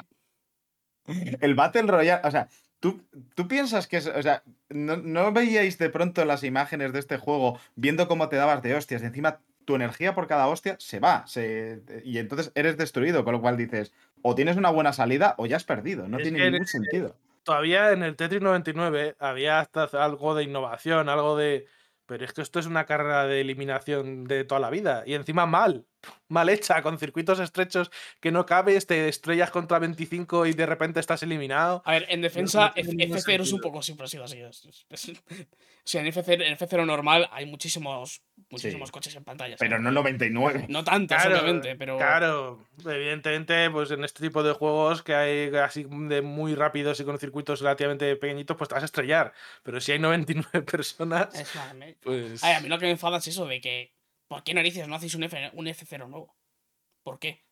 [1.42, 2.48] El Battle Royale, o sea,
[2.84, 3.02] ¿tú,
[3.34, 7.16] tú piensas que es, o sea, ¿no, no veíais de pronto las imágenes de este
[7.16, 11.00] juego viendo cómo te dabas de hostias y encima tu energía por cada hostia se
[11.00, 15.34] va se, y entonces eres destruido, con lo cual dices, o tienes una buena salida
[15.38, 17.16] o ya has perdido, no Es tiene ningún sentido.
[17.44, 21.66] todavía en el Tetris 99 había hasta algo de innovación, algo de...
[22.06, 25.04] Pero es que esto es una carrera de eliminación de toda la vida.
[25.06, 25.86] Y encima mal,
[26.28, 31.00] mal hecha, con circuitos estrechos que no cabes, te estrellas contra 25 y de repente
[31.00, 31.82] estás eliminado.
[31.86, 34.42] A ver, en defensa, ningún F0 es un poco siempre ha sido así.
[34.42, 34.48] o
[35.86, 39.56] sea, en F0, en F0 normal hay muchísimos, muchísimos coches en pantalla.
[39.60, 39.84] Pero ¿sabes?
[39.84, 40.66] no 99.
[40.70, 41.98] No tantos, Claro, obviamente, pero.
[41.98, 47.04] Claro, evidentemente, pues en este tipo de juegos que hay así de muy rápidos y
[47.06, 49.34] con circuitos relativamente pequeñitos, pues te vas a estrellar.
[49.64, 52.44] Pero si hay 99 personas, Es me- pues...
[52.44, 53.94] Ay, a mí lo que me enfada es eso de que.
[54.28, 56.36] ¿Por qué narices no hacéis un, F, un F0 nuevo?
[57.04, 57.44] ¿Por qué?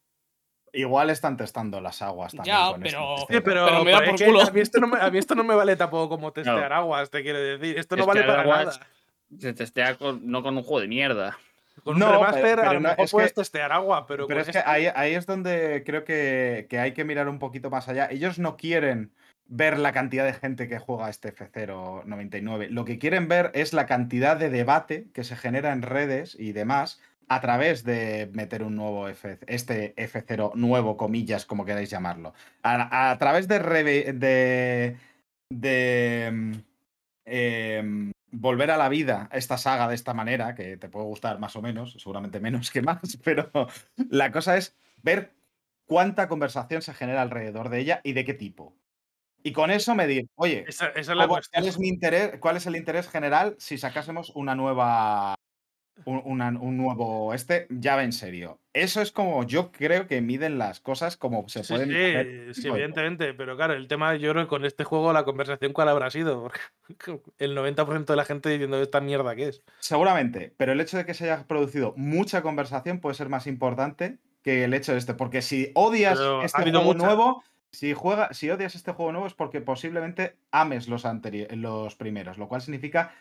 [0.73, 2.55] Igual están testando las aguas también.
[2.55, 3.19] Ya, con pero- F0.
[3.29, 4.41] Sí, pero, Pero me da pero por es que culo.
[4.41, 7.09] A mí, esto no me, a mí esto no me vale tampoco como testear aguas,
[7.09, 7.77] te quiero decir.
[7.77, 8.87] Esto no Es vale para aguas- nada.
[9.39, 11.37] Se testea con- no con un juego de mierda.
[11.83, 14.05] Con No, un remaster pero- a pero lo no, mejor es puedes que- testear agua,
[14.05, 17.39] pero, Pero es que ahí, ahí es donde creo que, que hay que mirar un
[17.39, 18.07] poquito más allá.
[18.11, 19.11] Ellos no quieren
[19.47, 22.69] ver la cantidad de gente que juega este F099.
[22.69, 26.51] Lo que quieren ver es la cantidad de debate que se genera en redes y
[26.51, 32.33] demás a través de meter un nuevo F, este F0 nuevo, comillas, como queráis llamarlo.
[32.63, 33.59] A, a través de,
[34.13, 34.97] de,
[35.49, 36.53] de mm,
[37.25, 41.55] em, volver a la vida esta saga de esta manera, que te puede gustar más
[41.55, 43.51] o menos, seguramente menos que más, pero
[44.09, 45.33] la cosa es ver
[45.85, 48.75] cuánta conversación se genera alrededor de ella y de qué tipo.
[49.43, 51.63] Y con eso medir, oye, Esa, esa es la ¿cómo- cuestión.
[51.63, 55.33] ¿cuál es, mi interés, ¿cuál es el interés general si sacásemos una nueva.
[56.05, 58.59] Un, una- un nuevo este, ya va en serio.
[58.73, 61.89] Eso es como yo creo que miden las cosas como se Sí, pueden.
[62.53, 65.73] sí, hacer evidentemente, pero claro, el tema, yo creo que con este juego la conversación
[65.73, 66.49] cuál habrá sido,
[67.39, 69.61] el 90% de la gente diciendo esta mierda que es.
[69.79, 74.17] Seguramente, pero el hecho de que se haya producido mucha conversación puede ser más importante
[74.43, 75.13] que el hecho de este.
[75.13, 77.05] Porque si odias Pero este juego mucha.
[77.05, 81.03] nuevo, si, juega, si odias este juego nuevo es porque posiblemente ames los,
[81.51, 83.13] los primeros, lo cual significa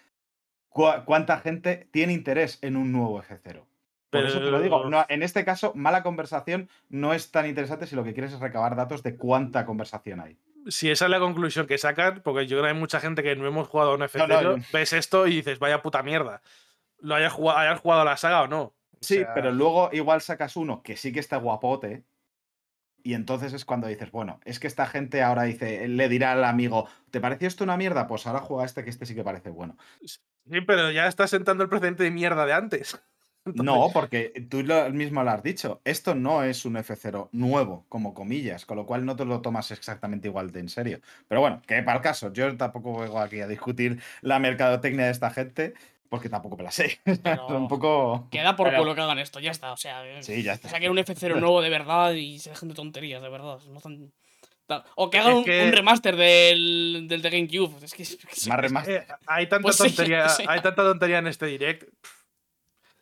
[0.70, 3.64] cuánta gente tiene interés en un nuevo F0.
[4.10, 7.47] Por eso te lo digo, Pero- no, en este caso, mala conversación no es tan
[7.47, 10.36] interesante si lo que quieres es recabar datos de cuánta conversación hay.
[10.68, 13.36] Si esa es la conclusión que sacan, porque yo creo que hay mucha gente que
[13.36, 16.42] no hemos jugado a un F0, no, yo- ves esto y dices, vaya puta mierda.
[16.98, 18.62] Lo hayas jugado, hayas jugado a la saga o no.
[18.62, 22.05] O Sí, sea, pero luego igual sacas uno que sí que está guapote.
[23.02, 26.44] Y entonces es cuando dices, bueno, es que esta gente ahora dice, le dirá al
[26.44, 28.06] amigo, ¿te pareció esto una mierda?
[28.06, 29.77] Pues ahora juega este que este sí que parece bueno.
[30.05, 33.01] Sí, pero ya estás sentando el precedente de mierda de antes.
[33.47, 35.81] Entonces, No, porque tú lo mismo lo has dicho.
[35.85, 39.70] Esto no es un F0 nuevo, como comillas, con lo cual no te lo tomas
[39.70, 41.01] exactamente igual de en serio.
[41.27, 45.12] Pero bueno, que para el caso, yo tampoco vengo aquí a discutir la mercadotecnia de
[45.12, 45.72] esta gente,
[46.11, 47.01] porque tampoco me la sé.
[47.23, 48.28] Pero- un poco.
[48.31, 49.73] Queda por culo que hagan esto, ya está.
[49.73, 50.69] O sea, eh, Sí, ya que está.
[50.69, 53.59] saquen un F0 nuevo de verdad y se dejen de tonterías, de verdad.
[53.70, 54.12] no tan-
[54.66, 57.85] tan- O que hagan Es un, que- un remaster del, del de GameCube.
[57.85, 59.07] Es que, es que- Más remaster.
[59.09, 60.45] eh, hay tanta Pues tontería, sí.
[60.47, 61.85] hay tanta tontería en este direct.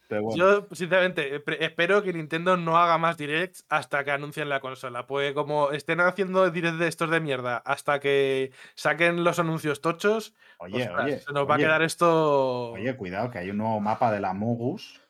[0.09, 0.37] Bueno.
[0.37, 5.07] Yo, sinceramente, eh, espero que Nintendo no haga más directs hasta que anuncien la consola.
[5.07, 10.35] Pues como estén haciendo directs de estos de mierda hasta que saquen los anuncios tochos,
[10.59, 11.19] Oye, ostras, oye.
[11.21, 12.73] se nos va a quedar esto.
[12.73, 15.01] Oye, cuidado, que hay un nuevo mapa de la Mogus.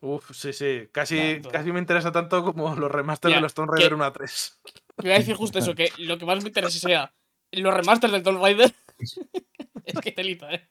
[0.00, 0.88] Uf, sí, sí.
[0.92, 1.50] Casi, Tanto.
[1.50, 4.60] casi me interesa tanto como los remasters Mira, de los Tomb Raider 1 a 3.
[4.96, 7.12] Te iba a decir justo eso, que lo que más me interesa sea
[7.52, 8.74] los remasters del Tomb Raider.
[9.84, 10.68] es que telita, ¿eh?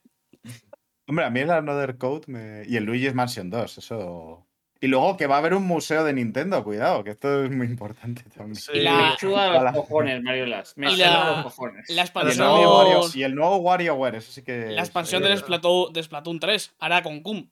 [1.08, 2.64] Hombre, a mí el Another Code me...
[2.68, 4.42] y el Luigi's Mansion 2, eso.
[4.82, 7.66] Y luego que va a haber un museo de Nintendo, cuidado, que esto es muy
[7.66, 8.56] importante también.
[8.56, 8.72] Sí.
[8.76, 10.74] Y la- Me chuda los cojones, Mariolas.
[10.78, 11.86] Me Y chuda la- los cojones.
[11.90, 14.68] La Y el, expansión, nuevo Wario, y el nuevo WarioWare, eso sí que.
[14.72, 17.48] la expansión eh, del, Splatoon, de Splatoon 3, ahora con Cum.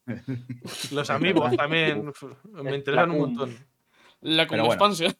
[0.92, 2.12] Los amigos también
[2.52, 3.58] me interesan un montón.
[4.22, 4.74] La Cum bueno.
[4.74, 5.14] expansión.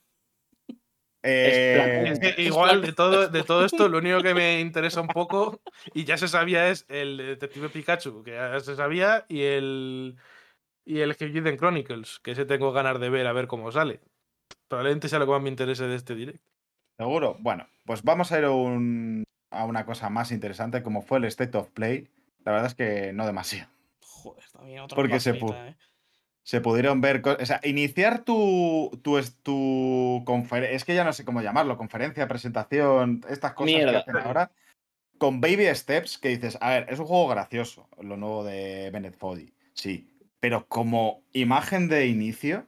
[1.24, 5.02] Eh, Es que Es igual de todo, de todo esto, lo único que me interesa
[5.02, 5.60] un poco,
[5.94, 10.16] y ya se sabía, es el Detective Pikachu, que ya se sabía, y el
[10.86, 14.02] y el Hidden Chronicles, que ese tengo ganas de ver a ver cómo sale.
[14.68, 16.44] Probablemente sea lo que más me interese de este direct.
[16.98, 17.38] Seguro.
[17.40, 21.26] Bueno, pues vamos a ir a, un- a una cosa más interesante, como fue el
[21.26, 22.10] State of Play.
[22.44, 23.70] La verdad es que no demasiado.
[24.02, 25.76] Joder, también otra Porque se pu- ¿eh?
[26.44, 27.22] Se pudieron ver.
[27.26, 28.92] O sea, iniciar tu.
[29.02, 31.78] tu, es- tu confer- Es que ya no sé cómo llamarlo.
[31.78, 34.52] Conferencia, presentación, estas cosas que hacen ahora.
[35.18, 39.18] Con Baby Steps, que dices, a ver, es un juego gracioso, lo nuevo de Bennett
[39.18, 39.54] Foddy.
[39.74, 40.10] Sí.
[40.42, 42.68] Pero como imagen de inicio.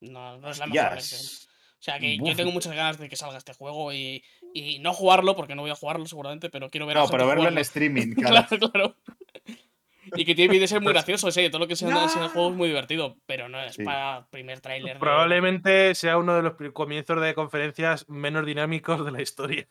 [0.00, 3.16] No, no es la mejor es- O sea, que yo tengo muchas ganas de que
[3.16, 4.24] salga este juego y,
[4.54, 7.48] y no jugarlo, porque no voy a jugarlo seguramente, pero quiero ver No, pero verlo
[7.48, 8.46] en streaming, claro.
[8.48, 8.96] claro, claro.
[10.16, 12.04] Y que tiene de ser muy Pues- gracioso, sí, todo lo que sea ¡No!
[12.06, 13.84] ese juego es muy divertido, pero no es Sí.
[13.84, 14.94] para primer tráiler.
[14.94, 19.66] de- Probablemente sea uno de los comienzos de conferencias menos dinámicos de la historia.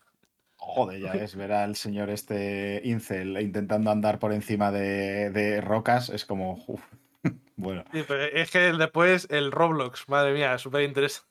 [0.57, 6.09] Joder, ya ves, ver al señor este Incel intentando andar por encima de, de rocas
[6.09, 6.63] es como.
[6.67, 6.81] uf.
[7.55, 11.29] Bueno, Sí, pero es que después el Roblox, madre mía, súper interesante.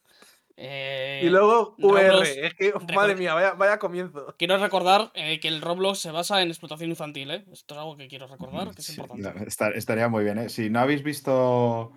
[0.62, 4.34] Eh, Y luego VR, Roblox, es que, madre mía, vaya, vaya comienzo.
[4.38, 7.44] Quiero recordar eh, que el Roblox se basa en explotación infantil, ¿eh?
[7.50, 9.32] Esto es algo que quiero recordar, que es sí, importante.
[9.40, 10.48] no, estaría muy bien, ¿eh?
[10.50, 11.92] Si no habéis visto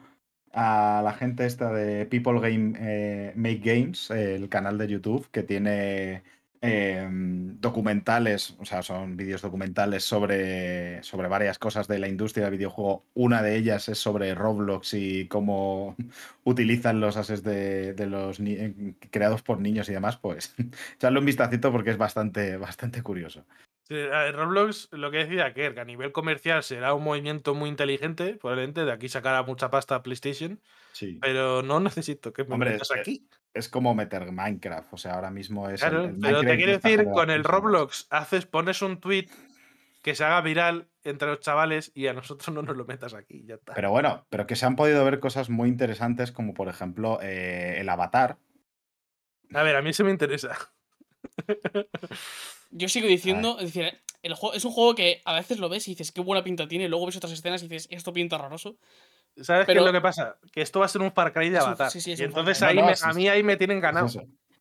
[0.53, 5.27] a la gente esta de People Game eh, Make Games, eh, el canal de YouTube,
[5.31, 6.23] que tiene
[6.65, 12.55] eh, documentales, o sea, son vídeos documentales sobre, sobre varias cosas de la industria del
[12.57, 13.05] videojuego.
[13.13, 15.95] Una de ellas es sobre Roblox y cómo
[16.45, 20.55] utilizan los assets de, de los eh, creados por niños y demás, pues
[20.95, 23.45] echadle un vistacito porque es bastante, bastante curioso.
[23.85, 23.95] Sí,
[24.31, 28.91] Roblox, lo que decía que a nivel comercial será un movimiento muy inteligente, probablemente de
[28.93, 30.61] aquí sacará mucha pasta a PlayStation,
[30.93, 31.19] Sí.
[31.21, 33.27] pero no necesito que me Hombre, metas aquí.
[33.53, 35.81] Es como meter Minecraft, o sea, ahora mismo es.
[35.83, 39.27] el- Claro, el pero te quiero decir, con el Roblox haces, pones un tweet
[40.01, 43.43] que se haga viral entre los chavales y a nosotros no nos lo metas aquí,
[43.45, 43.73] ya está.
[43.73, 47.75] Pero bueno, pero que se han podido ver cosas muy interesantes, como por ejemplo eh,
[47.79, 48.37] el avatar.
[49.53, 50.57] A ver, a mí eso me interesa.
[52.71, 55.87] Yo sigo diciendo, es decir, el juego, es un juego que a veces lo ves
[55.87, 58.35] y dices qué buena pinta tiene, y luego ves otras escenas y dices esto pinta
[58.37, 58.77] horroroso.
[59.41, 60.37] ¿Sabes qué es lo que pasa?
[60.51, 61.89] Que esto va a ser un Far Cry de un- Avatar.
[61.91, 63.79] sí, sí, es y entonces ahí No, no, me- sí, a mí ahí me tienen
[63.79, 64.07] ganado.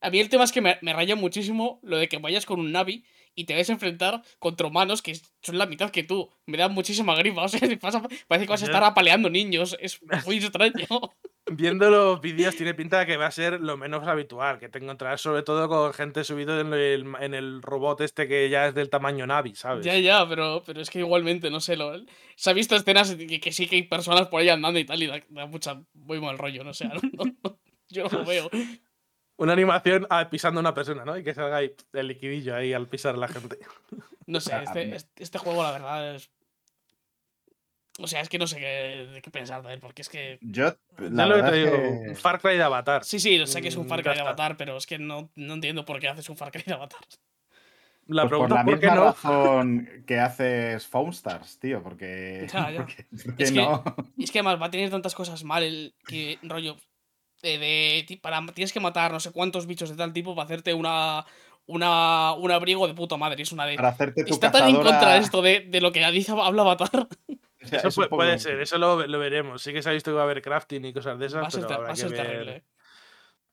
[0.01, 2.59] A mí el tema es que me, me raya muchísimo lo de que vayas con
[2.59, 3.05] un Navi
[3.35, 6.31] y te vayas a enfrentar contra humanos que son la mitad que tú.
[6.47, 7.43] Me da muchísima gripa.
[7.45, 9.77] O sea, pasa- parece que vas a estar apaleando niños.
[9.81, 10.73] Es muy extraño.
[11.51, 14.79] Viendo los vídeos tiene pinta de que va a ser lo menos habitual, que te
[14.79, 18.75] encontrarás sobre todo con gente subido en el, en el robot este que ya es
[18.77, 19.85] del tamaño Navi, ¿sabes?
[19.85, 21.75] ya, ya, pero, pero es que igualmente, no sé.
[21.77, 21.93] Lo,
[22.37, 25.03] se ha visto escenas que, que sí que hay personas por ahí andando y tal
[25.03, 26.63] y da, da mucha, muy mal rollo.
[26.63, 26.85] No sé.
[27.13, 28.49] no- no- yo no lo veo.
[29.37, 31.17] Una animación ah, pisando a una persona, ¿no?
[31.17, 33.59] Y que salga ahí el liquidillo ahí al pisar a la gente.
[34.27, 36.31] No sé, Ah, este, este, este juego, la verdad, es.
[37.99, 40.39] O sea, es que no sé qué, de qué pensar de él, porque es que.
[40.41, 40.77] Yo, Ya
[41.11, 43.05] la lo que verdad te es digo, que- un Far Cry de Avatar.
[43.05, 44.21] Sí, sí, sé que es un Mm, Far Cry de.
[44.21, 47.01] Avatar, pero es que no, no entiendo por qué haces un Far Cry de Avatar.
[48.07, 49.05] La pues por pregunta la es por qué no.
[49.05, 52.47] razón que haces Foamstars, tío, porque.
[52.53, 52.77] Ya, ya.
[52.87, 53.85] porque- porque Es que- no.
[54.17, 56.77] Y es que además va a tener tantas cosas mal el que rollo.
[57.43, 60.73] De, de- para, tienes que matar no sé cuántos bichos de tal tipo para hacerte
[60.75, 61.25] una.
[61.65, 63.41] Una, un abrigo de puta madre.
[63.45, 63.77] Es una de.
[63.77, 66.63] Para hacerte tu Está tan en contra cazadora- esto de, de lo que dice habla
[66.63, 66.91] Avatar.
[66.93, 67.07] o
[67.67, 69.63] sea, Eso es un puede, poco- puede ser, eso lo, lo veremos.
[69.63, 71.47] Sí que se ha visto que va a haber crafting y cosas de esas, Va
[71.47, 72.21] a ser, pero habrá va a que ser ver.
[72.27, 72.53] terrible.
[72.57, 72.63] eh.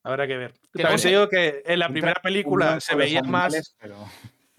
[0.03, 0.53] Habrá que ver.
[0.73, 3.53] Que También te digo que en la primera película se veía más.
[3.53, 3.95] animales, pero-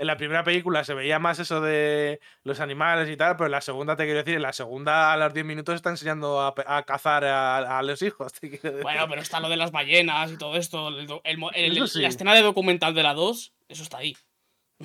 [0.00, 3.52] En la primera película se veía más eso de los animales y tal, pero en
[3.52, 6.54] la segunda te quiero decir, en la segunda a los 10 minutos está enseñando a,
[6.86, 8.32] cazar a, a los hijos.
[8.40, 8.82] te quiero decir.
[8.82, 10.88] Bueno, pero está lo de las ballenas y todo esto.
[10.88, 12.00] el do- el mo- el- Eso sí.
[12.00, 14.16] La escena de documental de la 2, eso está ahí.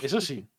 [0.01, 0.49] Eso sí.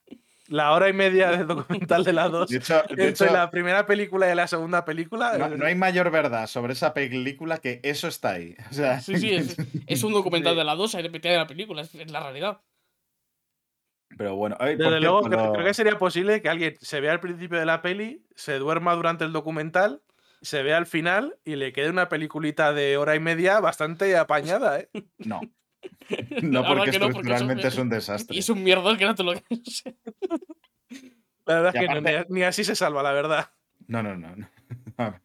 [0.48, 3.84] La hora y media de documental de la 2 De hecho, de hecho, la primera
[3.84, 5.36] película y la segunda película.
[5.36, 8.54] no, no hay mayor verdad sobre esa película que eso está ahí.
[8.70, 9.56] O sea, Sí, sí, es,
[9.86, 10.58] es un documental Sí.
[10.58, 12.60] de la 2 ahí repetida de la película, es, es la realidad.
[14.16, 17.20] Pero bueno, ay, Desde cierto, luego, creo, que sería posible que alguien se vea al
[17.20, 20.01] principio de la peli, se duerma durante el documental,
[20.40, 24.80] se vea al final y le quede una peliculita de hora y media bastante apañada,
[24.80, 24.88] ¿eh?
[25.18, 25.40] No.
[26.43, 28.34] No, porque que no, porque estructuralmente eso- es un desastre.
[28.36, 29.84] Y es un mierdón que no te lo crees.
[31.44, 33.51] La verdad Y es que no, aparte- ni así se salva, la verdad.
[33.86, 34.34] No, no, no.
[34.34, 34.48] no.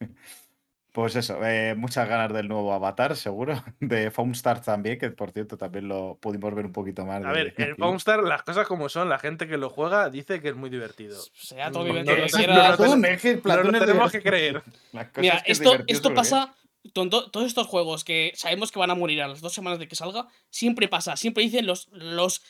[0.93, 3.63] Pues eso, eh, muchas ganas del nuevo Avatar, seguro.
[3.79, 7.23] De Foamstar también, que por cierto también lo pudimos ver un poquito más.
[7.23, 10.41] A de- ver, el Foamstar, las cosas como son, la gente que lo juega dice
[10.41, 11.17] que es muy divertido.
[11.33, 12.53] Sea todo No, divertido no, que no, quiera.
[12.53, 12.59] no,
[12.97, 14.61] no, es es tenemos que creer.
[15.17, 16.13] Mira, es que es esto, esto ¿eh?
[16.15, 16.55] pasa.
[16.93, 19.79] con to- todos estos juegos que sabemos que van a morir a las dos semanas
[19.79, 21.15] de que salga, siempre pasa.
[21.15, 22.43] Siempre dicen los, los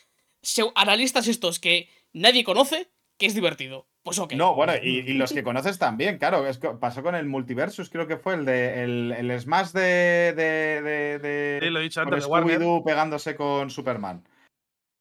[0.76, 2.90] analistas estos que nadie conoce
[3.20, 3.88] que es divertido.
[4.04, 4.34] Pues ok.
[4.34, 6.48] No, bueno, y, y los que conoces también, claro.
[6.48, 10.34] Es que pasó con el Multiversus, creo que fue el de el, el Smash de.
[10.36, 12.26] de, de, de- Sí, lo he dicho antes.
[12.26, 14.24] Scooby-Doo pegándose con Superman.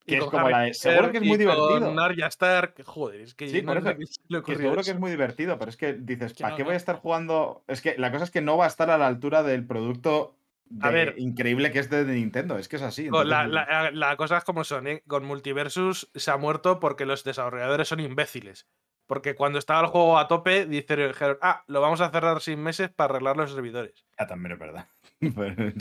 [0.06, 0.74] Que es como Harry la de.
[0.74, 1.80] Seguro que es y muy divertido.
[1.80, 4.82] Con Arya Stark, joder, es que Sí, no eso, qué se le Que ocurrió seguro
[4.82, 6.66] que es muy divertido, pero es que dices, Que ¿para no, qué no.
[6.66, 7.62] voy a estar jugando?
[7.68, 10.34] Es que la cosa es que no va a estar a la altura del producto
[10.80, 11.14] A de- ver.
[11.18, 12.56] increíble que es de Nintendo.
[12.58, 13.08] Es que es así.
[13.10, 15.02] La, entonces- la, la cosa es como son, ¿eh?
[15.06, 18.66] Con Multiversus se ha muerto porque los desarrolladores son imbéciles.
[19.06, 22.90] Porque cuando estaba el juego a tope, dijeron, ah, lo vamos a cerrar seis meses
[22.90, 24.04] para arreglar los servidores.
[24.16, 24.86] Ah, también es verdad.
[25.20, 25.74] También,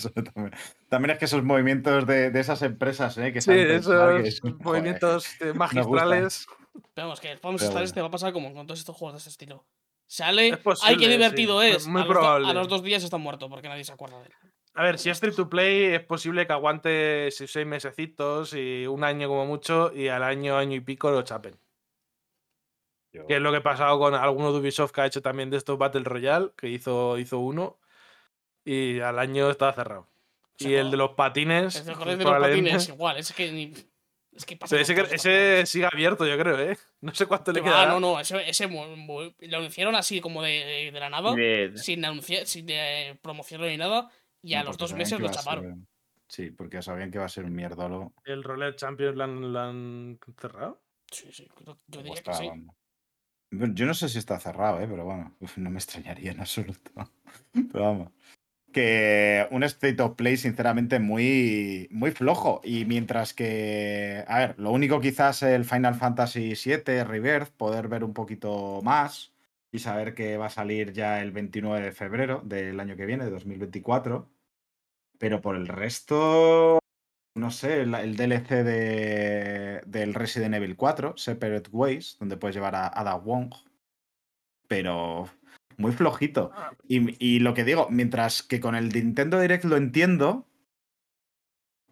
[0.89, 3.31] también es que esos movimientos de, de esas empresas, ¿eh?
[3.31, 3.93] Que Sí, que esos
[4.25, 4.55] es- joder.
[4.59, 6.45] movimientos eh, magistrales.
[6.93, 7.85] Pero vamos, que el Foam Pero Star bueno.
[7.85, 9.65] este va a pasar como con todos estos juegos de este estilo.
[10.07, 11.87] Sale, Es ay, posible, qué divertido sí, es.
[11.87, 14.25] muy a, los do- a los dos días está muerto porque nadie se acuerda de
[14.25, 14.31] él.
[14.79, 18.87] A ver, si es free to play, es posible que aguante seis seis mesecitos y
[18.87, 21.59] un año como mucho, y al año, año y pico lo chapen.
[23.11, 25.49] Yo- Que es lo que ha pasado con alguno de Ubisoft que ha hecho también
[25.49, 27.77] de estos Battle Royale, que hizo, hizo uno,
[28.63, 30.03] y al año estaba cerrado.
[30.03, 30.07] O
[30.55, 31.75] sea, y el de los patines.
[31.75, 33.73] El de los patines igual, es que ni.
[34.31, 36.77] Es que pasa ese, sigue abierto, yo creo, ¿eh?
[37.01, 37.83] No sé cuánto le Que queda.
[37.83, 41.35] va, no, no, ese, lo anunciaron así como de, de la nada,
[41.75, 44.09] sin anunciar, sin de promocionarlo ni nada,
[44.41, 45.87] y a No, los dos meses lo iba ser- chaparon.
[46.27, 48.13] Sí, porque sabían que va a ser un mierdolo.
[48.23, 50.81] ¿El Roller Champions lo han, lo han cerrado?
[51.11, 52.51] Sí, sí, yo, diría que sí.
[53.51, 54.87] Bueno, Yo no sé si está cerrado, ¿eh?
[54.87, 56.91] pero bueno, uf, no me extrañaría en absoluto.
[57.71, 58.11] Pero vamos.
[58.71, 62.61] Que un State of Play, sinceramente, muy, muy flojo.
[62.63, 68.03] Y mientras que, a ver, lo único quizás el Final Fantasy VII Rebirth, poder ver
[68.03, 69.33] un poquito más
[69.71, 73.25] y saber que va a salir ya el 29 de febrero del año que viene,
[73.25, 74.29] de 2024.
[75.19, 76.79] Pero por el resto,
[77.35, 82.75] no sé, el, el DLC de, del Resident Evil 4, Separate Ways, donde puedes llevar
[82.75, 83.53] a Ada Wong.
[84.67, 85.29] Pero
[85.77, 86.51] muy flojito.
[86.87, 90.47] Y, y lo que digo, mientras que con el Nintendo Direct lo entiendo,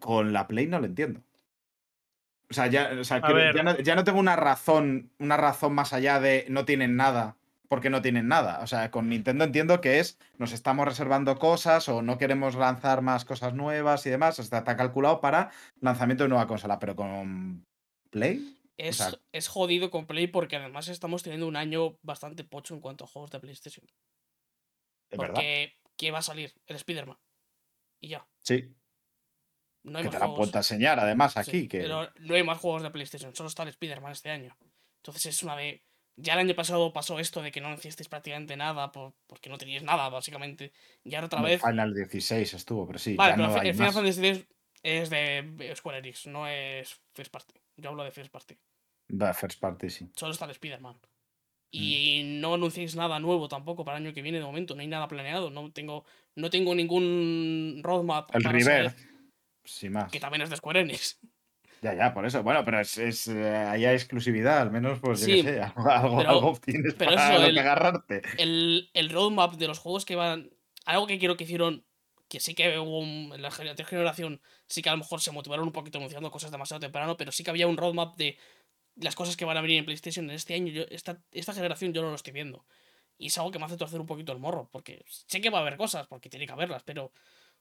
[0.00, 1.22] con la Play no lo entiendo.
[2.50, 3.54] O sea, ya, o sea, A quiero- ver.
[3.54, 7.36] ya, no, ya no tengo una razón, una razón más allá de no tienen nada,
[7.68, 8.60] porque no tienen nada.
[8.62, 13.02] O sea, con Nintendo entiendo que es nos estamos reservando cosas o no queremos lanzar
[13.02, 14.38] más cosas nuevas y demás.
[14.38, 15.50] Está, está calculado para
[15.80, 17.66] lanzamiento de nueva consola, pero con
[18.10, 18.56] Play.
[18.78, 22.80] Es, sea- es jodido con Play porque además estamos teniendo un año bastante pocho en
[22.80, 23.86] cuanto a juegos de PlayStation.
[25.10, 25.34] Es verdad.
[25.34, 26.52] Porque, ¿qué va a salir?
[26.66, 27.18] El Spider-Man.
[28.00, 28.26] Y ya.
[28.44, 28.74] Sí.
[29.84, 31.68] No hay Que más te la a enseñar, además, Sí, aquí.
[31.68, 31.80] que...
[31.80, 34.56] Pero no hay más juegos de PlayStation, solo está el Spider-Man este año.
[35.02, 35.82] Entonces es una de.
[36.20, 39.56] Ya el año pasado pasó esto de que no hicisteis prácticamente nada por- porque no
[39.56, 40.72] teníais nada, básicamente.
[41.04, 41.62] Y ahora otra vez.
[41.62, 43.14] Final 16 estuvo, pero sí.
[43.14, 43.92] Vale, ya pero no el Final.
[43.92, 44.46] Fantasy X
[44.82, 47.54] es de Square Enix, no es First Party.
[47.76, 48.56] Yo hablo de First Party.
[49.10, 50.10] Va, First Party, sí.
[50.16, 50.94] Solo está el Spider-Man.
[50.96, 51.00] Mm.
[51.70, 54.74] Y no anunciéis nada nuevo tampoco para el año que viene de momento.
[54.74, 55.50] No hay nada planeado.
[55.50, 56.04] No tengo,
[56.34, 58.34] no tengo ningún roadmap.
[58.34, 58.92] El River.
[59.64, 60.10] Sin más.
[60.10, 61.20] Que también es de Square Enix.
[61.82, 62.42] Ya, ya, por eso.
[62.42, 66.30] Bueno, pero es, es eh, hay exclusividad, al menos, pues yo qué sé, algo, pero-
[66.30, 68.22] algo tienes pero para eso, lo el- que agarrarte.
[68.38, 70.50] el, el roadmap de los juegos que van.
[70.84, 71.84] Algo que quiero que hicieron.
[72.28, 74.40] Que sí que hubo un- en la anterior generación.
[74.66, 77.16] Sí que a lo mejor se motivaron un poquito anunciando cosas demasiado temprano.
[77.16, 78.36] Pero sí que había un roadmap de
[78.96, 80.72] las cosas que van a venir en PlayStation en este año.
[80.72, 82.66] Yo, esta, esta generación yo no lo estoy viendo.
[83.16, 84.68] Y es algo que me hace torcer un poquito el morro.
[84.70, 86.82] Porque sé que va a haber cosas, porque tiene que haberlas.
[86.82, 87.12] Pero,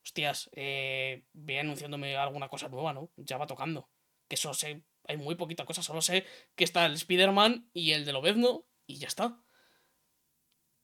[0.03, 3.09] hostias, eh, ve anunciándome alguna cosa nueva, ¿no?
[3.17, 3.87] Ya va tocando.
[4.27, 4.83] Que eso sé.
[5.07, 5.81] Hay muy poquita cosa.
[5.81, 6.25] Solo sé
[6.55, 8.65] que está el Spider-Man y el de Lobezno.
[8.85, 9.37] Y ya está.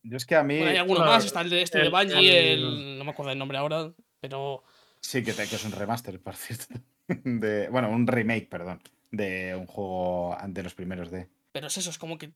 [0.03, 0.57] Yo es que a mí.
[0.57, 2.97] Bueno, hay alguno más, está el de este de el- Bungie, el- el...
[2.97, 4.63] no me acuerdo el nombre ahora, pero
[4.99, 6.65] Sí, que, te- que es un remaster, por cierto.
[7.07, 8.81] De, bueno, un remake, perdón.
[9.11, 11.29] De un juego de los primeros de.
[11.51, 12.33] pero es eso, es como que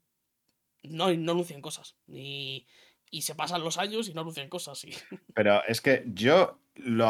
[0.82, 1.96] no, no anuncian cosas.
[2.06, 2.66] Y,
[3.10, 4.84] y se pasan los años y no anuncian cosas.
[4.84, 4.92] Y...
[5.34, 7.06] Pero es que yo lo,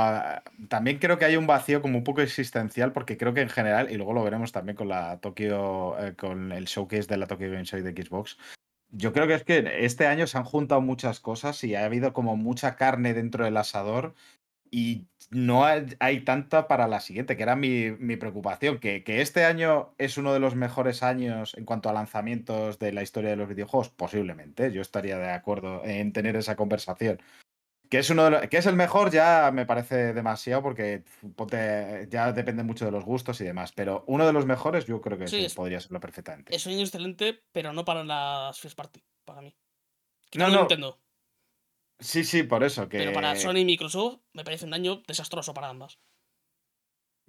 [0.68, 3.90] también creo que hay un vacío como un poco existencial, porque creo que en general,
[3.90, 7.50] y luego lo veremos también con la Tokyo, eh, con el showcase de la Tokyo
[7.50, 8.38] Game Show de Xbox.
[8.90, 12.12] Yo creo que es que este año se han juntado muchas cosas y ha habido
[12.14, 14.14] como mucha carne dentro del asador
[14.70, 19.20] y no hay, hay tanta para la siguiente, que era mi, mi preocupación, que, que
[19.20, 23.30] este año es uno de los mejores años en cuanto a lanzamientos de la historia
[23.30, 27.20] de los videojuegos, posiblemente, yo estaría de acuerdo en tener esa conversación.
[27.90, 31.04] Que es uno de los- que es el mejor ya me parece demasiado porque
[31.36, 35.00] ponte- ya depende mucho de los gustos y demás, pero uno de los mejores yo
[35.00, 36.54] creo que Sí, sí, es- podría serlo perfectamente.
[36.54, 39.48] Es un año excelente, pero no para las First Party, para mí.
[39.48, 39.54] No,
[40.30, 40.98] Quitando no, Nintendo,
[42.00, 45.52] Sí, sí, por eso, que pero para Sony y Microsoft me parece un año desastroso
[45.54, 45.98] para ambas.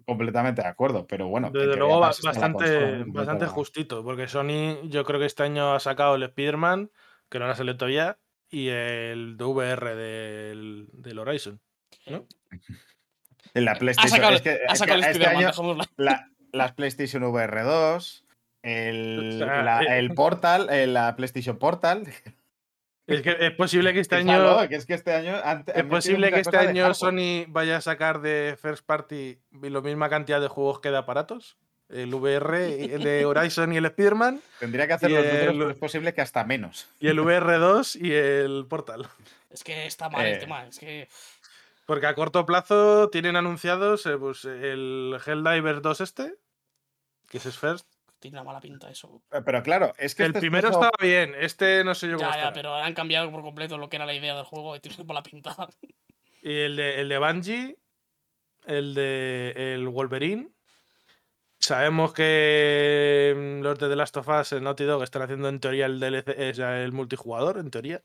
[0.06, 1.52] completamente de acuerdo, pero bueno.
[1.52, 5.80] Desde luego, bastante, consola, no bastante justito, porque Sony yo creo que este año ha
[5.80, 6.92] sacado el Spider-Man,
[7.30, 8.20] que no lo ha salido todavía,
[8.50, 11.60] y el VR del, del Horizon.
[12.08, 12.26] ¿no?
[13.54, 14.10] En la PlayStation.
[14.16, 15.52] sacado, es que, ha es sacado que el este año
[15.98, 18.26] la- las PlayStation VR 2,
[18.64, 22.04] el, O sea, la- eh, el Portal, eh, la PlayStation Portal.
[23.08, 24.68] Es que es posible que este año.
[24.70, 25.36] que es que este año.
[25.44, 26.94] han Es posible que este año.
[26.94, 31.58] Sony vaya a sacar de First Party la misma cantidad de juegos que de aparatos.
[31.90, 36.14] El VR, el de Horizon y el Spider-Man, Tendría que hacer los números, el- posible
[36.14, 36.88] que hasta menos.
[37.00, 39.08] y el VR2 y el Portal.
[39.50, 41.10] Es que está mal el Eh, tema, es que
[41.88, 46.36] Porque a corto plazo tienen anunciados eh, pues, el Helldiver 2 este,
[47.28, 47.88] que ese es First.
[48.20, 49.24] tiene una mala pinta eso.
[49.32, 52.18] Eh, Pero claro, es que el este es primero estaba bien, este no sé yo
[52.18, 54.76] cómo Ya, ya, pero han cambiado por completo lo que era la idea del juego
[54.76, 55.56] y tiene una mala pinta.
[56.44, 57.78] Y el de, el de Bungie,
[58.68, 60.50] el de el Wolverine.
[61.60, 65.60] Sabemos que mm, los de The Last of Us en Naughty Dog están haciendo en
[65.60, 68.02] teoría el DLC, o sea, el multijugador, en teoría.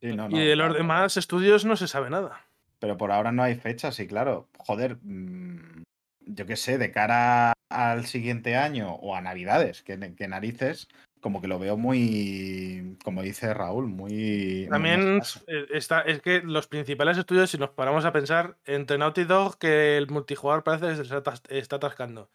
[0.00, 0.78] Sí, no, y de los claro.
[0.78, 2.46] demás estudios no se sabe nada.
[2.78, 5.82] Pero por ahora no hay fechas y claro, joder, mm,
[6.20, 10.88] yo qué sé, de cara al siguiente año o a Navidades, que, que narices,
[11.26, 14.68] como que lo veo muy, como dice Raúl, muy...
[14.70, 19.24] También eh, está, es que los principales estudios, si nos paramos a pensar, entre Naughty
[19.24, 22.30] Dog, que el multijugador parece que se está, atas- está atascando.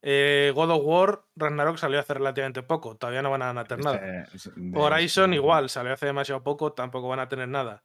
[0.00, 4.24] Eh, God of War, Ragnarok salió hace relativamente poco, todavía no van a tener nada.
[4.32, 7.84] Este- de- Horizon igual, salió hace demasiado poco, tampoco van a tener nada.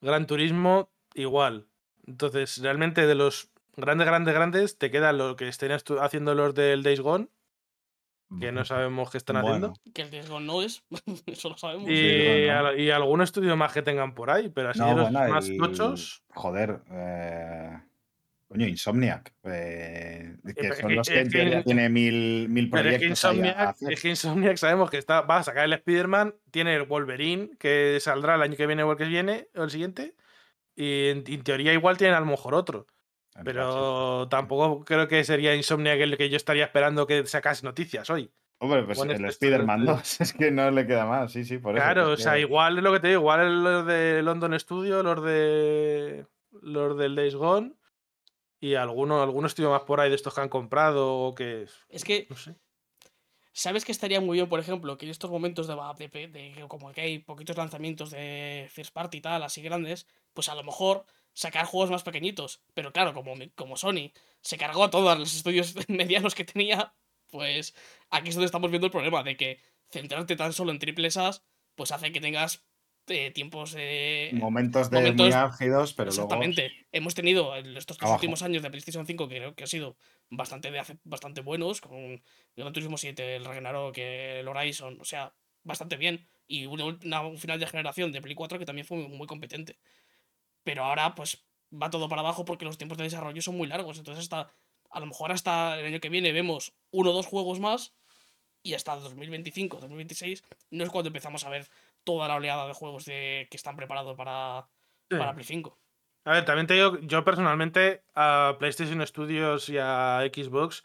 [0.00, 1.66] Gran Turismo igual.
[2.06, 6.82] Entonces, realmente de los grandes, grandes, grandes, te queda lo que estén haciendo los del
[6.82, 7.28] Days Gone,
[8.38, 9.72] que no sabemos qué están haciendo.
[9.92, 10.82] Que el riesgo no es,
[11.26, 11.88] eso lo sabemos.
[11.90, 15.28] Y, y algún estudio más que tengan por ahí, pero así No, de los bueno,
[15.34, 16.22] más el- tochos.
[16.34, 17.78] Joder, eh,
[18.46, 19.32] coño, Insomniac.
[19.44, 21.24] eh, que son los que
[21.64, 24.98] tiene mil, mil Pero es que, proyectos ahí a Insomniac, es que Insomniac sabemos que
[24.98, 28.82] está, va a sacar el Spider-Man, tiene el Wolverine, que saldrá el año que viene
[28.84, 30.14] o el que viene, o el siguiente.
[30.76, 32.86] Y en, en teoría igual tienen a lo mejor otro.
[33.44, 38.08] Pero tampoco creo que sería Insomnia que el que yo estaría esperando que sacase noticias
[38.10, 38.30] hoy.
[38.58, 41.58] Hombre, pues el este- Spider-Man este- 2, es que no le queda más, sí, sí,
[41.58, 41.82] por eso.
[41.82, 45.22] Claro, o sea, igual es lo que te digo, igual los de London Studio, los
[45.24, 46.26] de
[46.62, 47.72] los del Days Gone
[48.60, 52.04] y algunos algunos tío más por ahí de estos que han comprado o que Es
[52.04, 52.54] que, no sé.
[53.52, 56.68] ¿sabes que estaría muy bien, por ejemplo, que en estos momentos de, de, de- de-
[56.68, 60.62] como que hay poquitos lanzamientos de First Party y tal, así grandes, pues a lo
[60.64, 62.62] mejor sacar juegos más pequeñitos.
[62.74, 66.94] Pero claro, como, como Sony se cargó a todos los estudios medianos que tenía,
[67.30, 67.74] pues
[68.10, 71.42] aquí es donde estamos viendo el problema de que centrarte tan solo en triples A's,
[71.74, 72.64] pues hace que tengas
[73.08, 74.30] eh, tiempos de...
[74.34, 76.22] momentos de momentos- muy álgidos, pero luego.
[76.24, 76.86] Exactamente.
[76.92, 79.96] Hemos tenido en estos tres últimos años de PlayStation 5 que creo que han sido
[80.28, 82.22] bastante, de bastante buenos, con
[82.56, 85.32] Gran Turismo 7, el Ragnarok, el Horizon, o sea,
[85.64, 86.28] bastante bien.
[86.46, 89.78] Y una, una- un final de generación de Play 4 que también fue muy competente.
[90.64, 93.98] Pero ahora, pues, va todo para abajo porque los tiempos de desarrollo son muy largos.
[93.98, 94.52] Entonces, hasta,
[94.90, 97.94] a lo mejor hasta el año que viene vemos uno o dos juegos más
[98.62, 101.68] y hasta 2025, 2026 no es cuando empezamos a ver
[102.04, 104.68] toda la oleada de juegos de, que están preparados para,
[105.10, 105.16] Sí.
[105.18, 105.76] para Play 5.
[106.24, 110.84] A ver, también te digo, yo personalmente a PlayStation Studios y a Xbox,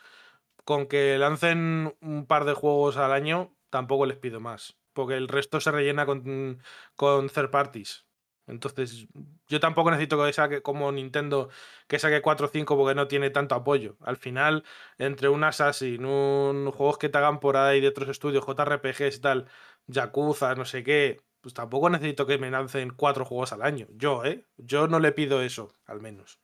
[0.64, 4.78] con que lancen un par de juegos al año, tampoco les pido más.
[4.94, 6.64] Porque el resto se rellena con,
[6.96, 8.05] con third parties.
[8.48, 9.08] Entonces,
[9.48, 11.50] yo tampoco necesito que saque como Nintendo
[11.88, 13.98] que saque 4 o 5 porque no tiene tanto apoyo.
[14.02, 14.64] Al final,
[14.98, 19.22] entre un Assassin, un juegos que te hagan por ahí de otros estudios, JRPGs y
[19.22, 19.48] tal,
[19.88, 23.88] Yakuza, no sé qué, pues tampoco necesito que me lancen cuatro juegos al año.
[23.92, 24.46] Yo, ¿eh?
[24.58, 26.40] Yo no le pido eso, al menos.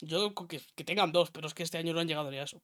[0.00, 2.62] Yo que, que tengan dos, pero es que este año no han llegado ni eso.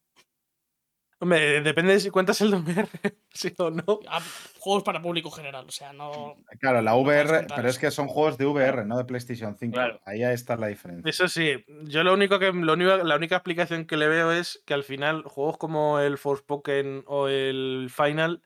[1.22, 2.88] Hombre, depende de si cuentas el VR,
[3.32, 4.00] sí o no.
[4.08, 4.20] Ah,
[4.58, 6.34] juegos para público general, o sea, no.
[6.58, 9.72] Claro, la VR, pero es que son juegos de VR, no de PlayStation 5.
[9.74, 10.00] Claro.
[10.04, 11.08] Ahí está la diferencia.
[11.08, 14.64] Eso sí, yo lo único que lo único- la única explicación que le veo es
[14.66, 18.42] que al final juegos como el Forspoken o el Final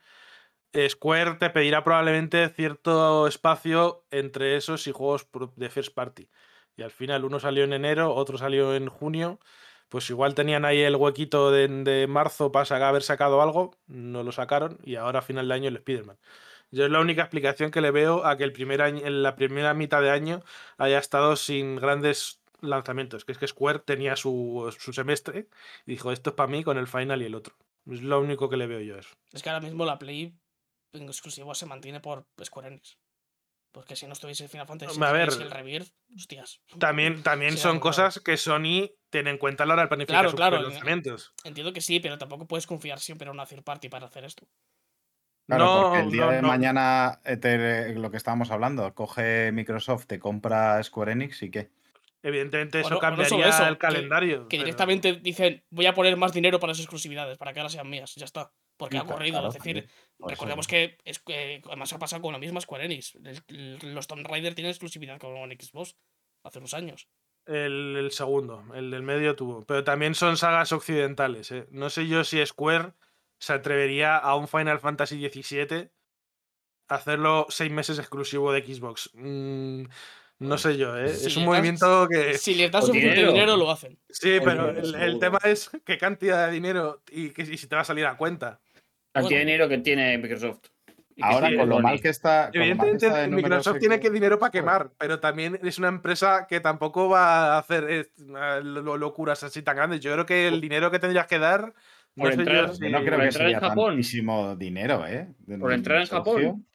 [0.74, 5.26] eh, Square te pedirá probablemente cierto espacio entre esos y juegos
[5.56, 6.28] de first party.
[6.76, 9.40] Y al final uno salió en enero, otro salió en junio.
[9.88, 14.32] Pues igual tenían ahí el huequito de, de marzo para haber sacado algo, no lo
[14.32, 16.18] sacaron y ahora a final de año el Spider-Man.
[16.70, 19.36] Yo es la única explicación que le veo a que el primer año, en la
[19.36, 20.42] primera mitad de año
[20.78, 23.24] haya estado sin grandes lanzamientos.
[23.24, 25.48] Que es que Square tenía su, su semestre
[25.86, 27.54] y dijo, esto es para mí con el final y el otro.
[27.88, 29.14] Es lo único que le veo yo a eso.
[29.32, 30.34] Es que ahora mismo la Play
[30.92, 32.98] en exclusivo se mantiene por Square Enix.
[33.76, 35.30] Porque si no estuviese el Final Fantasy a ver.
[35.30, 36.62] XVI y el Rebirth, hostias.
[36.78, 37.80] También, también Sí, son claro.
[37.82, 41.34] cosas que Sony tiene en cuenta a la hora de planificar Claro, sus claro, lanzamientos.
[41.44, 44.48] Entiendo que sí, pero tampoco puedes confiar siempre en una third party para hacer esto.
[45.46, 46.48] Claro, no, porque el día no, de no.
[46.48, 51.70] mañana, eh, te- lo que estábamos hablando, coge Microsoft, te compra Square Enix y qué.
[52.22, 54.48] Evidentemente eso Bueno, cambiaría eso, el calendario.
[54.48, 57.68] Que pero- directamente dicen, voy a poner más dinero para esas exclusividades, para que ahora
[57.68, 58.14] sean mías.
[58.16, 58.50] Ya está.
[58.76, 59.34] Porque ha ocurrido.
[59.34, 59.88] claro, es decir,
[60.18, 63.16] recordemos que, es, que además ha pasado con la misma Square Enix.
[63.48, 65.96] Los Tomb Raider tienen exclusividad con Xbox
[66.42, 67.08] hace unos años.
[67.46, 69.64] El, el segundo, el del medio tuvo.
[69.64, 71.52] Pero también son sagas occidentales.
[71.52, 71.66] ¿eh?
[71.70, 72.92] No sé yo si Square
[73.38, 75.90] se atrevería a un Final Fantasy XVII
[76.88, 79.10] a hacerlo seis meses exclusivo de Xbox.
[79.14, 79.84] Mm,
[80.38, 81.08] no sé yo, ¿eh?
[81.08, 82.36] Si es un das- movimiento que...
[82.36, 83.32] Si les das suficiente dinero.
[83.32, 83.98] dinero, lo hacen.
[84.08, 87.82] Sí, pero el, tema es qué cantidad de dinero y, que, y si te va
[87.82, 88.60] a salir a cuenta.
[89.16, 89.28] Cantidad Bueno.
[89.30, 90.60] de dinero que tiene Microsoft.
[91.22, 92.50] Ahora, tiene con lo mal que está.
[92.52, 96.60] Evidentemente, está de Microsoft tiene que dinero para quemar, pero también es una empresa que
[96.60, 98.10] tampoco va a hacer
[98.62, 100.00] lo- locuras así tan grandes.
[100.00, 101.72] Yo creo que el dinero que tendrías que dar.
[102.16, 103.90] No Por entrar- yo Yo si- no creo Por que entrar en Japón.
[103.92, 105.28] tantísimo dinero, ¿eh?
[105.38, 106.06] De- Por entrar en.
[106.06, 106.66] Japón.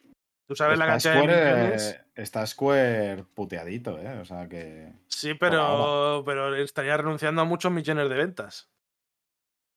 [0.48, 1.92] Tú sabes la Está cantidad de Square, millones.
[1.92, 4.18] eh, está Square puteadito, ¿eh?
[4.20, 4.92] O sea que.
[5.08, 8.70] Sí, pero, pero estaría renunciando a muchos millones de ventas.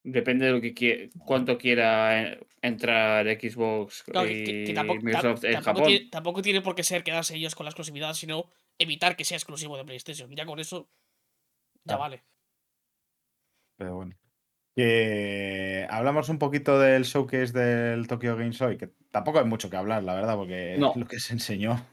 [0.06, 4.74] Depende de lo que quie- cuánto quiera eh, entrar Xbox Claro, y que, que- que
[4.74, 5.86] tampoco, ta- Microsoft en tampoco Japón.
[5.89, 9.39] tiene, tampoco tiene por qué ser quedarse ellos con la exclusividad, sino evitar que sea
[9.39, 10.31] exclusivo de PlayStation.
[10.35, 10.90] Ya con eso,
[11.85, 12.22] ya vale.
[13.78, 14.14] Pero bueno.
[15.89, 20.02] Hablamos un poquito del showcase del Tokyo Game Show, que tampoco hay mucho que hablar,
[20.05, 20.93] la verdad, porque No.
[20.97, 21.86] lo que se enseñó.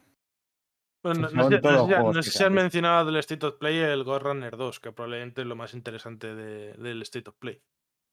[1.04, 3.78] Bueno, no, sé, no sé no sé se si han mencionado del State of Play
[3.78, 7.62] el Ghost Runner 2, que probablemente es lo más interesante de- del State of Play.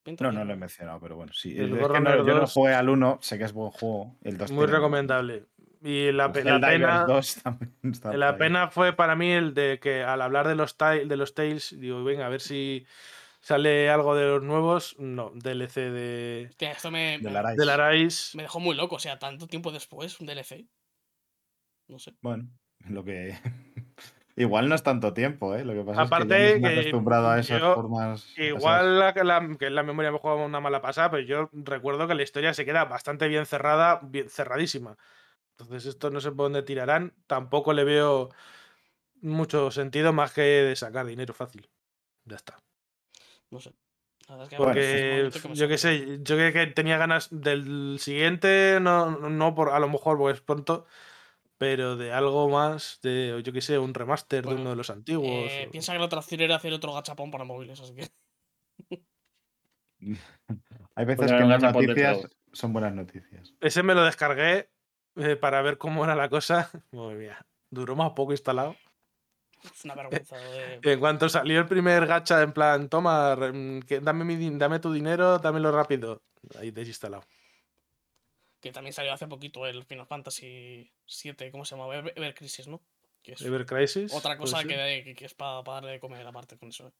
[0.08, 0.38] Pinta No, bien.
[0.40, 1.50] no lo he mencionado, pero bueno, sí.
[1.56, 3.52] El es que Ghost no- Runner yo no 2 jugué al 1, sé que es
[3.52, 4.16] buen juego.
[4.22, 5.44] El 2 Muy tiene- recomendable.
[5.80, 8.36] Y la, el pe- la pena, 2 también está la ahí.
[8.38, 12.02] pena fue para mí el de que al hablar de los, de los Tales, digo,
[12.02, 12.84] venga, a ver si
[13.40, 14.96] sale algo de los nuevos.
[14.98, 17.56] No, DLC de, Hostia, esto me, me- Arise.
[17.60, 18.36] de la Rise.
[18.36, 18.96] me dejó muy loco.
[18.96, 20.66] O sea, tanto tiempo después, un DLC.
[21.86, 22.14] No sé.
[22.22, 22.48] Bueno,
[22.88, 23.38] lo que.
[24.38, 25.64] Igual no es tanto tiempo, ¿eh?
[25.64, 28.24] Lo que pasa Aparte es que, ya acostumbrado a esas yo- formas.
[28.36, 31.50] esas- Igual la, la- que en la memoria me juega una mala pasada, pero yo
[31.52, 34.96] recuerdo que la historia se queda bastante bien cerrada, bien cerradísima.
[35.58, 37.14] Entonces, esto no sé por dónde tirarán.
[37.26, 38.30] Tampoco le veo
[39.20, 41.68] mucho sentido más que de sacar dinero fácil.
[42.24, 42.58] Ya está.
[43.50, 43.72] No sé.
[44.28, 46.98] La verdad es que es Porque momento que yo qué sé, yo que, que tenía
[46.98, 50.86] ganas del siguiente, no, no por a lo mejor porque es pronto,
[51.58, 54.90] pero de algo más, de yo qué sé, un remaster Bueno, de uno de los
[54.90, 55.50] antiguos.
[55.52, 58.08] Eh, o- piensa que la otra opción era hacer otro gachapón para móviles, así que.
[60.94, 63.54] Hay veces que de noticias son buenas noticias.
[63.60, 64.70] Ese me lo descargué
[65.16, 66.70] eh, para ver cómo era la cosa.
[66.92, 68.76] Madre mía, duró más poco instalado.
[69.64, 70.36] Es una vergüenza.
[70.38, 74.78] de- En cuanto salió el primer gacha, en plan, toma, mm, que dame, mi, dame
[74.78, 76.22] tu dinero, dámelo rápido.
[76.58, 77.24] Ahí desinstalado.
[78.60, 80.90] Que también salió hace poquito el Final Fantasy
[81.22, 81.94] VII, ¿cómo se llama?
[81.96, 82.82] Ever, Ever Crisis, ¿no?
[83.22, 84.12] Que es Ever Crisis.
[84.12, 86.88] otra cosa que, que- que es para darle de comer aparte con eso.
[86.88, 86.92] ¿eh?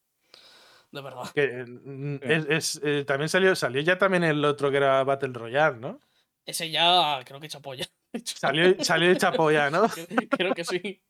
[0.93, 1.31] De verdad.
[1.35, 5.33] Que, mm, es, es, eh, también salió, salió ya también el otro que era Battle
[5.33, 6.01] Royale, ¿no?
[6.47, 7.87] Ese ya creo que echa polla.
[8.25, 9.83] Salió, salió el chapo ya, ¿no?
[10.31, 11.03] creo que sí.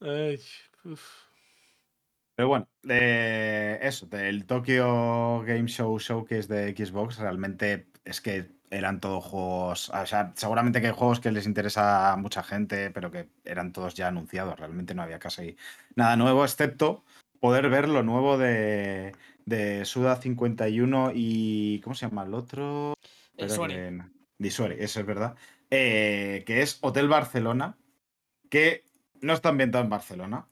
[0.00, 0.40] Ay,
[0.84, 1.24] uf.
[2.36, 9.00] Pero bueno, de eso, del Tokyo Game Show Showcase de Xbox, realmente es que eran
[9.00, 9.88] todos juegos.
[9.90, 13.72] O sea, seguramente que hay juegos que les interesa a mucha gente, pero que eran
[13.72, 14.58] todos ya anunciados.
[14.58, 15.56] Realmente no había casi
[15.94, 17.04] nada nuevo, excepto
[17.40, 19.14] poder ver lo nuevo de,
[19.46, 21.80] de Suda 51 y.
[21.82, 22.94] ¿Cómo se llama el otro?
[23.36, 23.74] El Espera Suari.
[23.74, 24.02] que-
[24.38, 25.36] Di Suari, eso es verdad.
[25.70, 27.76] Eh, que es Hotel Barcelona,
[28.50, 28.84] que
[29.20, 30.46] no está ambientado en Barcelona.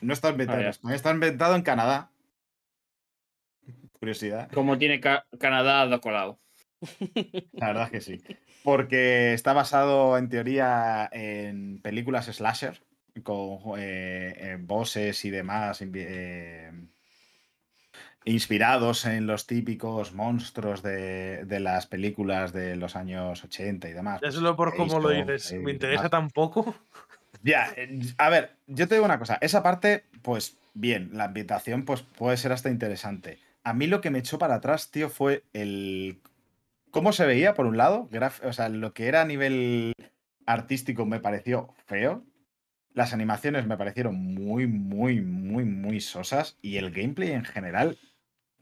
[0.00, 0.70] No está ambientado Ah, en ya.
[0.70, 2.10] España, está ambientado en Canadá.
[3.98, 4.50] Curiosidad.
[4.52, 6.38] Como tiene Ca- Canadá de colado.
[7.52, 8.22] La verdad es que sí.
[8.62, 12.80] Porque está basado, en teoría, en películas slasher,
[13.22, 16.72] con eh, eh, bosses y demás, eh,
[18.24, 24.16] inspirados en los típicos monstruos de, de las películas de los años 80 y demás.
[24.16, 25.52] Ya pues, solo por cómo lo dices.
[25.54, 26.10] Me interesa demás.
[26.10, 26.74] tan poco.
[27.42, 31.84] Ya, eh, a ver, yo te digo una cosa, esa parte, pues bien, la ambientación
[31.84, 33.38] pues puede ser hasta interesante.
[33.62, 36.18] A mí lo que me echó para atrás, tío, fue el
[36.96, 38.08] cómo se veía, por un lado,
[38.42, 39.92] o sea, lo que era a nivel
[40.46, 42.24] artístico me pareció feo.
[42.94, 46.56] Las animaciones me parecieron muy, muy, muy, muy sosas.
[46.62, 47.98] Y el gameplay en general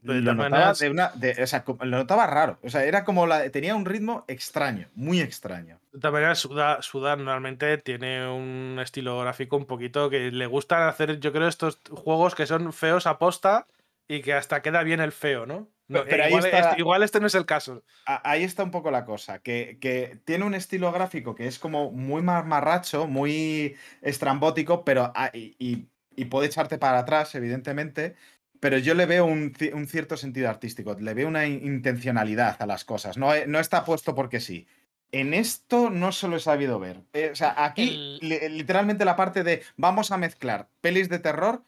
[0.01, 2.59] de lo notaba, maneras- de una, de- o sea, co- lo notaba raro.
[2.61, 5.79] O sea, era como la, tenía un ritmo extraño, muy extraño.
[5.93, 10.83] De todas maneras, Suda, Suda normalmente tiene un estilo gráfico un poquito que le gustan
[10.83, 13.65] hacer, yo creo, estos juegos que son feos a posta
[14.09, 15.69] y que hasta queda bien el feo, ¿no?
[15.87, 17.83] No, Pero- pero ahí igual, está- este, igual este no es el caso.
[18.07, 21.59] a- ahí está un poco la cosa, que, que tiene un estilo gráfico que es
[21.59, 25.85] como muy mamarracho, muy estrambótico, pero a- y, y-
[26.15, 28.15] y puede echarte para atrás, evidentemente,
[28.59, 32.65] pero yo le veo un, un cierto sentido artístico, le veo una in- intencionalidad a
[32.65, 34.65] las cosas, no, e- no está puesto porque sí.
[35.11, 37.01] En esto no se lo he sabido ver.
[37.13, 41.19] Eh, o sea, aquí El- li- literalmente la parte de vamos a mezclar pelis de
[41.19, 41.61] terror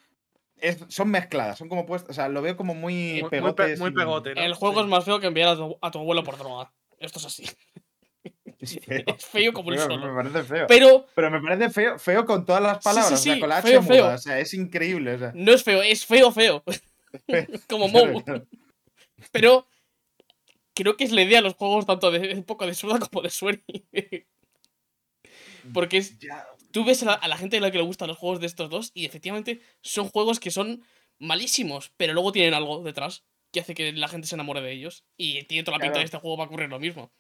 [0.59, 3.88] es- son mezcladas, son como puestas, o sea, lo veo como muy Muy- pegote, ¿no?
[4.41, 4.81] El juego Sí.
[4.81, 6.71] es más feo que enviar a tu, a tu abuelo por droga.
[6.99, 7.43] Esto es así.
[8.59, 9.03] es feo.
[9.07, 9.97] Es feo como el solo.
[9.97, 10.65] Me parece feo.
[10.67, 13.39] Pero Pero me parece feo, feo con todas las Sí, sí, palabras, o sí, sea,
[13.39, 14.07] con la H feo, muda, feo.
[14.13, 15.13] o sea, es increíble.
[15.13, 15.31] o sea.
[15.35, 16.63] no es feo, es feo, feo.
[17.69, 18.23] como Mou.
[19.31, 19.65] Pero
[20.73, 23.21] creo que es la idea de los juegos tanto de un poco de Suda como
[23.21, 23.63] de Sueri.
[25.73, 28.07] Porque es, Ya, tú ves a la, a la gente a la que le gustan
[28.07, 30.84] los juegos de estos dos y efectivamente son juegos que son
[31.19, 35.06] malísimos, pero luego tienen algo detrás que hace que la gente se enamore de ellos.
[35.15, 35.99] Y tiene toda la pinta Claro.
[36.02, 37.11] de este juego va a ocurrir lo mismo.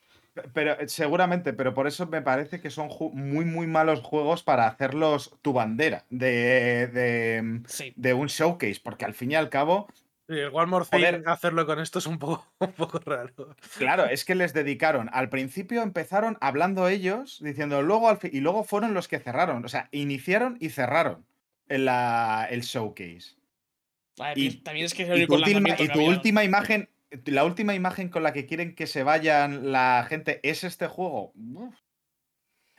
[0.53, 4.67] Pero eh, seguramente, pero por eso me parece que son muy, muy malos juegos para
[4.67, 7.93] hacerlos tu bandera de, de, Sí.
[7.95, 9.87] de un showcase, porque al fin y al cabo,
[10.27, 11.23] el One More Thing, Joder.
[11.27, 13.55] hacerlo con esto es un poco, un poco raro.
[13.77, 15.09] claro, es que les dedicaron.
[15.13, 19.63] Al principio empezaron hablando ellos, diciendo luego al fi- y luego fueron los que cerraron.
[19.65, 21.25] O sea, iniciaron y cerraron
[21.67, 23.35] el, la- el showcase.
[24.35, 26.89] Y- también es que Y tu, última, y tu última imagen,
[27.25, 31.31] la última imagen con la que quieren que se vayan la gente es este juego.
[31.35, 31.75] Uf.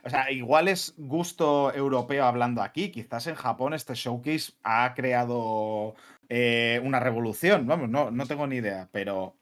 [0.04, 2.90] O sea, igual es gusto europeo hablando aquí.
[2.90, 5.94] Quizás en Japón este showcase ha creado
[6.28, 7.66] eh, una revolución.
[7.66, 9.36] Vamos, no, no tengo ni idea, pero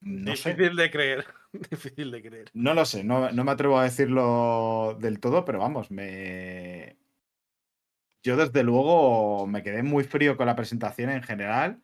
[0.00, 0.50] no sé.
[0.54, 1.24] Difícil de creer.
[1.70, 2.50] Difícil de creer.
[2.54, 6.96] No lo sé, no, no me atrevo a decirlo del todo, pero vamos, me.
[8.22, 11.80] Yo desde luego me quedé muy frío con la presentación en general.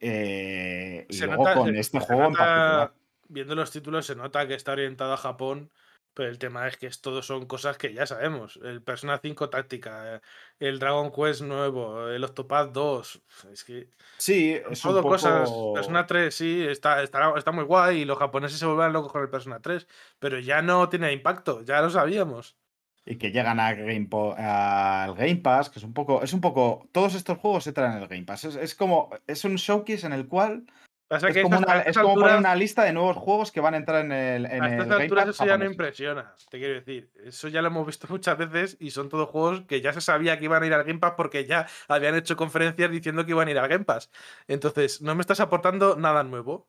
[0.00, 2.94] eh, y Se luego nota- con se- este se juego en particular.
[3.28, 5.70] Viendo los títulos se nota que está orientado a Japón
[6.14, 8.58] Pero el tema es que esto son cosas que ya sabemos.
[8.62, 10.20] El Persona 5 táctica,
[10.58, 13.22] el Dragon Quest nuevo, el Octopath 2.
[13.52, 15.50] Es que Sí, es un todo cosas.
[15.74, 19.22] Persona 3 sí, está, está, está muy guay y los japoneses se vuelven locos con
[19.22, 19.86] el Persona 3.
[20.18, 22.56] Pero ya no tiene impacto, ya lo sabíamos.
[23.04, 26.22] Y que llegan a Game al Game Pass, que es un poco.
[26.22, 26.88] Es un poco.
[26.92, 28.44] Todos estos juegos se traen en el Game Pass.
[28.44, 29.10] Es, es como.
[29.26, 30.66] Es un showcase en el cual.
[31.12, 33.74] Pasa Es que como, una- es como poner una lista de nuevos juegos que van
[33.74, 36.34] a entrar en el, en A el estas Game alturas Pass eso ya no impresiona,
[36.50, 37.10] te quiero decir.
[37.24, 40.38] Eso ya lo hemos visto muchas veces y son todos juegos que ya se sabía
[40.38, 43.48] que iban a ir al Game Pass porque ya habían hecho conferencias diciendo que iban
[43.48, 44.10] a ir al Game Pass.
[44.48, 46.68] Entonces, no me estás aportando nada nuevo.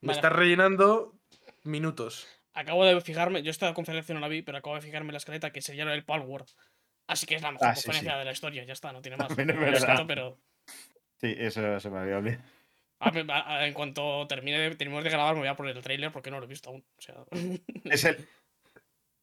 [0.00, 0.18] Me Vale.
[0.18, 1.14] estás rellenando
[1.64, 2.28] minutos.
[2.54, 5.18] Acabo de fijarme, yo esta conferencia no la vi, pero acabo de fijarme en la
[5.18, 6.48] escaleta que sería el Palworld.
[7.06, 8.18] Así que es la mejor Ah, sí, conferencia sí.
[8.18, 9.32] de la historia, ya está, no tiene más.
[9.34, 10.38] Siento, pero
[11.20, 12.42] Sí, eso se me había olvidado.
[13.00, 15.76] A ver, a- a- en cuanto termine de, terminemos de grabar me voy a poner
[15.76, 16.84] el trailer porque no lo he visto aún.
[16.98, 17.14] O sea,
[17.84, 18.26] Es el.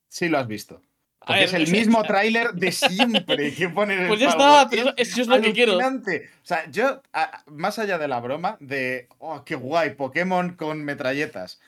[0.10, 0.82] Sí, lo has visto.
[1.22, 4.94] a Porque ver, es el mismo tráiler de siempre que ponen Pues ya está, pero
[4.96, 5.78] eso es lo que quiero.
[5.78, 6.02] O
[6.44, 11.60] sea, yo, a- más allá de la broma, de, oh, qué guay, Pokémon con metralletas.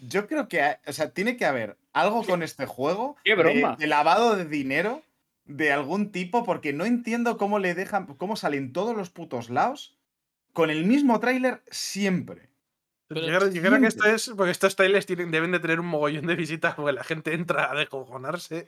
[0.00, 3.76] Yo creo que, o sea, tiene que haber algo con este juego ¡Qué de- broma!
[3.76, 5.02] De, lavado de dinero
[5.46, 9.95] de algún tipo, porque no entiendo cómo le dejan, cómo salen todos los putos lados
[10.56, 12.48] con el mismo tráiler siempre.
[13.08, 15.78] Pero yo, creo, yo creo que esto es porque estos trailers tienen, deben de tener
[15.78, 18.66] un mogollón de visitas porque la gente entra a descojonarse.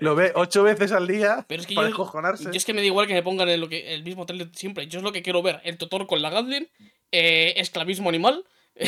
[0.00, 2.44] Lo ve ocho veces al día Pero es que para yo- descojonarse.
[2.44, 4.50] Yo es que me da igual que me pongan el, lo que, el mismo trailer
[4.54, 4.86] siempre.
[4.86, 5.60] Yo es lo que quiero ver.
[5.64, 6.68] El Totor con la Gatling,
[7.10, 8.44] eh, esclavismo animal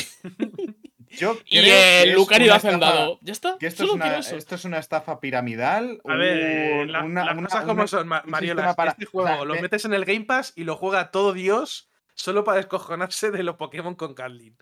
[1.11, 3.15] Yo y creo que el es Lucario hacendado.
[3.15, 3.57] estafa- Ya está.
[3.59, 6.01] Que esto es, una, esto es una estafa piramidal.
[6.07, 8.75] A ver, un- la- una- las una- cosas como una- son, Mariola.
[8.75, 11.11] para- Este o juego sea, lo me- metes en el Game Pass y lo juega
[11.11, 14.57] todo Dios solo para descojonarse de los Pokémon con Carlin.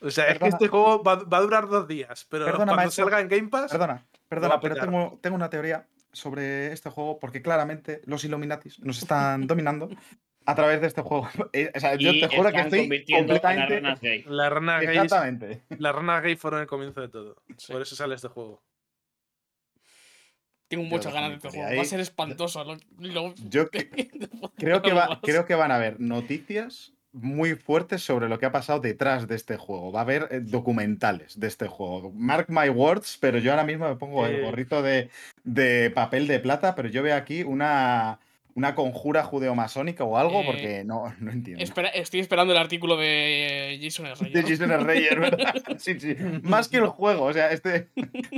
[0.00, 2.76] O sea, es que este juego va, va a durar dos días, pero Perdona, cuando
[2.76, 3.04] maestro.
[3.04, 7.42] salga en Game Pass, Perdona, perdona, pero tengo, tengo una teoría sobre este juego porque
[7.42, 9.88] claramente los Illuminatis nos están dominando
[10.46, 11.28] a través de este juego.
[11.52, 14.24] Eh, O sea, yo Y te juro que estoy completamente.
[14.28, 15.62] la rana gay, Exactamente.
[15.70, 17.36] la rana gay fueron el comienzo de todo.
[17.56, 17.72] Sí.
[17.72, 18.62] Por eso sale este juego.
[20.68, 21.76] Tengo muchas ganas de este juego.
[21.76, 22.62] Va a ser espantoso.
[22.64, 23.88] lo- lo- Yo que-
[24.56, 28.52] creo que, va, creo que van a haber noticias muy fuertes sobre lo que ha
[28.52, 29.90] pasado detrás de este juego.
[29.90, 32.12] Va a haber eh, documentales de este juego.
[32.14, 34.42] Mark my words, pero yo ahora mismo me pongo el Eh.
[34.42, 35.08] gorrito de,
[35.42, 38.20] de papel de plata, pero yo veo aquí una,
[38.58, 41.62] una conjura judeomasónica o algo Eh, porque no, no entiendo.
[41.62, 44.30] Espera- estoy esperando el artículo de Jason R.
[44.30, 44.82] De Jason R.
[44.82, 45.54] Reyer, ¿verdad?
[45.78, 46.16] Sí, sí.
[46.42, 47.88] Más que el juego, o sea, este.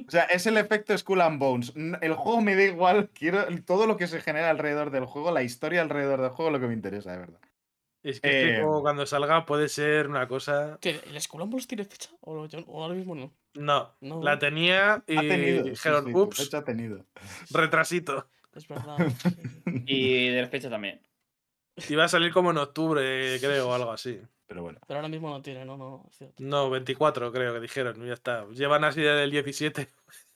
[0.06, 1.72] O sea, es el efecto Skull and Bones.
[2.02, 5.42] El juego me da igual, quiero todo lo que se genera alrededor del juego, la
[5.42, 7.40] historia alrededor del juego, lo que me interesa, de verdad.
[8.02, 10.78] Es que este Eh, juego cuando salga puede ser una cosa.
[10.80, 12.08] ¿Qué, ¿El Skull and Bones tiene fecha?
[12.20, 13.32] ¿O, lo- yo- o ahora mismo no?
[13.54, 14.22] No, No.
[14.22, 15.64] la tenía y Ha tenido.
[15.64, 17.04] sí, dijeron, sí, tu ups, fecha ha tenido.
[17.50, 18.26] retrasito.
[18.54, 18.96] Es verdad.
[19.86, 21.00] Y de la fecha también.
[21.88, 24.20] Iba a salir como en octubre, creo, o algo así.
[24.46, 24.80] Pero bueno.
[24.86, 26.06] Pero ahora mismo no tiene, no, no.
[26.10, 26.42] es cierto.
[26.42, 28.46] No, 24 creo que dijeron, ya está.
[28.50, 29.88] Llevan así desde el 17.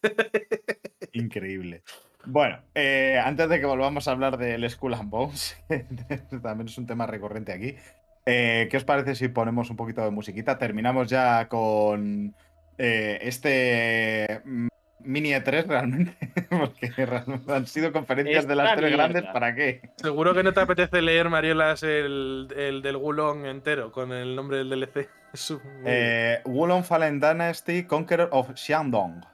[1.13, 1.83] Increíble.
[2.27, 5.57] Bueno, eh, antes de que volvamos a hablar del Skull and Bones,
[6.43, 7.77] también es un tema recurrente aquí,
[8.25, 10.59] eh, ¿qué os parece si ponemos un poquito de musiquita?
[10.59, 12.35] Terminamos ya con
[12.79, 14.69] eh, este mm,
[15.05, 16.17] mini E3 realmente,
[16.51, 19.25] porque realmente han sido conferencias de las tres grandes.
[19.25, 19.91] ¿para qué?
[19.97, 24.59] Seguro que no te apetece leer, Mariolas, el, el del Gulong entero con el nombre
[24.59, 25.09] del DLC.
[25.85, 29.25] Eh, Wulong Fallen Dynasty, Conqueror of Xiandong.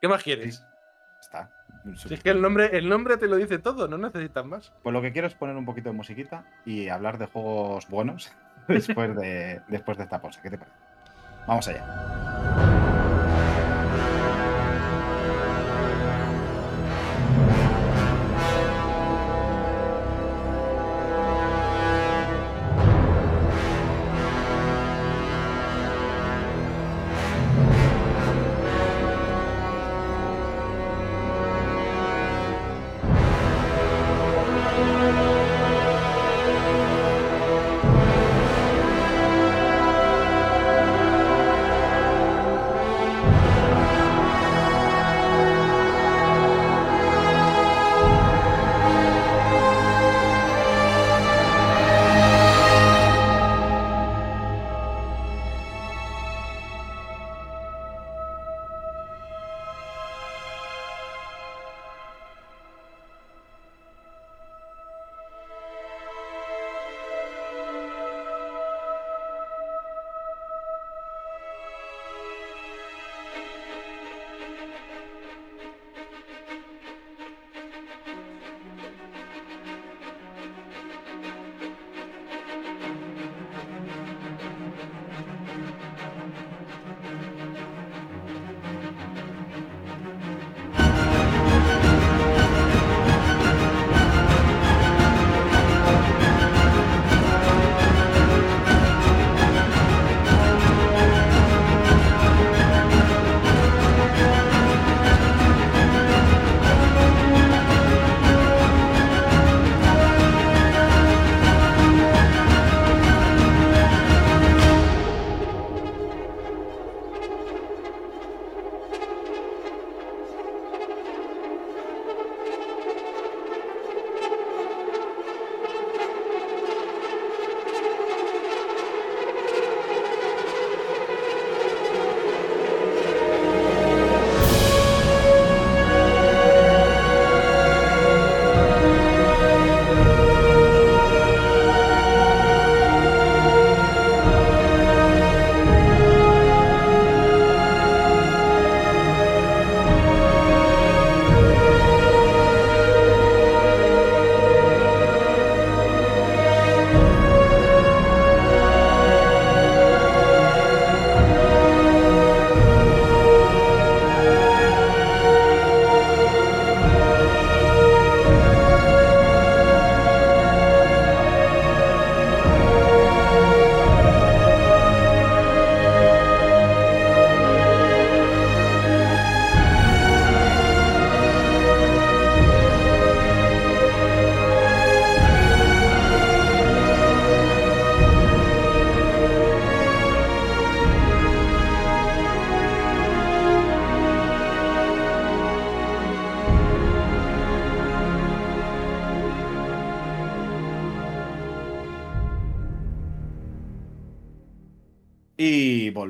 [0.00, 0.64] ¿Qué más quieres?
[1.20, 1.50] Está.
[1.96, 4.72] Si es que el nombre, el nombre te lo dice todo, no necesitas más.
[4.82, 8.32] Pues lo que quiero es poner un poquito de musiquita y hablar de juegos buenos
[8.68, 10.40] después de, después de esta pausa.
[10.42, 10.76] ¿Qué te parece?
[11.46, 12.81] Vamos allá.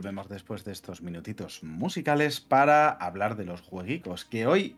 [0.02, 4.74] Volvemos después de estos minutitos musicales para hablar de los jueguicos, que hoy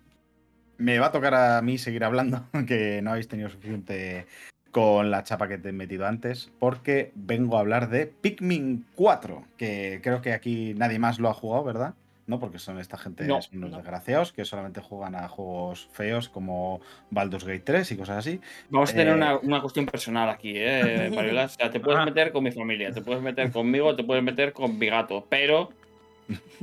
[0.77, 4.27] me va a tocar a mí seguir hablando, que no habéis tenido suficiente
[4.71, 9.47] con la chapa que te he metido antes, porque vengo a hablar de Pikmin 4,
[9.57, 11.95] que creo que aquí nadie más lo ha jugado, ¿verdad?
[12.27, 13.77] No, porque son esta gente, No, son unos no.
[13.77, 16.81] desgraciados que solamente juegan a juegos feos como
[17.11, 18.41] Baldur's Gate 3 y cosas así.
[18.71, 21.45] Vamos a tener Eh, una, una cuestión personal aquí, ¿eh, Mariola?
[21.45, 22.05] O sea, te puedes Ah.
[22.07, 25.71] meter con mi familia, te puedes meter conmigo, te puedes meter con mi gato, pero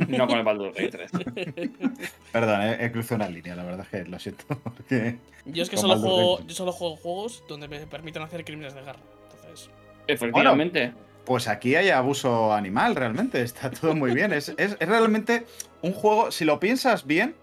[0.07, 1.11] no con el Baldur's Gate 3.
[2.31, 4.45] Perdón, he, he cruzado una línea, la verdad es que lo siento.
[4.63, 6.47] porque- Yo es que solo Baldur's juego, Gate.
[6.49, 8.99] yo solo juego juegos donde me permiten hacer crímenes de guerra.
[9.35, 9.69] Entonces,
[10.07, 10.93] Efectivamente.
[11.25, 13.41] Pues aquí hay abuso animal, realmente.
[13.43, 14.33] Está todo muy bien.
[14.33, 15.45] Es, es- es realmente
[15.81, 17.35] un juego, si lo piensas bien,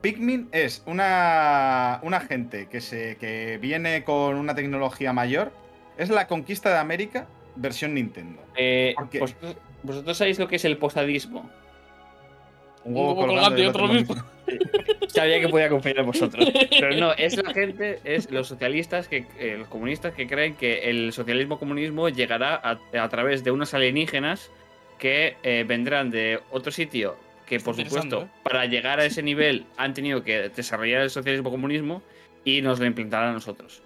[0.00, 5.52] Pikmin es una, una gente que, se, que viene con una tecnología mayor.
[5.96, 8.42] Es la conquista de América versión Nintendo.
[8.56, 11.48] Eh, vosotros, vosotros sabéis lo que es el postadismo.
[12.84, 14.16] Un huevo colgante y otro mismo.
[15.08, 16.50] Sabía que podía confiar en vosotros.
[16.70, 20.90] Pero no, es la gente, es los socialistas, que, eh, los comunistas que creen que
[20.90, 24.50] el socialismo-comunismo llegará a, a través de unos alienígenas
[24.98, 28.28] que eh, vendrán de otro sitio que, por supuesto, ¿eh?
[28.42, 32.02] para llegar a ese nivel han tenido que desarrollar el socialismo-comunismo
[32.44, 33.82] y nos lo implantarán a nosotros.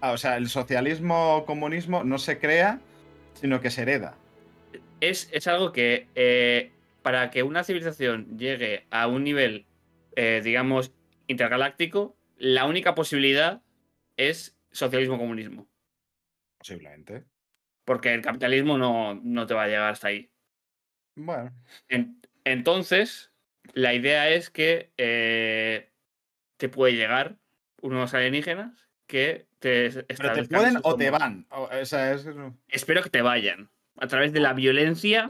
[0.00, 2.80] Ah, o sea, el socialismo comunismo no se crea,
[3.34, 4.16] sino que se hereda.
[5.00, 6.70] es, es algo que eh,
[7.02, 9.66] para que una civilización llegue a un nivel,
[10.16, 10.92] eh, digamos,
[11.26, 13.62] intergaláctico, la única posibilidad
[14.16, 15.68] es socialismo-comunismo.
[16.58, 17.24] Posiblemente.
[17.84, 20.30] Porque el capitalismo no, no te va a llegar hasta ahí.
[21.14, 21.52] Bueno.
[21.88, 23.32] En- entonces,
[23.72, 25.90] la idea es que eh,
[26.56, 27.36] te puede llegar
[27.80, 31.46] unos alienígenas que te Pero te pueden o te van.
[31.50, 32.26] O, o sea, es-
[32.68, 33.70] Espero que te vayan.
[33.96, 35.28] A través de la violencia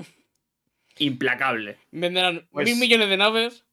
[1.00, 1.78] implacable.
[1.90, 3.64] venderán Pues- mil millones de naves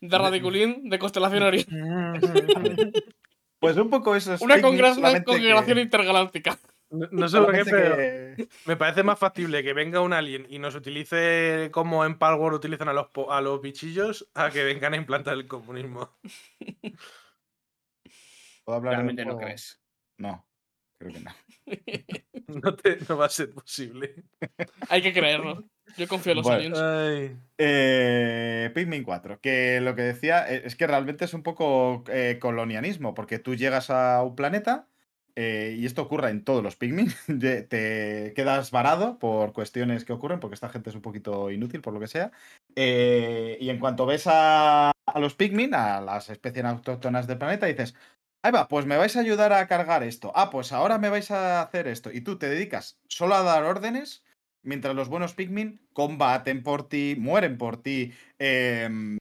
[0.00, 1.66] de radiculín de constelación Orión.
[3.60, 6.56] Pues un poco eso es Una solamente que- congregación intergaláctica.
[6.90, 10.46] No, no sé por qué, pero que- me parece más factible que venga un alien
[10.48, 14.62] y nos utilice como en Palworld utilizan a los, po- a los bichillos a que
[14.62, 16.16] vengan a implantar el comunismo.
[18.64, 19.80] ¿Puedo hablar Realmente no crees.
[20.18, 20.46] No,
[20.98, 21.30] creo que no.
[22.48, 24.14] No, te- no va a ser posible.
[24.88, 25.64] Hay que creerlo.
[25.98, 26.76] Yo confío en los Bueno.
[26.78, 27.38] aliens.
[27.58, 32.38] Eh, Pikmin 4, que lo que decía eh, es que realmente es un poco eh,
[32.40, 34.86] colonialismo, porque tú llegas a un planeta
[35.36, 37.12] eh, y esto ocurre en todos los Pikmin,
[37.68, 41.92] te quedas varado por cuestiones que ocurren, porque esta gente es un poquito inútil por
[41.92, 42.32] lo que sea,
[42.76, 47.66] eh, y en cuanto ves a, a los Pikmin, a las especies autóctonas del planeta,
[47.66, 47.94] dices,
[48.42, 51.30] ahí va, pues me vais a ayudar a cargar esto, ah, pues ahora me vais
[51.30, 54.24] a hacer esto, y tú te dedicas solo a dar órdenes
[54.62, 59.18] mientras los buenos Pikmin combaten por ti, mueren por ti, em,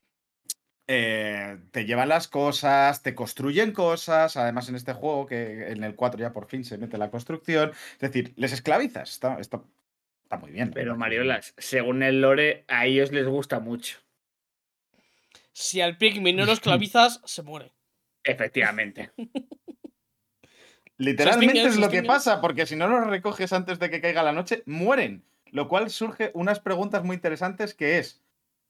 [0.88, 5.96] eh, te llevan las cosas, te construyen cosas, además en este juego, que en el
[5.96, 9.62] 4 ya por fin se mete la construcción, es decir, les esclavizas, está, está,
[10.24, 10.72] está muy bien.
[10.72, 14.00] Pero Mariolas, según el lore, a ellos les gusta mucho.
[15.52, 17.77] Si al Pikmin no lo esclavizas, se muere.
[18.28, 19.12] Efectivamente.
[20.98, 24.34] Literalmente es lo que pasa, porque si no los recoges antes de que caiga la
[24.34, 25.24] noche, mueren.
[25.52, 28.22] Lo cual surge unas preguntas muy interesantes que es,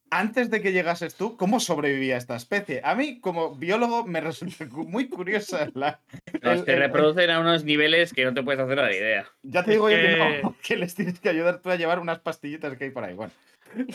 [0.10, 2.82] antes de que llegases tú, ¿cómo sobrevivía esta especie?
[2.84, 6.00] A mí, como biólogo, me resulta muy curiosa la...
[6.42, 9.26] Los reproducen a unos niveles que no te puedes hacer la idea.
[9.44, 11.76] Ya te Es digo yo que que- no, que les tienes que ayudar tú a
[11.76, 13.14] llevar unas pastillitas que hay por ahí.
[13.16, 13.32] Bueno,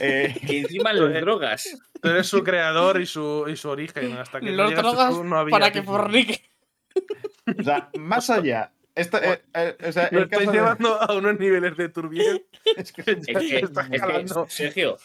[0.00, 1.78] eh, Y encima los drogas.
[2.00, 4.12] Tú eres su creador y su, y su origen.
[4.18, 6.42] Hasta que no Los llegaste drogas tú, no había para que fornique.
[7.58, 8.70] o sea, más allá.
[8.94, 12.42] Esto, eh, eh, o sea, Lo estáis de- llevando a unos niveles de turbidez.
[12.76, 14.26] es que Es que, es que.
[14.48, 14.98] Sergio,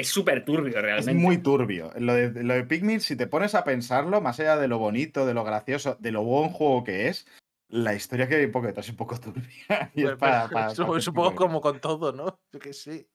[0.00, 1.14] es súper turbio Es realmente.
[1.14, 1.92] muy turbio.
[1.98, 5.24] Lo de, lo de Pikmin, si te pones a pensarlo, más allá de lo bonito,
[5.26, 7.26] de lo gracioso, de lo buen juego que es,
[7.68, 9.90] la historia que hay un poco detrás es un poco turbia.
[9.94, 12.40] Y es Pero- para- pero para- supongo- como con todo, ¿no?
[12.52, 13.06] Yo que sí.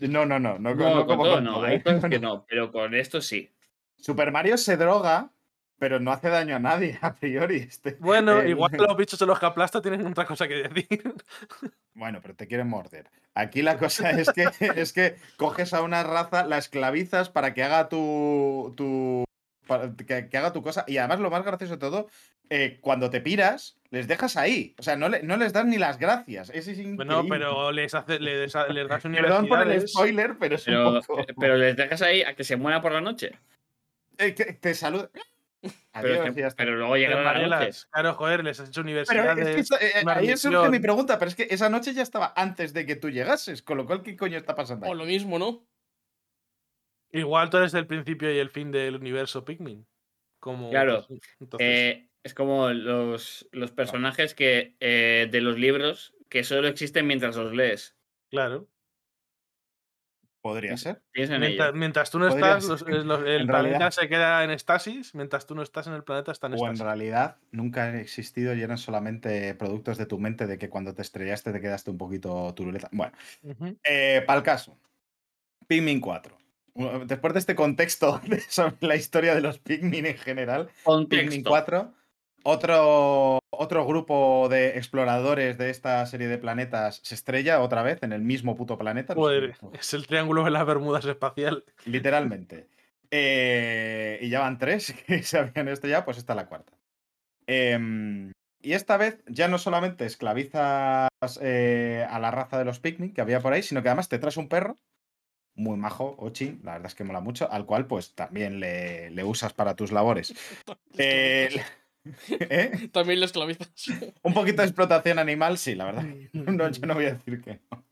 [0.00, 0.58] No, no, no.
[0.58, 1.54] No, No, no con como todo con no.
[1.54, 1.82] todo, Hay ¿eh?
[1.82, 3.50] cosas que no, pero con esto sí.
[3.98, 5.31] Super Mario se droga,
[5.82, 7.56] pero no hace daño a nadie a priori.
[7.56, 11.02] Este, Bueno, el- igual los bichos en los que aplasta tienen otra cosa que decir.
[11.94, 13.10] Bueno, pero te quieren morder.
[13.34, 14.46] Aquí la cosa es que,
[14.76, 18.72] es que coges a una raza, la esclavizas para que haga tu.
[18.76, 19.24] tu
[19.66, 20.84] para que, que haga tu cosa.
[20.86, 22.08] Y además, lo más gracioso de todo,
[22.48, 24.74] eh, cuando te piras, les dejas ahí.
[24.78, 26.48] O sea, no, le- no les das ni las gracias.
[26.54, 27.28] Eso es Bueno, increíble.
[27.40, 31.24] pero les, hace, les, les das Perdón por el spoiler, pero es Pero, un poco.
[31.40, 33.32] pero les dejas ahí a que se muera por la noche.
[34.16, 35.10] Eh, que te saluda.
[35.92, 37.86] Pero, es que- pero luego Pero llegaron las Mariela, noches.
[37.92, 39.56] claro, joder, les has hecho Pero universidades.
[39.56, 42.32] es que eh, una ahí surge mi pregunta, pero es que esa noche ya estaba
[42.36, 44.86] antes de que tú llegases, con lo cual, ¿qué coño está pasando?
[44.86, 44.98] O ahí?
[44.98, 45.66] lo mismo, ¿no?
[47.12, 49.86] Igual tú eres el principio y el fin del universo Pikmin.
[50.40, 56.14] Como, Claro, pues, entonces, Eh, es como los, los personajes que eh, de los libros
[56.28, 57.96] que solo existen mientras los lees.
[58.30, 58.68] claro.
[60.42, 61.00] Podría ser.
[61.14, 63.90] En Mientras, tú no Podría estás, los- los- el En planeta realidad.
[63.92, 65.14] se queda en estasis.
[65.14, 66.82] Mientras tú no estás en el planeta, está en O en estasis.
[66.82, 71.02] realidad nunca han existido y eran solamente productos de tu mente de que cuando te
[71.02, 72.88] estrellaste te quedaste un poquito turuleta.
[72.90, 73.12] Bueno,
[73.44, 73.78] Ujú.
[74.26, 74.76] para el caso.
[75.68, 76.36] Pikmin 4.
[76.74, 80.82] Uh, Después de este contexto de- sobre la historia de los Pikmin en general, Pikmin
[80.84, 81.50] Contexto.
[81.50, 81.94] 4,
[82.44, 88.12] otro, otro grupo de exploradores de esta serie de planetas se estrella otra vez en
[88.12, 89.14] el mismo puto planeta.
[89.14, 91.64] no sé Joder, es el triángulo de las Bermudas espacial.
[91.84, 92.68] Literalmente.
[93.10, 96.72] Eh, y ya van tres que se habían estrellado, pues esta es la cuarta.
[97.46, 98.32] Em,
[98.62, 101.08] y esta vez ya no solamente esclavizas
[101.40, 104.18] eh, a la raza de los Pikmin que había por ahí, sino que además te
[104.18, 104.78] traes un perro
[105.54, 109.24] muy majo, Ochi, la verdad es que mola mucho, al cual pues también le, le
[109.24, 110.34] usas para tus labores.
[110.98, 111.48] Eh,
[112.28, 112.88] ¿eh?
[112.92, 113.70] También lo esclavizas.
[114.22, 116.04] Un poquito de explotación animal, sí, la verdad.
[116.32, 117.84] No, yo no voy a decir que no.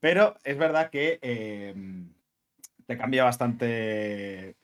[0.00, 1.74] Pero es verdad que eh,
[2.86, 4.56] te cambia bastante.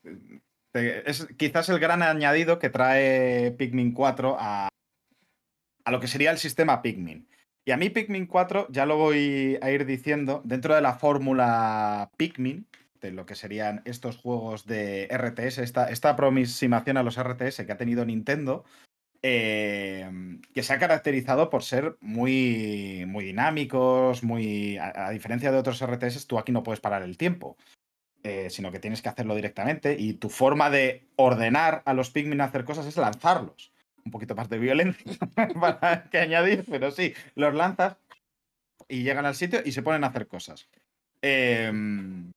[0.73, 4.69] te- es quizás el gran añadido que trae Pikmin 4 a,
[5.85, 7.27] a lo que sería el sistema Pikmin.
[7.65, 12.11] Y a mí Pikmin 4, ya lo voy a ir diciendo, dentro de la fórmula
[12.17, 12.67] Pikmin,
[13.13, 17.77] lo que serían estos juegos de RTS, esta, esta aproximación a los RTS que ha
[17.77, 18.65] tenido Nintendo,
[19.23, 20.09] eh,
[20.55, 24.79] que se ha caracterizado por ser muy, muy dinámicos, muy.
[24.79, 27.57] A, diferencia de otros RTS, tú aquí no puedes parar el tiempo.
[28.23, 29.97] eh, sino que tienes que hacerlo directamente.
[29.99, 33.73] Y tu forma de ordenar a los Pikmin a hacer cosas es lanzarlos.
[34.05, 35.17] Un poquito más de violencia
[35.61, 37.97] para que añadir, pero sí, los lanzas
[38.89, 40.69] y llegan al sitio y se ponen a hacer cosas.
[41.23, 42.33] Em,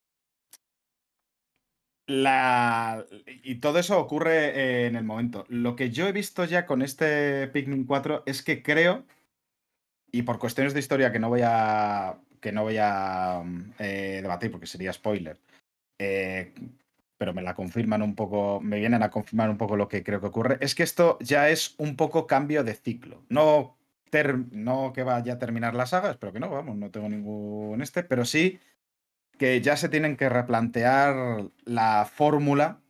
[2.10, 3.06] la...
[3.44, 5.46] Y todo eso ocurre en el momento.
[5.48, 9.06] Lo que yo he visto ya con este Pikmin 4 es que creo,
[10.12, 14.20] y por cuestiones de historia que no voy a, que no voy a mm, eh,
[14.24, 15.40] debatir porque sería spoiler,
[16.00, 16.52] eh,
[17.18, 20.20] pero me la confirman un poco, me vienen a confirmar un poco lo que creo
[20.20, 23.22] que ocurre, es que esto ya es un poco cambio de ciclo.
[23.30, 23.78] No,
[24.10, 27.82] ter- no que vaya a terminar la saga, espero que no, vamos, no tengo ningún
[27.84, 28.60] este, pero sí
[29.40, 32.82] que ya se tienen que replantear la fórmula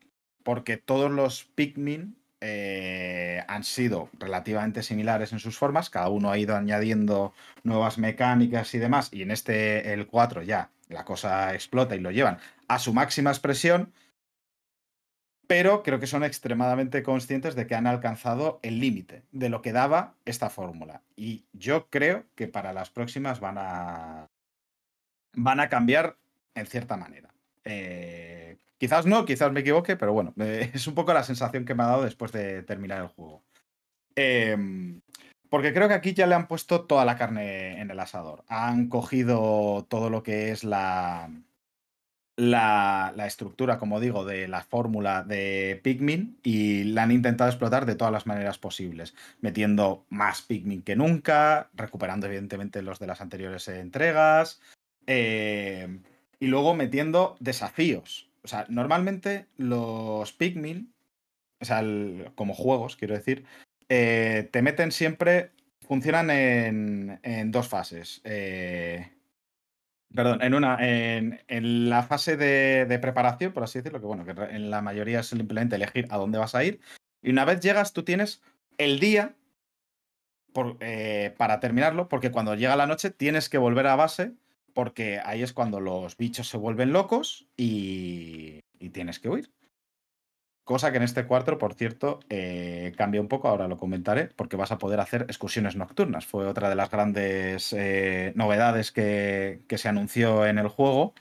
[0.43, 6.37] porque todos los Pikmin eh, han sido relativamente similares en sus formas, cada uno ha
[6.37, 11.95] ido añadiendo nuevas mecánicas y demás, y en este, el 4 ya, la cosa explota
[11.95, 13.93] y lo llevan a su máxima expresión,
[15.47, 19.71] pero creo que son extremadamente conscientes de que han alcanzado el límite de lo que
[19.71, 21.01] daba esta fórmula.
[21.15, 24.29] Y yo creo que para las próximas van a,
[25.33, 26.17] van a cambiar
[26.59, 27.29] en cierta manera.
[27.65, 31.83] Eh, quizás no, quizás me equivoque, pero bueno, es un poco la sensación que me
[31.83, 33.43] ha dado después de terminar el juego.
[34.15, 35.01] Em,
[35.49, 38.43] porque creo que aquí ya le han puesto toda la carne en el asador.
[38.47, 41.29] Han cogido todo lo que es la,
[42.39, 47.95] la, estructura, como digo, de la fórmula de Pikmin y la han intentado explotar de
[47.95, 53.67] todas las maneras posibles, metiendo más Pikmin que nunca, recuperando evidentemente los de las anteriores
[53.67, 54.61] entregas,
[55.05, 55.99] eh,
[56.39, 58.29] y luego metiendo desafíos.
[58.43, 60.93] O sea, normalmente los Pikmin,
[61.59, 61.83] o sea,
[62.35, 63.45] como juegos, quiero decir,
[63.89, 65.51] eh, te meten siempre,
[65.81, 68.21] funcionan en, en dos fases.
[68.23, 69.11] Eh,
[70.13, 74.69] perdón, en una, en, la fase de, preparación, por así decirlo, que bueno, que en
[74.69, 76.79] la mayoría es simplemente elegir a dónde vas a ir.
[77.21, 78.41] Y una vez llegas, tú tienes
[78.77, 79.35] el día
[80.53, 84.31] por- eh, para terminarlo, porque cuando llega la noche tienes que volver a base,
[84.79, 88.61] porque ahí es cuando los bichos se vuelven locos y,
[88.93, 89.51] tienes que huir.
[90.63, 94.55] Cosa que en este cuarto, por cierto, eh, cambia un poco, ahora lo comentaré, porque
[94.55, 96.25] vas a poder hacer excursiones nocturnas.
[96.25, 101.13] Fue otra de las grandes eh, novedades que se anunció en el juego.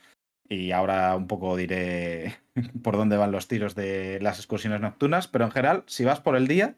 [0.48, 2.36] Y ahora un poco diré
[2.84, 5.26] por dónde van los tiros de las excursiones nocturnas.
[5.26, 6.76] Pero en general, si vas por el día,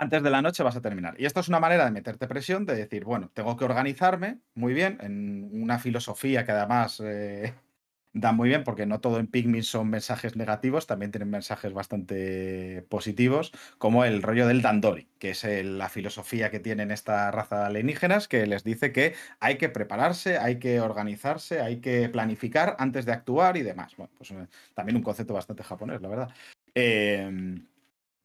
[0.00, 1.14] antes de la noche vas a terminar.
[1.18, 4.72] Y esto es una manera de meterte presión, de decir, bueno, tengo que organizarme muy
[4.74, 7.54] bien, en una filosofía que además eh,
[8.12, 12.84] da muy bien, porque no todo en Pikmin son mensajes negativos, también tienen mensajes bastante
[12.88, 17.66] positivos, como el rollo del Dandori, que es la filosofía que tienen esta raza de
[17.66, 23.04] alienígenas, que les dice que hay que prepararse, hay que organizarse, hay que planificar antes
[23.04, 23.94] de actuar y demás.
[23.96, 26.30] Bueno, pues eh, también un concepto bastante japonés, la verdad.
[26.74, 27.66] em,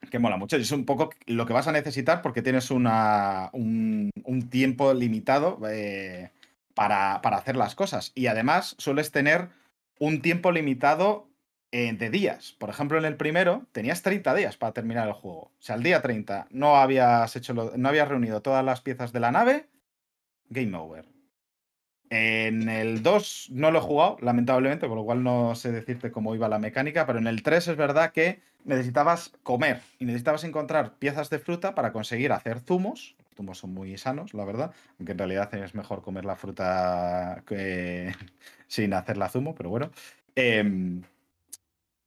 [0.09, 0.57] que mola mucho.
[0.57, 5.59] Es un poco lo que vas a necesitar porque tienes una, un, un tiempo limitado
[5.69, 6.29] eh,
[6.73, 8.11] para, para hacer las cosas.
[8.15, 9.49] Y además sueles tener
[9.99, 11.27] un tiempo limitado
[11.71, 12.55] eh, de días.
[12.59, 15.39] Por ejemplo, en el primero tenías 30 días para terminar el juego.
[15.45, 19.11] O sea, al día 30 no habías hecho lo- no habías reunido todas las piezas
[19.13, 19.67] de la nave,
[20.49, 21.05] game over.
[22.15, 26.35] En el 2 no lo he jugado, lamentablemente, con lo cual no sé decirte cómo
[26.35, 30.93] iba la mecánica, pero en el 3 es verdad que necesitabas comer y necesitabas encontrar
[30.99, 33.15] piezas de fruta para conseguir hacer zumos.
[33.17, 37.41] Los zumos son muy sanos, la verdad, aunque en realidad es mejor comer la fruta
[37.47, 38.13] que
[38.67, 39.89] sin hacerla zumo, pero bueno.
[40.35, 41.01] Em,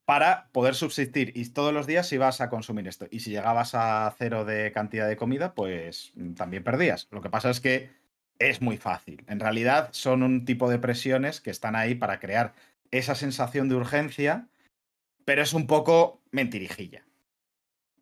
[0.05, 3.09] para poder subsistir y todos los días ibas a consumir esto.
[3.11, 7.09] Y si llegabas a cero de cantidad de comida, pues mm, también perdías.
[7.11, 8.06] Lo que pasa es que
[8.39, 9.25] es muy fácil.
[9.29, 12.55] En realidad son un tipo de presiones que están ahí para crear
[12.91, 14.47] esa sensación de urgencia,
[15.25, 17.03] pero es un poco mentirijilla.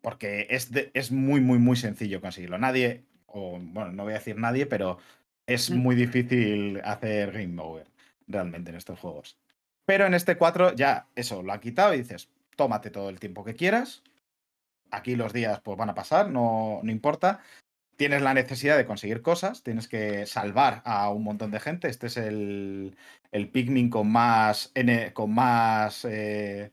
[0.01, 2.57] Porque es, de- es muy, muy, muy sencillo conseguirlo.
[2.57, 4.99] Nadie, o bueno, no voy a decir nadie, pero
[5.47, 5.77] es Mm.
[5.77, 7.87] muy difícil hacer game over
[8.27, 9.37] realmente en estos juegos.
[9.85, 13.43] Pero en este 4 ya eso lo han quitado y dices, tómate todo el tiempo
[13.43, 14.03] que quieras.
[14.91, 17.41] Aquí los días pues van a pasar, no, no importa.
[17.97, 21.87] Tienes la necesidad de conseguir cosas, tienes que salvar a un montón de gente.
[21.87, 22.95] Este es el,
[23.31, 26.71] el Pikmin con más, N- con más eh,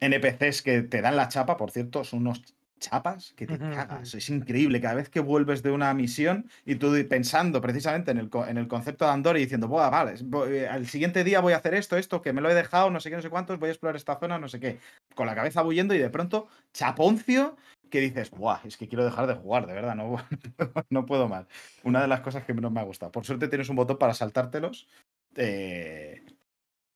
[0.00, 2.42] NPCs que te dan la chapa, por cierto, son unos
[2.78, 4.14] chapas que te cagas.
[4.14, 4.78] Es increíble.
[4.82, 8.68] Cada vez que vuelves de una misión y tú pensando precisamente en el, en el
[8.68, 11.72] concepto de Andor y diciendo, Buah, vale, voy- eh, al siguiente día voy a hacer
[11.72, 13.72] esto, esto, que me lo he dejado, no sé qué, no sé cuántos, voy a
[13.72, 14.78] explorar esta zona, no sé qué.
[15.14, 17.56] Con la cabeza bullendo y de pronto, chaponcio,
[17.90, 20.16] que dices, Buah, es que quiero dejar de jugar, de verdad, no,
[20.90, 21.46] no puedo más.
[21.82, 23.12] Una de las cosas que menos me ha gustado.
[23.12, 24.88] Por suerte tienes un botón para saltártelos.
[25.36, 26.22] eh,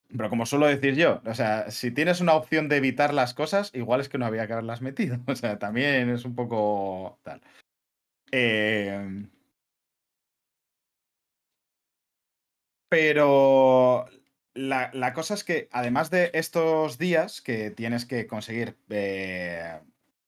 [0.09, 3.71] pero como suelo decir yo, o sea, si tienes una opción de evitar las cosas,
[3.75, 5.19] igual es que no había que haberlas metido.
[5.27, 7.41] O sea, también es un poco tal.
[8.31, 9.27] Eh,
[12.89, 14.07] Pero
[14.55, 19.79] la, la cosa es que, además de estos días que tienes que conseguir, eh,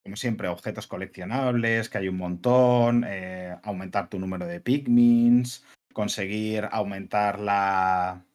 [0.04, 5.64] como siempre, objetos coleccionables, que hay un montón, eh, aumentar tu número de pigmins,
[5.94, 8.26] conseguir aumentar la,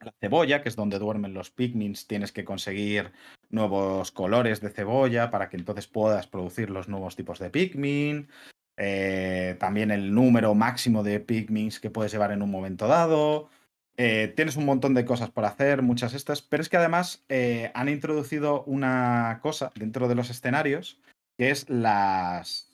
[0.00, 3.12] la cebolla, que es donde duermen los pigmins, tienes que conseguir
[3.50, 8.28] nuevos colores de cebolla para que entonces puedas producir los nuevos tipos de pigmin.
[8.76, 13.50] eh, también el número máximo de pigmins que puedes llevar en un momento dado.
[13.96, 17.70] Eh, tienes un montón de cosas por hacer, muchas estas, pero es que además eh,
[17.74, 20.98] han introducido una cosa dentro de los escenarios,
[21.38, 22.72] que es las,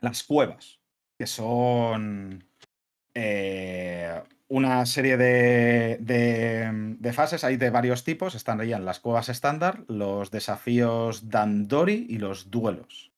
[0.00, 0.80] las cuevas,
[1.18, 2.44] que son
[3.14, 9.28] eh, una serie de, de- fases, hay de varios tipos, están ahí en las cuevas
[9.28, 13.12] estándar, los desafíos Dandori y los duelos.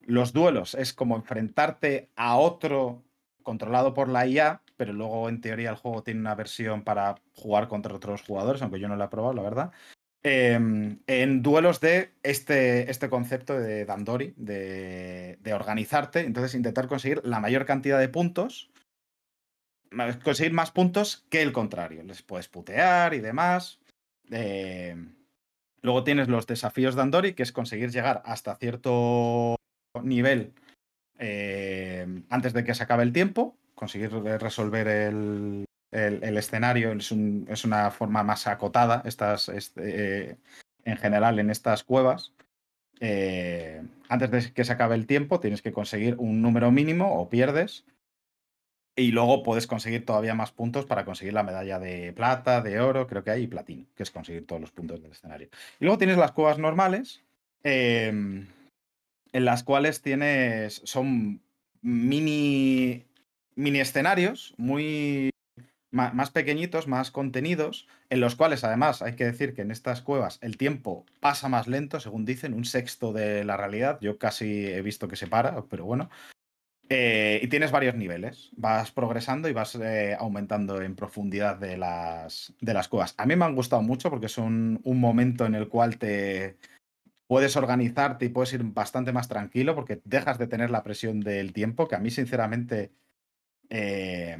[0.00, 3.04] Los duelos es como enfrentarte a otro
[3.42, 7.68] controlado por la IA, pero luego en teoría el juego tiene una versión para jugar
[7.68, 9.72] contra otros jugadores, aunque yo no la he probado, la verdad.
[10.24, 17.40] Em, en duelos de este, este concepto de Dandori, de, organizarte, entonces intentar conseguir la
[17.40, 18.70] mayor cantidad de puntos,
[20.22, 22.02] conseguir más puntos que el contrario.
[22.04, 23.80] Les puedes putear y demás.
[24.30, 25.14] Em,
[25.82, 29.56] luego tienes los desafíos de Andori, que es conseguir llegar hasta cierto
[30.02, 30.54] nivel
[31.18, 36.92] eh, antes de que se acabe el tiempo, conseguir eh, resolver el, el- escenario.
[36.92, 39.82] Es, un- es una forma más acotada, estas, este,
[40.30, 40.36] eh,
[40.84, 42.32] en general, en estas cuevas.
[43.00, 47.28] Eh, antes de que se acabe el tiempo, tienes que conseguir un número mínimo o
[47.28, 47.84] pierdes.
[48.94, 53.08] Y luego puedes conseguir todavía más puntos para conseguir la medalla de plata, de oro,
[53.08, 55.48] creo que hay, y platino, que es conseguir todos los puntos del escenario.
[55.80, 57.20] Y luego tienes las cuevas normales,
[57.64, 58.46] en
[59.32, 60.82] las cuales tienes.
[60.84, 61.40] son
[61.80, 63.06] mini.
[63.54, 65.30] Mini escenarios muy.
[65.90, 70.38] más pequeñitos, más contenidos, en los cuales además hay que decir que en estas cuevas
[70.40, 73.98] el tiempo pasa más lento, según dicen, un sexto de la realidad.
[74.00, 76.08] Yo casi he visto que se para, pero bueno.
[76.88, 78.50] Eh, y tienes varios niveles.
[78.56, 83.14] Vas progresando y vas eh, aumentando en profundidad de las, de las cuevas.
[83.16, 86.58] A mí me han gustado mucho porque es un, un momento en el cual te
[87.26, 91.54] puedes organizarte y puedes ir bastante más tranquilo porque dejas de tener la presión del
[91.54, 92.92] tiempo, que a mí sinceramente
[93.70, 94.38] eh,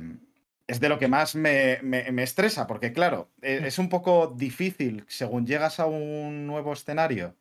[0.66, 4.28] es de lo que más me, me- me estresa, porque claro, e- es un poco
[4.36, 7.34] difícil según llegas a un nuevo escenario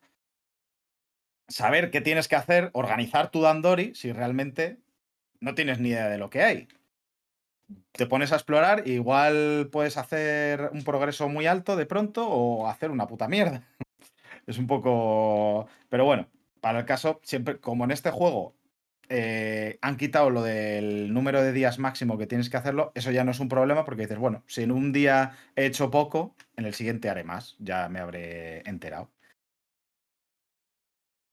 [1.48, 4.78] saber qué tienes que hacer, organizar tu Dandori si realmente
[5.40, 6.68] no tienes ni idea de lo que hay.
[7.92, 12.90] Te pones a explorar, igual puedes hacer un progreso muy alto de pronto o hacer
[12.92, 13.64] una puta mierda.
[14.48, 15.68] Es un poco.
[15.90, 16.28] Pero bueno,
[16.62, 18.56] para el caso, siempre, como en este juego
[19.14, 23.26] eh, han quitado lo del número de días máximo que tienes que hacerlo, eso ya
[23.26, 26.66] no es un problema porque dices, bueno, si en un día he hecho poco, en
[26.66, 29.12] el siguiente haré más, ya me habré enterado.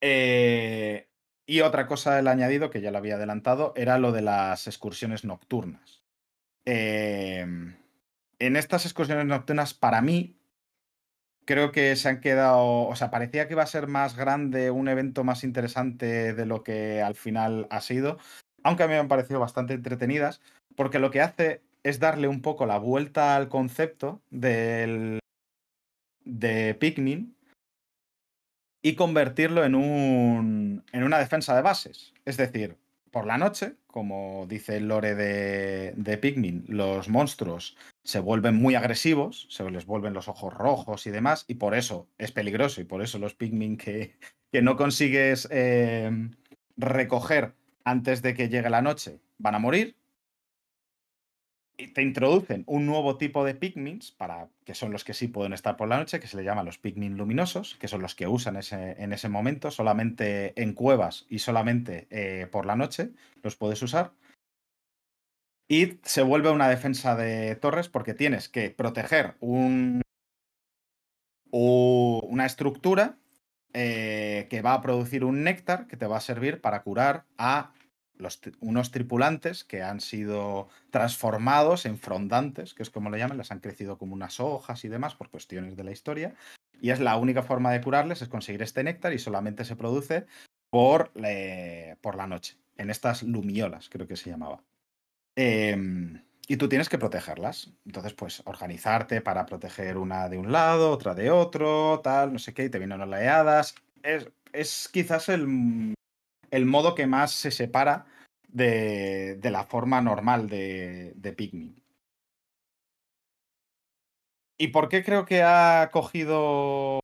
[0.00, 1.08] Eh,
[1.46, 5.24] y otra cosa del añadido, que ya lo había adelantado, era lo de las excursiones
[5.24, 6.02] nocturnas.
[6.64, 7.76] Em,
[8.40, 10.37] en estas excursiones nocturnas, para mí,
[11.48, 14.86] creo que se han quedado, o sea, parecía que iba a ser más grande, un
[14.86, 18.18] evento más interesante de lo que al final ha sido,
[18.62, 20.42] aunque a mí me han parecido bastante entretenidas,
[20.76, 25.20] porque lo que hace es darle un poco la vuelta al concepto del,
[26.26, 27.34] de Pikmin
[28.82, 32.12] y convertirlo en, un, en una defensa de bases.
[32.26, 32.76] Es decir,
[33.10, 38.76] por la noche, como dice el lore de, de Pikmin, los monstruos se vuelven muy
[38.76, 42.84] agresivos, se les vuelven los ojos rojos y demás, y por eso es peligroso, y
[42.84, 44.14] por eso los Pikmin que,
[44.52, 46.12] que no consigues eh,
[46.76, 49.96] recoger antes de que llegue la noche van a morir.
[51.94, 55.76] Te introducen un nuevo tipo de Pikmins, para, que son los que sí pueden estar
[55.76, 58.56] por la noche, que se le llaman los Pikmin luminosos, que son los que usan
[58.56, 63.10] ese, en ese momento, solamente en cuevas y solamente eh, por la noche
[63.44, 64.12] los puedes usar.
[65.68, 70.02] Y se vuelve una defensa de torres porque tienes que proteger un,
[71.50, 73.18] una estructura
[73.74, 77.72] eh, que va a producir un néctar que te va a servir para curar a
[78.60, 83.60] unos tripulantes que han sido transformados en frondantes, que es como le llaman, les han
[83.60, 86.34] crecido como unas hojas y demás por cuestiones de la historia.
[86.80, 90.26] Y es la única forma de curarles, es conseguir este néctar y solamente se produce
[90.70, 91.12] por,
[92.00, 94.62] por la noche, en estas lumiolas, creo que se llamaba.
[95.36, 97.72] Em, y tú tienes que protegerlas.
[97.86, 102.54] Entonces, pues, organizarte para proteger una de un lado, otra de otro, tal, no sé
[102.54, 103.74] qué, y te vienen oleadas.
[104.02, 105.94] Es, es quizás el,
[106.50, 108.06] el modo que más se separa
[108.48, 111.82] de, la forma normal de, Pikmin.
[114.56, 117.00] ¿Y por qué creo que ha cogido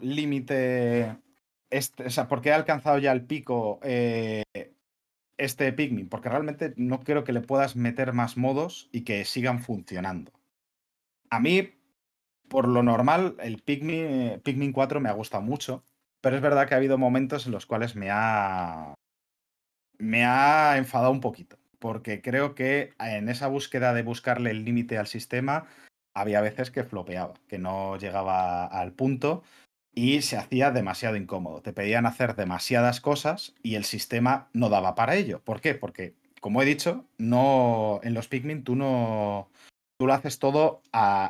[0.00, 1.16] límite?
[1.70, 4.42] Este, o sea, ¿por qué ha alcanzado ya el pico eh,
[5.38, 6.08] este Pikmin?
[6.08, 10.32] Porque realmente no creo que le puedas meter más modos y que sigan funcionando.
[11.30, 11.70] A mí,
[12.48, 15.84] por lo normal, el Pikmin, Pikmin 4 me ha gustado mucho.
[16.20, 18.94] Pero es verdad que ha habido momentos en los cuales me ha.
[19.98, 21.56] me ha enfadado un poquito.
[21.78, 25.66] Porque creo que en esa búsqueda de buscarle el límite al sistema,
[26.14, 29.42] había veces que flopeaba, que no llegaba al punto
[29.92, 31.62] y se hacía demasiado incómodo.
[31.62, 35.40] Te pedían hacer demasiadas cosas y el sistema no daba para ello.
[35.42, 35.74] ¿Por qué?
[35.74, 39.50] Porque, como he dicho, no en los Pikmin tú no
[39.98, 40.82] tú lo haces todo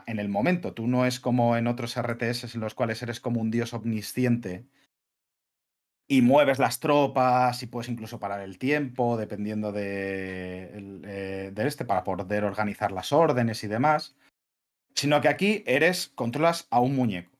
[0.07, 0.75] en el momento.
[0.75, 4.65] Tú no es como en otros RTS en los cuales eres como un dios omnisciente
[6.11, 10.69] y mueves las tropas y puedes incluso parar el tiempo dependiendo de,
[11.05, 14.17] eh, este para poder organizar las órdenes y demás,
[14.97, 17.39] sino que aquí eres controlas a un muñeco.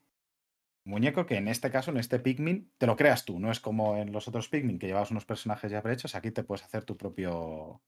[0.85, 3.59] Un muñeco que en este caso, en este Pikmin, te lo creas tú, no es
[3.59, 6.85] como en los otros Pikmin que llevas unos personajes ya prehechos, aquí te puedes hacer
[6.85, 7.81] tu propio,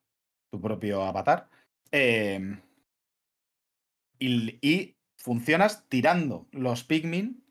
[0.52, 1.50] tu propio avatar.
[1.92, 2.60] Em,
[4.20, 7.42] y, y funcionas tirando los Pikmin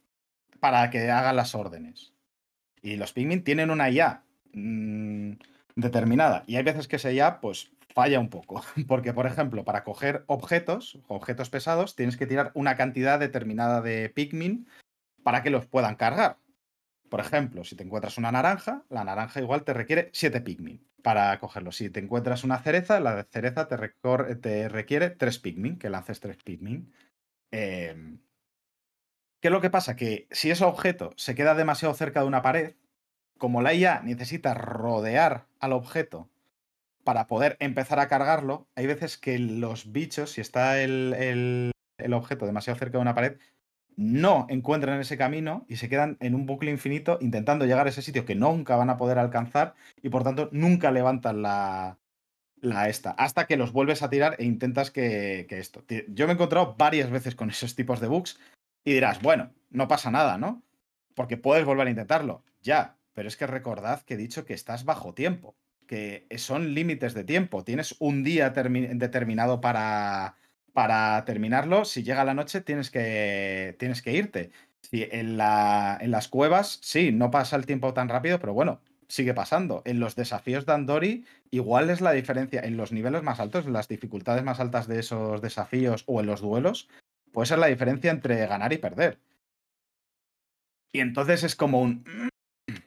[0.60, 2.12] para que hagan las órdenes.
[2.82, 5.32] Y los Pikmin tienen una IA mm,
[5.76, 6.44] determinada.
[6.46, 8.62] Y hay veces que esa IA, pues, falla un poco.
[8.88, 14.10] Porque, por ejemplo, para coger objetos, objetos pesados, tienes que tirar una cantidad determinada de
[14.10, 14.66] Pikmin
[15.22, 16.38] para que los puedan cargar.
[17.08, 21.38] Por ejemplo, si te encuentras una naranja, la naranja igual te requiere 7 Pikmin para
[21.38, 21.70] cogerlo.
[21.70, 23.76] Si te encuentras una cereza, la cereza te,
[24.36, 26.92] te requiere 3 Pikmin, que lances 3 Pikmin.
[27.50, 28.16] Eh,
[29.42, 29.96] ¿Qué es lo que pasa?
[29.96, 32.76] Que si ese objeto se queda demasiado cerca de una pared,
[33.38, 36.30] como la IA necesita rodear al objeto
[37.02, 41.72] para poder empezar a cargarlo, hay veces que los bichos, si está el,
[42.12, 43.38] objeto demasiado cerca de una pared,
[43.96, 48.02] no encuentran ese camino y se quedan en un bucle infinito intentando llegar a ese
[48.02, 51.98] sitio que nunca van a poder alcanzar y por tanto nunca levantan la,
[52.60, 55.82] la esta, hasta que los vuelves a tirar e intentas que, que, esto.
[56.10, 58.38] Yo me he encontrado varias veces con esos tipos de bugs
[58.84, 60.62] y dirás, bueno, no pasa nada, ¿no?
[61.14, 62.44] Porque puedes volver a intentarlo.
[62.62, 65.56] Ya, pero es que recordad que he dicho que estás bajo tiempo,
[65.86, 67.64] que son límites de tiempo.
[67.64, 70.36] Tienes un día determinado para,
[70.72, 71.84] para terminarlo.
[71.84, 74.50] Si llega la noche, tienes que, tienes que irte.
[74.80, 78.80] Si en, la, en las cuevas, sí, no pasa el tiempo tan rápido, pero bueno,
[79.08, 79.82] sigue pasando.
[79.84, 82.62] En los desafíos de Andori, igual es la diferencia.
[82.62, 86.26] En los niveles más altos, en las dificultades más altas de esos desafíos o en
[86.26, 86.88] los duelos,
[87.32, 89.18] puede ser la diferencia entre ganar y perder.
[90.92, 92.04] Y entonces es como un.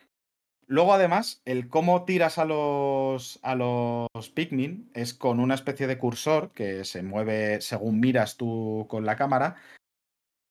[0.67, 5.97] Luego, además, el cómo tiras a los, a los Pikmin es con una especie de
[5.97, 9.57] cursor que se mueve según miras tú con la cámara.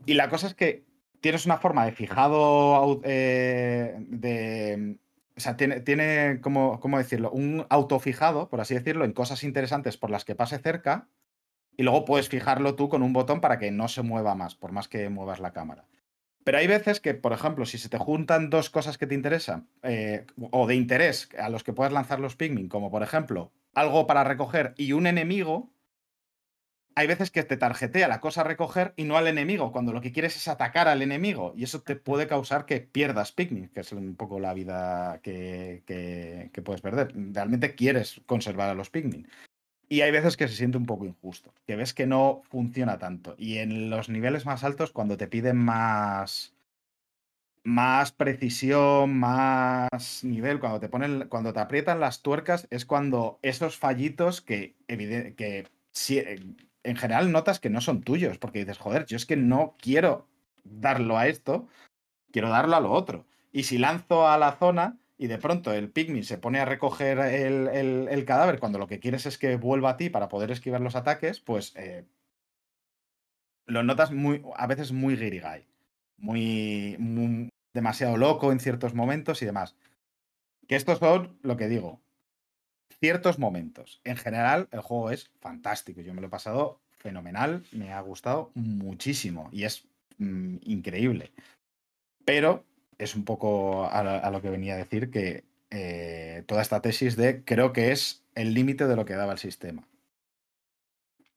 [0.06, 0.84] Y la cosa es que
[1.20, 4.98] tienes una forma de fijado eh, de.
[5.36, 7.30] O sea, tiene, tiene ¿cómo, ¿cómo decirlo?
[7.32, 11.08] Un autofijado, por así decirlo, en cosas interesantes por las que pase cerca.
[11.76, 14.72] Y luego puedes fijarlo tú con un botón para que no se mueva más, por
[14.72, 15.86] más que muevas la cámara.
[16.44, 19.66] Pero hay veces que, por ejemplo, si se te juntan dos cosas que te interesan,
[19.82, 24.06] eh, o de interés a los que puedes lanzar los Pikmin, como por ejemplo algo
[24.06, 25.70] para recoger y un enemigo,
[26.96, 30.00] hay veces que te tarjetea la cosa a recoger y no al enemigo, cuando lo
[30.00, 31.52] que quieres es atacar al enemigo.
[31.56, 35.82] Y eso te puede causar que pierdas Pikmin, que es un poco la vida que,
[35.86, 37.12] que- que puedes perder.
[37.32, 39.26] Realmente quieres conservar a los Pikmin.
[39.88, 43.34] Y hay veces que se siente un poco injusto, que ves que no funciona tanto.
[43.38, 46.54] Y en los niveles más altos, cuando te piden más,
[47.62, 53.76] más precisión, más nivel, cuando te ponen, cuando te aprietan las tuercas, es cuando esos
[53.78, 56.40] fallitos que, evide- que sí, eh,
[56.82, 60.26] en general notas que no son tuyos, porque dices, joder, yo es que no quiero
[60.64, 61.68] darlo a esto,
[62.32, 63.26] quiero darlo a lo otro.
[63.52, 67.18] Y si lanzo a la zona y de pronto el Pikmin se pone a recoger
[67.18, 70.50] el, el- el cadáver cuando lo que quieres es que vuelva a ti para poder
[70.50, 72.04] esquivar los ataques, pues eh,
[73.66, 75.64] lo notas muy, a veces muy guirigay,
[76.18, 79.74] muy, muy- demasiado loco en ciertos momentos y demás.
[80.68, 82.00] Que estos son, lo que digo,
[83.00, 84.00] ciertos momentos.
[84.04, 86.00] En general, el juego es fantástico.
[86.00, 89.86] Yo me lo he pasado fenomenal, me ha gustado muchísimo y es
[90.18, 91.32] mm, increíble.
[92.24, 92.64] Pero
[92.98, 96.80] es un poco a, la- a lo que venía a decir que eh, toda esta
[96.82, 99.88] tesis de creo que es el límite de lo que daba el sistema.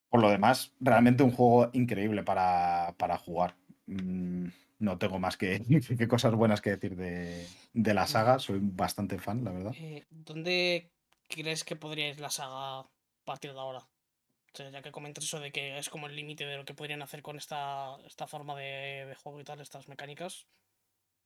[0.09, 3.55] Por lo demás, realmente un juego increíble para, para jugar.
[3.87, 4.47] Mm,
[4.79, 5.61] no tengo más que,
[5.97, 8.39] que cosas buenas que decir de, de la saga.
[8.39, 9.75] Soy bastante fan, la verdad.
[9.75, 10.91] Eh, ¿Dónde
[11.29, 12.89] crees que podría ir la saga a
[13.23, 13.79] partir de ahora?
[13.79, 16.73] O sea, ya que comentas eso de que es como el límite de lo que
[16.75, 20.47] podrían hacer con esta, esta forma de, de juego y tal, estas mecánicas.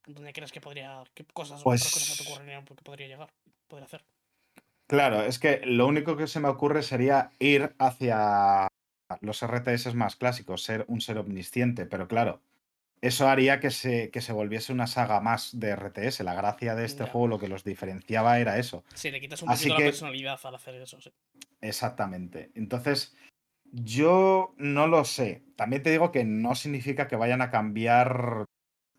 [0.06, 1.04] ¿Dónde crees que podría.
[1.14, 3.28] ¿Qué cosas o otras cosas te Pues- ocurrirían que podría llegar?
[3.68, 4.04] Podría hacer.
[4.86, 8.68] Claro, es que lo único que se me ocurre sería ir hacia
[9.20, 12.40] los RTS más clásicos, ser un ser omnisciente, pero claro,
[13.00, 16.20] eso haría que se, que se volviese una saga más de RTS.
[16.24, 17.10] La gracia de este Ya.
[17.10, 18.84] juego, lo que los diferenciaba era eso.
[18.94, 21.10] Sí, le quitas un Así poquito que- la personalidad al hacer eso, sí.
[21.60, 22.50] Exactamente.
[22.54, 23.16] Entonces,
[23.72, 25.42] yo no lo sé.
[25.56, 28.44] También te digo que no significa que vayan a cambiar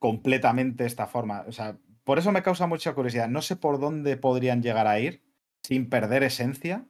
[0.04, 1.46] completamente esta forma.
[1.48, 3.30] O sea, por eso me causa mucha curiosidad.
[3.30, 5.22] No sé por dónde podrían llegar a ir
[5.64, 6.84] sin perder esencia,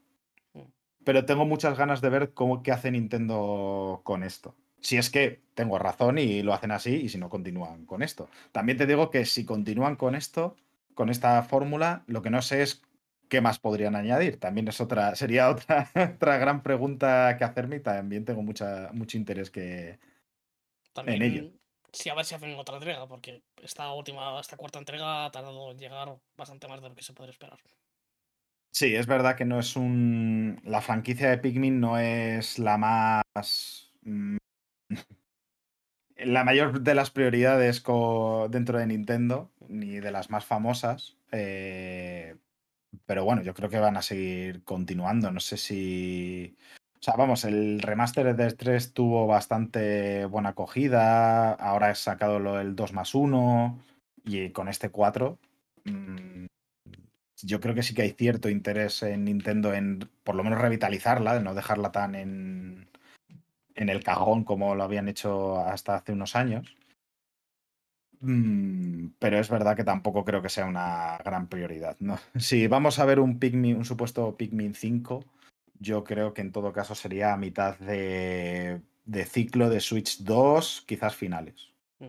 [0.56, 0.62] Mm.
[1.04, 4.56] pero tengo muchas ganas de ver cómo qué hace Nintendo con esto.
[4.82, 8.30] Si es que tengo razón y lo hacen así, y si no continúan con esto.
[8.52, 10.56] También te digo que si continúan con esto,
[10.96, 12.82] con esta fórmula, lo que no sé es
[13.30, 14.40] qué más podrían añadir.
[14.40, 19.18] También es otra, sería otra, otra gran pregunta que hacerme y también tengo mucha, mucho
[19.18, 20.00] interés que.
[20.94, 21.52] También, ello.
[21.94, 25.72] Sí, a ver si hacen otra entrega, porque esta última, esta cuarta entrega ha tardado
[25.72, 27.60] en llegar bastante más de lo que se podría esperar.
[28.72, 30.60] Sí, es verdad que no es un.
[30.66, 33.94] La franquicia de Pikmin no es la más.
[34.04, 34.38] mm,
[36.18, 37.84] La mayor de las prioridades
[38.50, 41.18] dentro de Nintendo, ni de las más famosas.
[41.32, 42.36] eh,
[43.06, 45.32] Pero bueno, yo creo que van a seguir continuando.
[45.32, 46.58] No sé si.
[47.04, 51.52] O sea, vamos, el remaster de 3 tuvo bastante buena acogida.
[51.52, 53.78] Ahora he sacado lo del 2 más 1.
[54.24, 55.38] Y con este 4.
[55.84, 56.46] mm,
[57.42, 61.34] yo creo que sí que hay cierto interés en Nintendo en por lo menos revitalizarla,
[61.34, 62.88] de no dejarla tan en,
[63.76, 66.74] en el cajón como lo habían hecho hasta hace unos años.
[68.22, 71.98] Mm, pero es verdad que tampoco creo que sea una gran prioridad.
[72.00, 72.18] ¿no?
[72.40, 75.26] Si vamos a ver un Pikmin, un supuesto Pikmin 5,
[75.80, 80.84] yo creo que en todo caso sería a mitad de, de ciclo de Switch 2,
[80.88, 81.72] quizás finales.
[82.00, 82.08] Mm.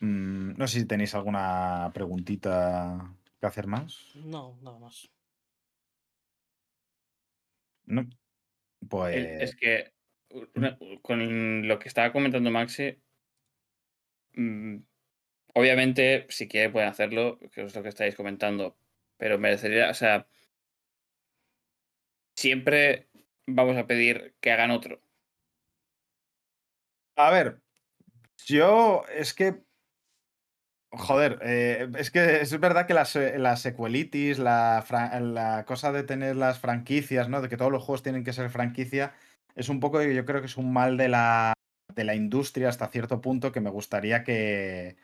[0.00, 4.12] Mm, no sé si tenéis alguna preguntita que hacer más.
[4.14, 5.10] No, nada más.
[7.86, 8.08] No.
[8.88, 9.16] Pues.
[9.16, 9.92] Es que
[10.54, 12.96] una- con lo que estaba comentando Maxi,
[14.34, 14.76] mm,
[15.54, 18.76] obviamente, si quiere pueden hacerlo, que es lo que estáis comentando,
[19.20, 20.26] pero merecería, o sea,
[22.34, 23.10] siempre
[23.46, 25.02] vamos a pedir que hagan otro.
[27.16, 27.60] A ver,
[28.46, 29.62] yo es que.
[30.92, 34.84] Joder, eh, es que es verdad que las, eh, las sequelitis, la,
[35.20, 37.42] la cosa de tener las franquicias, ¿no?
[37.42, 39.14] De que todos los juegos tienen que ser franquicia,
[39.54, 41.52] es un poco, yo creo que es un mal de la,
[41.94, 44.96] de la industria hasta cierto punto que me gustaría que,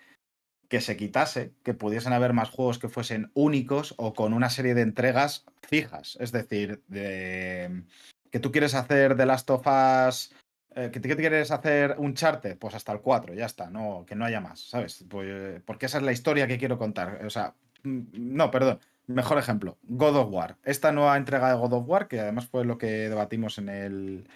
[0.69, 4.75] que se quitase, que pudiesen haber más juegos que fuesen únicos o con una serie
[4.75, 6.17] de entregas fijas.
[6.21, 7.83] Es decir, de,
[8.31, 10.33] que tú quieres hacer The Last of Us.
[10.75, 14.15] eh, que tú quieres hacer un charter, pues hasta el 4, ya está, no, que
[14.15, 15.05] no haya más, ¿sabes?
[15.09, 17.25] Pues, porque esa es la historia que quiero contar.
[17.25, 18.81] O sea, mm, no, perdón.
[19.07, 20.57] Mejor ejemplo, God of War.
[20.65, 24.29] Esta nueva entrega de God of War, que además fue lo que debatimos en el,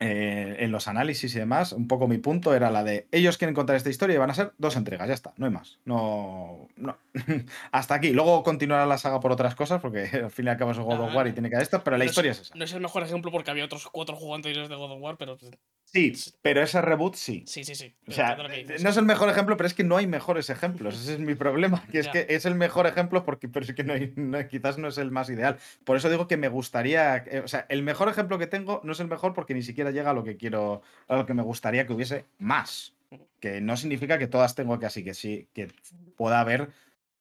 [0.00, 3.54] eh, en los análisis y demás, un poco mi punto era la de ellos quieren
[3.54, 5.78] contar esta historia y van a ser dos entregas, ya está, no hay más.
[5.84, 6.96] No, no.
[7.72, 8.10] Hasta aquí.
[8.12, 11.00] Luego continuará la saga por otras cosas, porque al fin y al cabo es God
[11.00, 12.54] of War y tiene que haber esto, pero la no historia es esa.
[12.56, 15.16] No es el mejor ejemplo porque había otros cuatro juegos anteriores de God of War,
[15.16, 15.38] pero
[15.86, 16.12] Sí,
[16.42, 17.44] pero ese reboot sí.
[17.46, 17.94] sí, sí, sí.
[18.08, 18.82] O sea, dices.
[18.82, 21.00] no es el mejor ejemplo, pero es que no hay mejores ejemplos.
[21.00, 21.84] Ese es mi problema.
[21.92, 22.12] Que es Ya.
[22.12, 24.98] que es el mejor ejemplo, porque, pero es que no hay- no- quizás no es
[24.98, 25.56] el más ideal.
[25.84, 27.18] Por eso digo que me gustaría.
[27.18, 29.83] eh, O sea, el mejor ejemplo que tengo no es el mejor porque ni siquiera
[29.90, 32.94] llega a lo que quiero, a lo que me gustaría que hubiese más.
[33.40, 35.68] Que no significa que todas tengo que así, que sí, que
[36.16, 36.70] pueda haber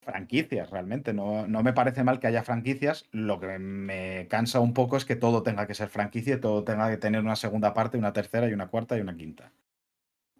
[0.03, 1.13] franquicias realmente.
[1.13, 3.05] No, no me parece mal que haya franquicias.
[3.11, 6.63] Lo que me cansa un poco es que todo tenga que ser franquicia y todo
[6.63, 9.51] tenga que tener una segunda parte, una tercera y una cuarta y una quinta.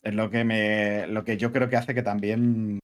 [0.03, 1.07] Es lo que me.
[1.07, 2.79] lo que yo creo que hace que también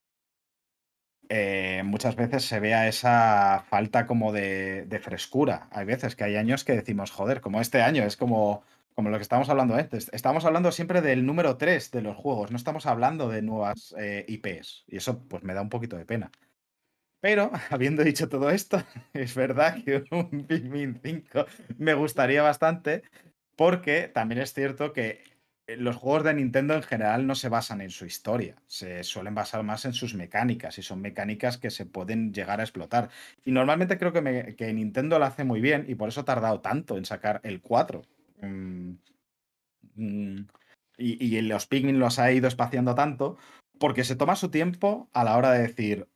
[1.27, 5.67] eh, muchas veces se vea esa falta como de, de frescura.
[5.71, 8.63] Hay veces que hay años que decimos, joder, como este año, es como,
[8.99, 10.09] como lo que estábamos hablando antes.
[10.11, 14.25] Estamos hablando siempre del número 3 de los juegos, no estamos hablando de nuevas eh,
[14.27, 14.83] IPs.
[14.87, 16.29] Y eso pues me da un poquito de pena.
[17.21, 21.45] Pero, habiendo dicho todo esto, es verdad que un Pikmin 5
[21.77, 23.03] me gustaría bastante,
[23.55, 25.23] porque también es cierto que
[25.67, 29.33] eh, los juegos de Nintendo en general no se basan en su historia, se suelen
[29.33, 33.11] basar más en sus mecánicas y son mecánicas que se pueden llegar a explotar.
[33.45, 36.97] Y normalmente creo que, Nintendo lo hace muy bien y por eso ha tardado tanto
[36.97, 38.01] en sacar el 4.
[38.41, 38.93] Mm,
[39.95, 40.47] mm,
[40.97, 43.37] y, los Pikmin los ha ido espaciando tanto
[43.79, 46.07] porque se toma su tiempo a la hora de decir,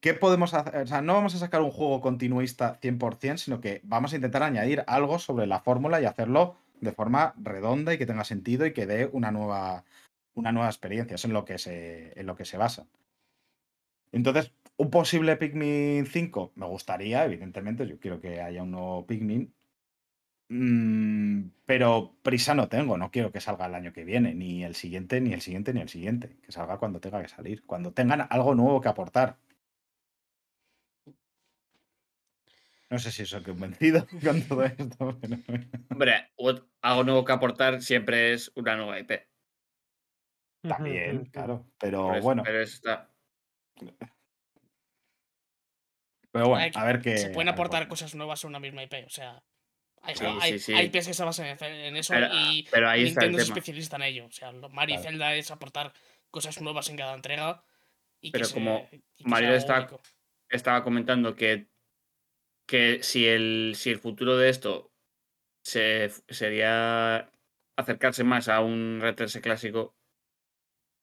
[0.00, 0.82] ¿qué podemos hacer?
[0.82, 4.42] O sea, no vamos a sacar un juego continuista 100%, sino que vamos a intentar
[4.42, 8.72] añadir algo sobre la fórmula y hacerlo de forma redonda y que tenga sentido y
[8.72, 9.84] que dé una nueva,
[10.34, 11.14] una nueva experiencia.
[11.16, 12.86] Es en lo que se, en lo que se basa.
[14.12, 19.52] Entonces, un posible Pikmin 5 me gustaría, evidentemente, yo quiero que haya un nuevo Pikmin.
[20.50, 24.74] Mm, pero prisa no tengo, no quiero que salga el año que viene, ni el
[24.74, 26.36] siguiente, ni el siguiente, ni el siguiente.
[26.42, 29.36] Que salga cuando tenga que salir, cuando tengan algo nuevo que aportar.
[32.90, 35.36] No sé si os he convencido con todo esto, pero...
[35.90, 36.30] Hombre,
[36.80, 39.10] algo nuevo que aportar siempre es una nueva IP.
[40.62, 41.66] También, claro.
[41.78, 43.10] Pero eso- bueno, Pero está.
[46.32, 47.18] pero bueno, Hay que- a ver qué.
[47.18, 49.04] se pueden a ver aportar cosas nuevas en una misma IP.
[49.06, 49.42] O sea,
[50.02, 50.72] hay, Sí, hay, sí, sí.
[50.74, 53.56] hay IPs que se basan en, eso Pero, y pero ahí Nintendo es tema.
[53.58, 54.26] especialista en ello.
[54.26, 55.02] O sea, Mario y Claro.
[55.10, 55.92] Zelda es aportar
[56.30, 57.62] cosas nuevas en cada entrega.
[58.20, 59.88] Y que Pero se- como y que Mario está-.
[60.50, 61.68] Estaba comentando que,
[62.66, 64.90] que si, el, si el futuro de esto
[65.62, 67.30] se, sería
[67.76, 69.94] acercarse más a un RTS clásico,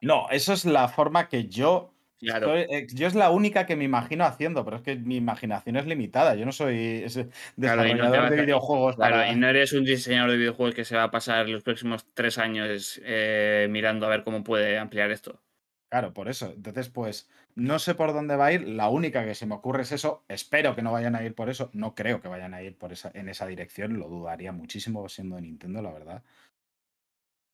[0.02, 1.95] No, eso es la forma que yo.
[2.20, 2.48] Claro.
[2.48, 5.76] soy- eh, yo es la única que me imagino haciendo, pero es que mi imaginación
[5.76, 6.36] es limitada.
[6.36, 7.06] Yo no soy
[7.60, 9.32] Claro, no desarrollador de videojuegos Claro, para.
[9.32, 12.38] y no eres un diseñador de videojuegos que se va a pasar los próximos tres
[12.38, 15.42] años eh, mirando a ver cómo puede ampliar esto.
[15.90, 16.52] Claro, por eso.
[16.56, 18.68] Entonces, pues, no sé por dónde va a ir.
[18.68, 20.26] La única que se me ocurre es eso.
[20.28, 21.70] Espero que no vayan a ir por eso.
[21.74, 23.98] No creo que vayan a ir por esa, en esa dirección.
[24.00, 26.24] Lo dudaría muchísimo siendo de Nintendo, la verdad.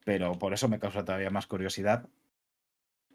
[0.06, 2.08] Pero por eso me causa todavía más curiosidad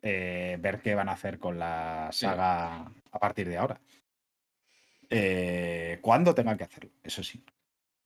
[0.08, 3.80] eh, ver qué van a hacer con la saga a partir de ahora.
[5.10, 7.44] Eh, cuando tengan que hacerlo, eso sí.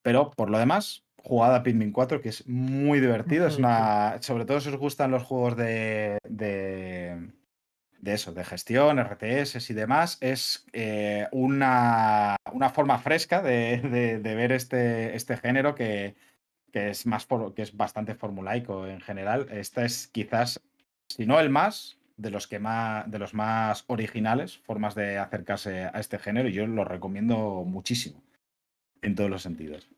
[0.02, 3.46] Pero por lo demás, jugada a Pikmin 4, que es muy divertido.
[3.46, 4.20] Es una.
[4.22, 6.18] Sobre todo si os gustan los juegos de.
[6.28, 7.30] de,
[7.98, 10.16] de eso, de gestión, RTS y demás.
[10.20, 16.14] Es eh, una, una forma fresca de, de- de ver este, este género que,
[16.72, 19.48] que es más que es bastante formulaico en general.
[19.50, 20.60] Esta es quizás,
[21.10, 25.84] si no el más, de los que más, de los más originales, formas de acercarse
[25.84, 28.22] a este género, y yo lo recomiendo muchísimo.
[29.02, 29.88] En todos los sentidos.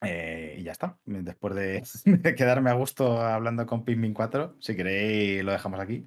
[0.00, 0.98] Eh, y ya está.
[1.04, 6.06] Después de, de quedarme a gusto hablando con Pikmin 4, si queréis lo dejamos aquí.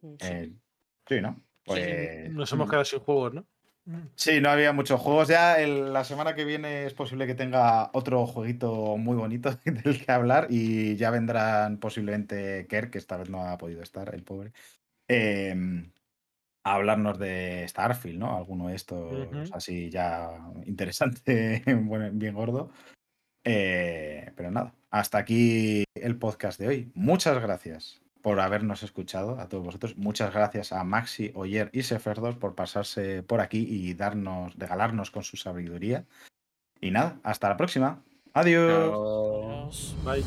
[0.00, 0.16] Sí.
[0.20, 0.52] Eh,
[1.06, 1.40] sí, ¿no?
[1.64, 3.46] Pues, Nos hemos quedado sin juegos, ¿no?
[4.14, 5.28] Sí, no había muchos juegos.
[5.28, 10.04] Ya el- la semana que viene es posible que tenga otro jueguito muy bonito del
[10.04, 14.22] que hablar y ya vendrán posiblemente Kerr, que esta vez no ha podido estar, el
[14.22, 14.52] pobre,
[15.08, 15.90] em,
[16.64, 18.36] a hablarnos de Starfield, ¿no?
[18.36, 20.30] Alguno de estos así ya
[20.64, 22.70] interesante, bueno, bien gordo.
[23.44, 26.92] Eh, pero nada, hasta aquí el podcast de hoy.
[26.94, 29.98] Muchas gracias por habernos escuchado a todos vosotros.
[29.98, 35.22] Muchas gracias a Maxi, Oyer y Seferdos por pasarse por aquí y darnos, regalarnos con
[35.24, 36.06] su sabiduría.
[36.80, 38.02] Y nada, hasta la próxima.
[38.32, 38.72] Adiós.
[38.72, 39.96] Adiós.
[40.04, 40.24] Bye.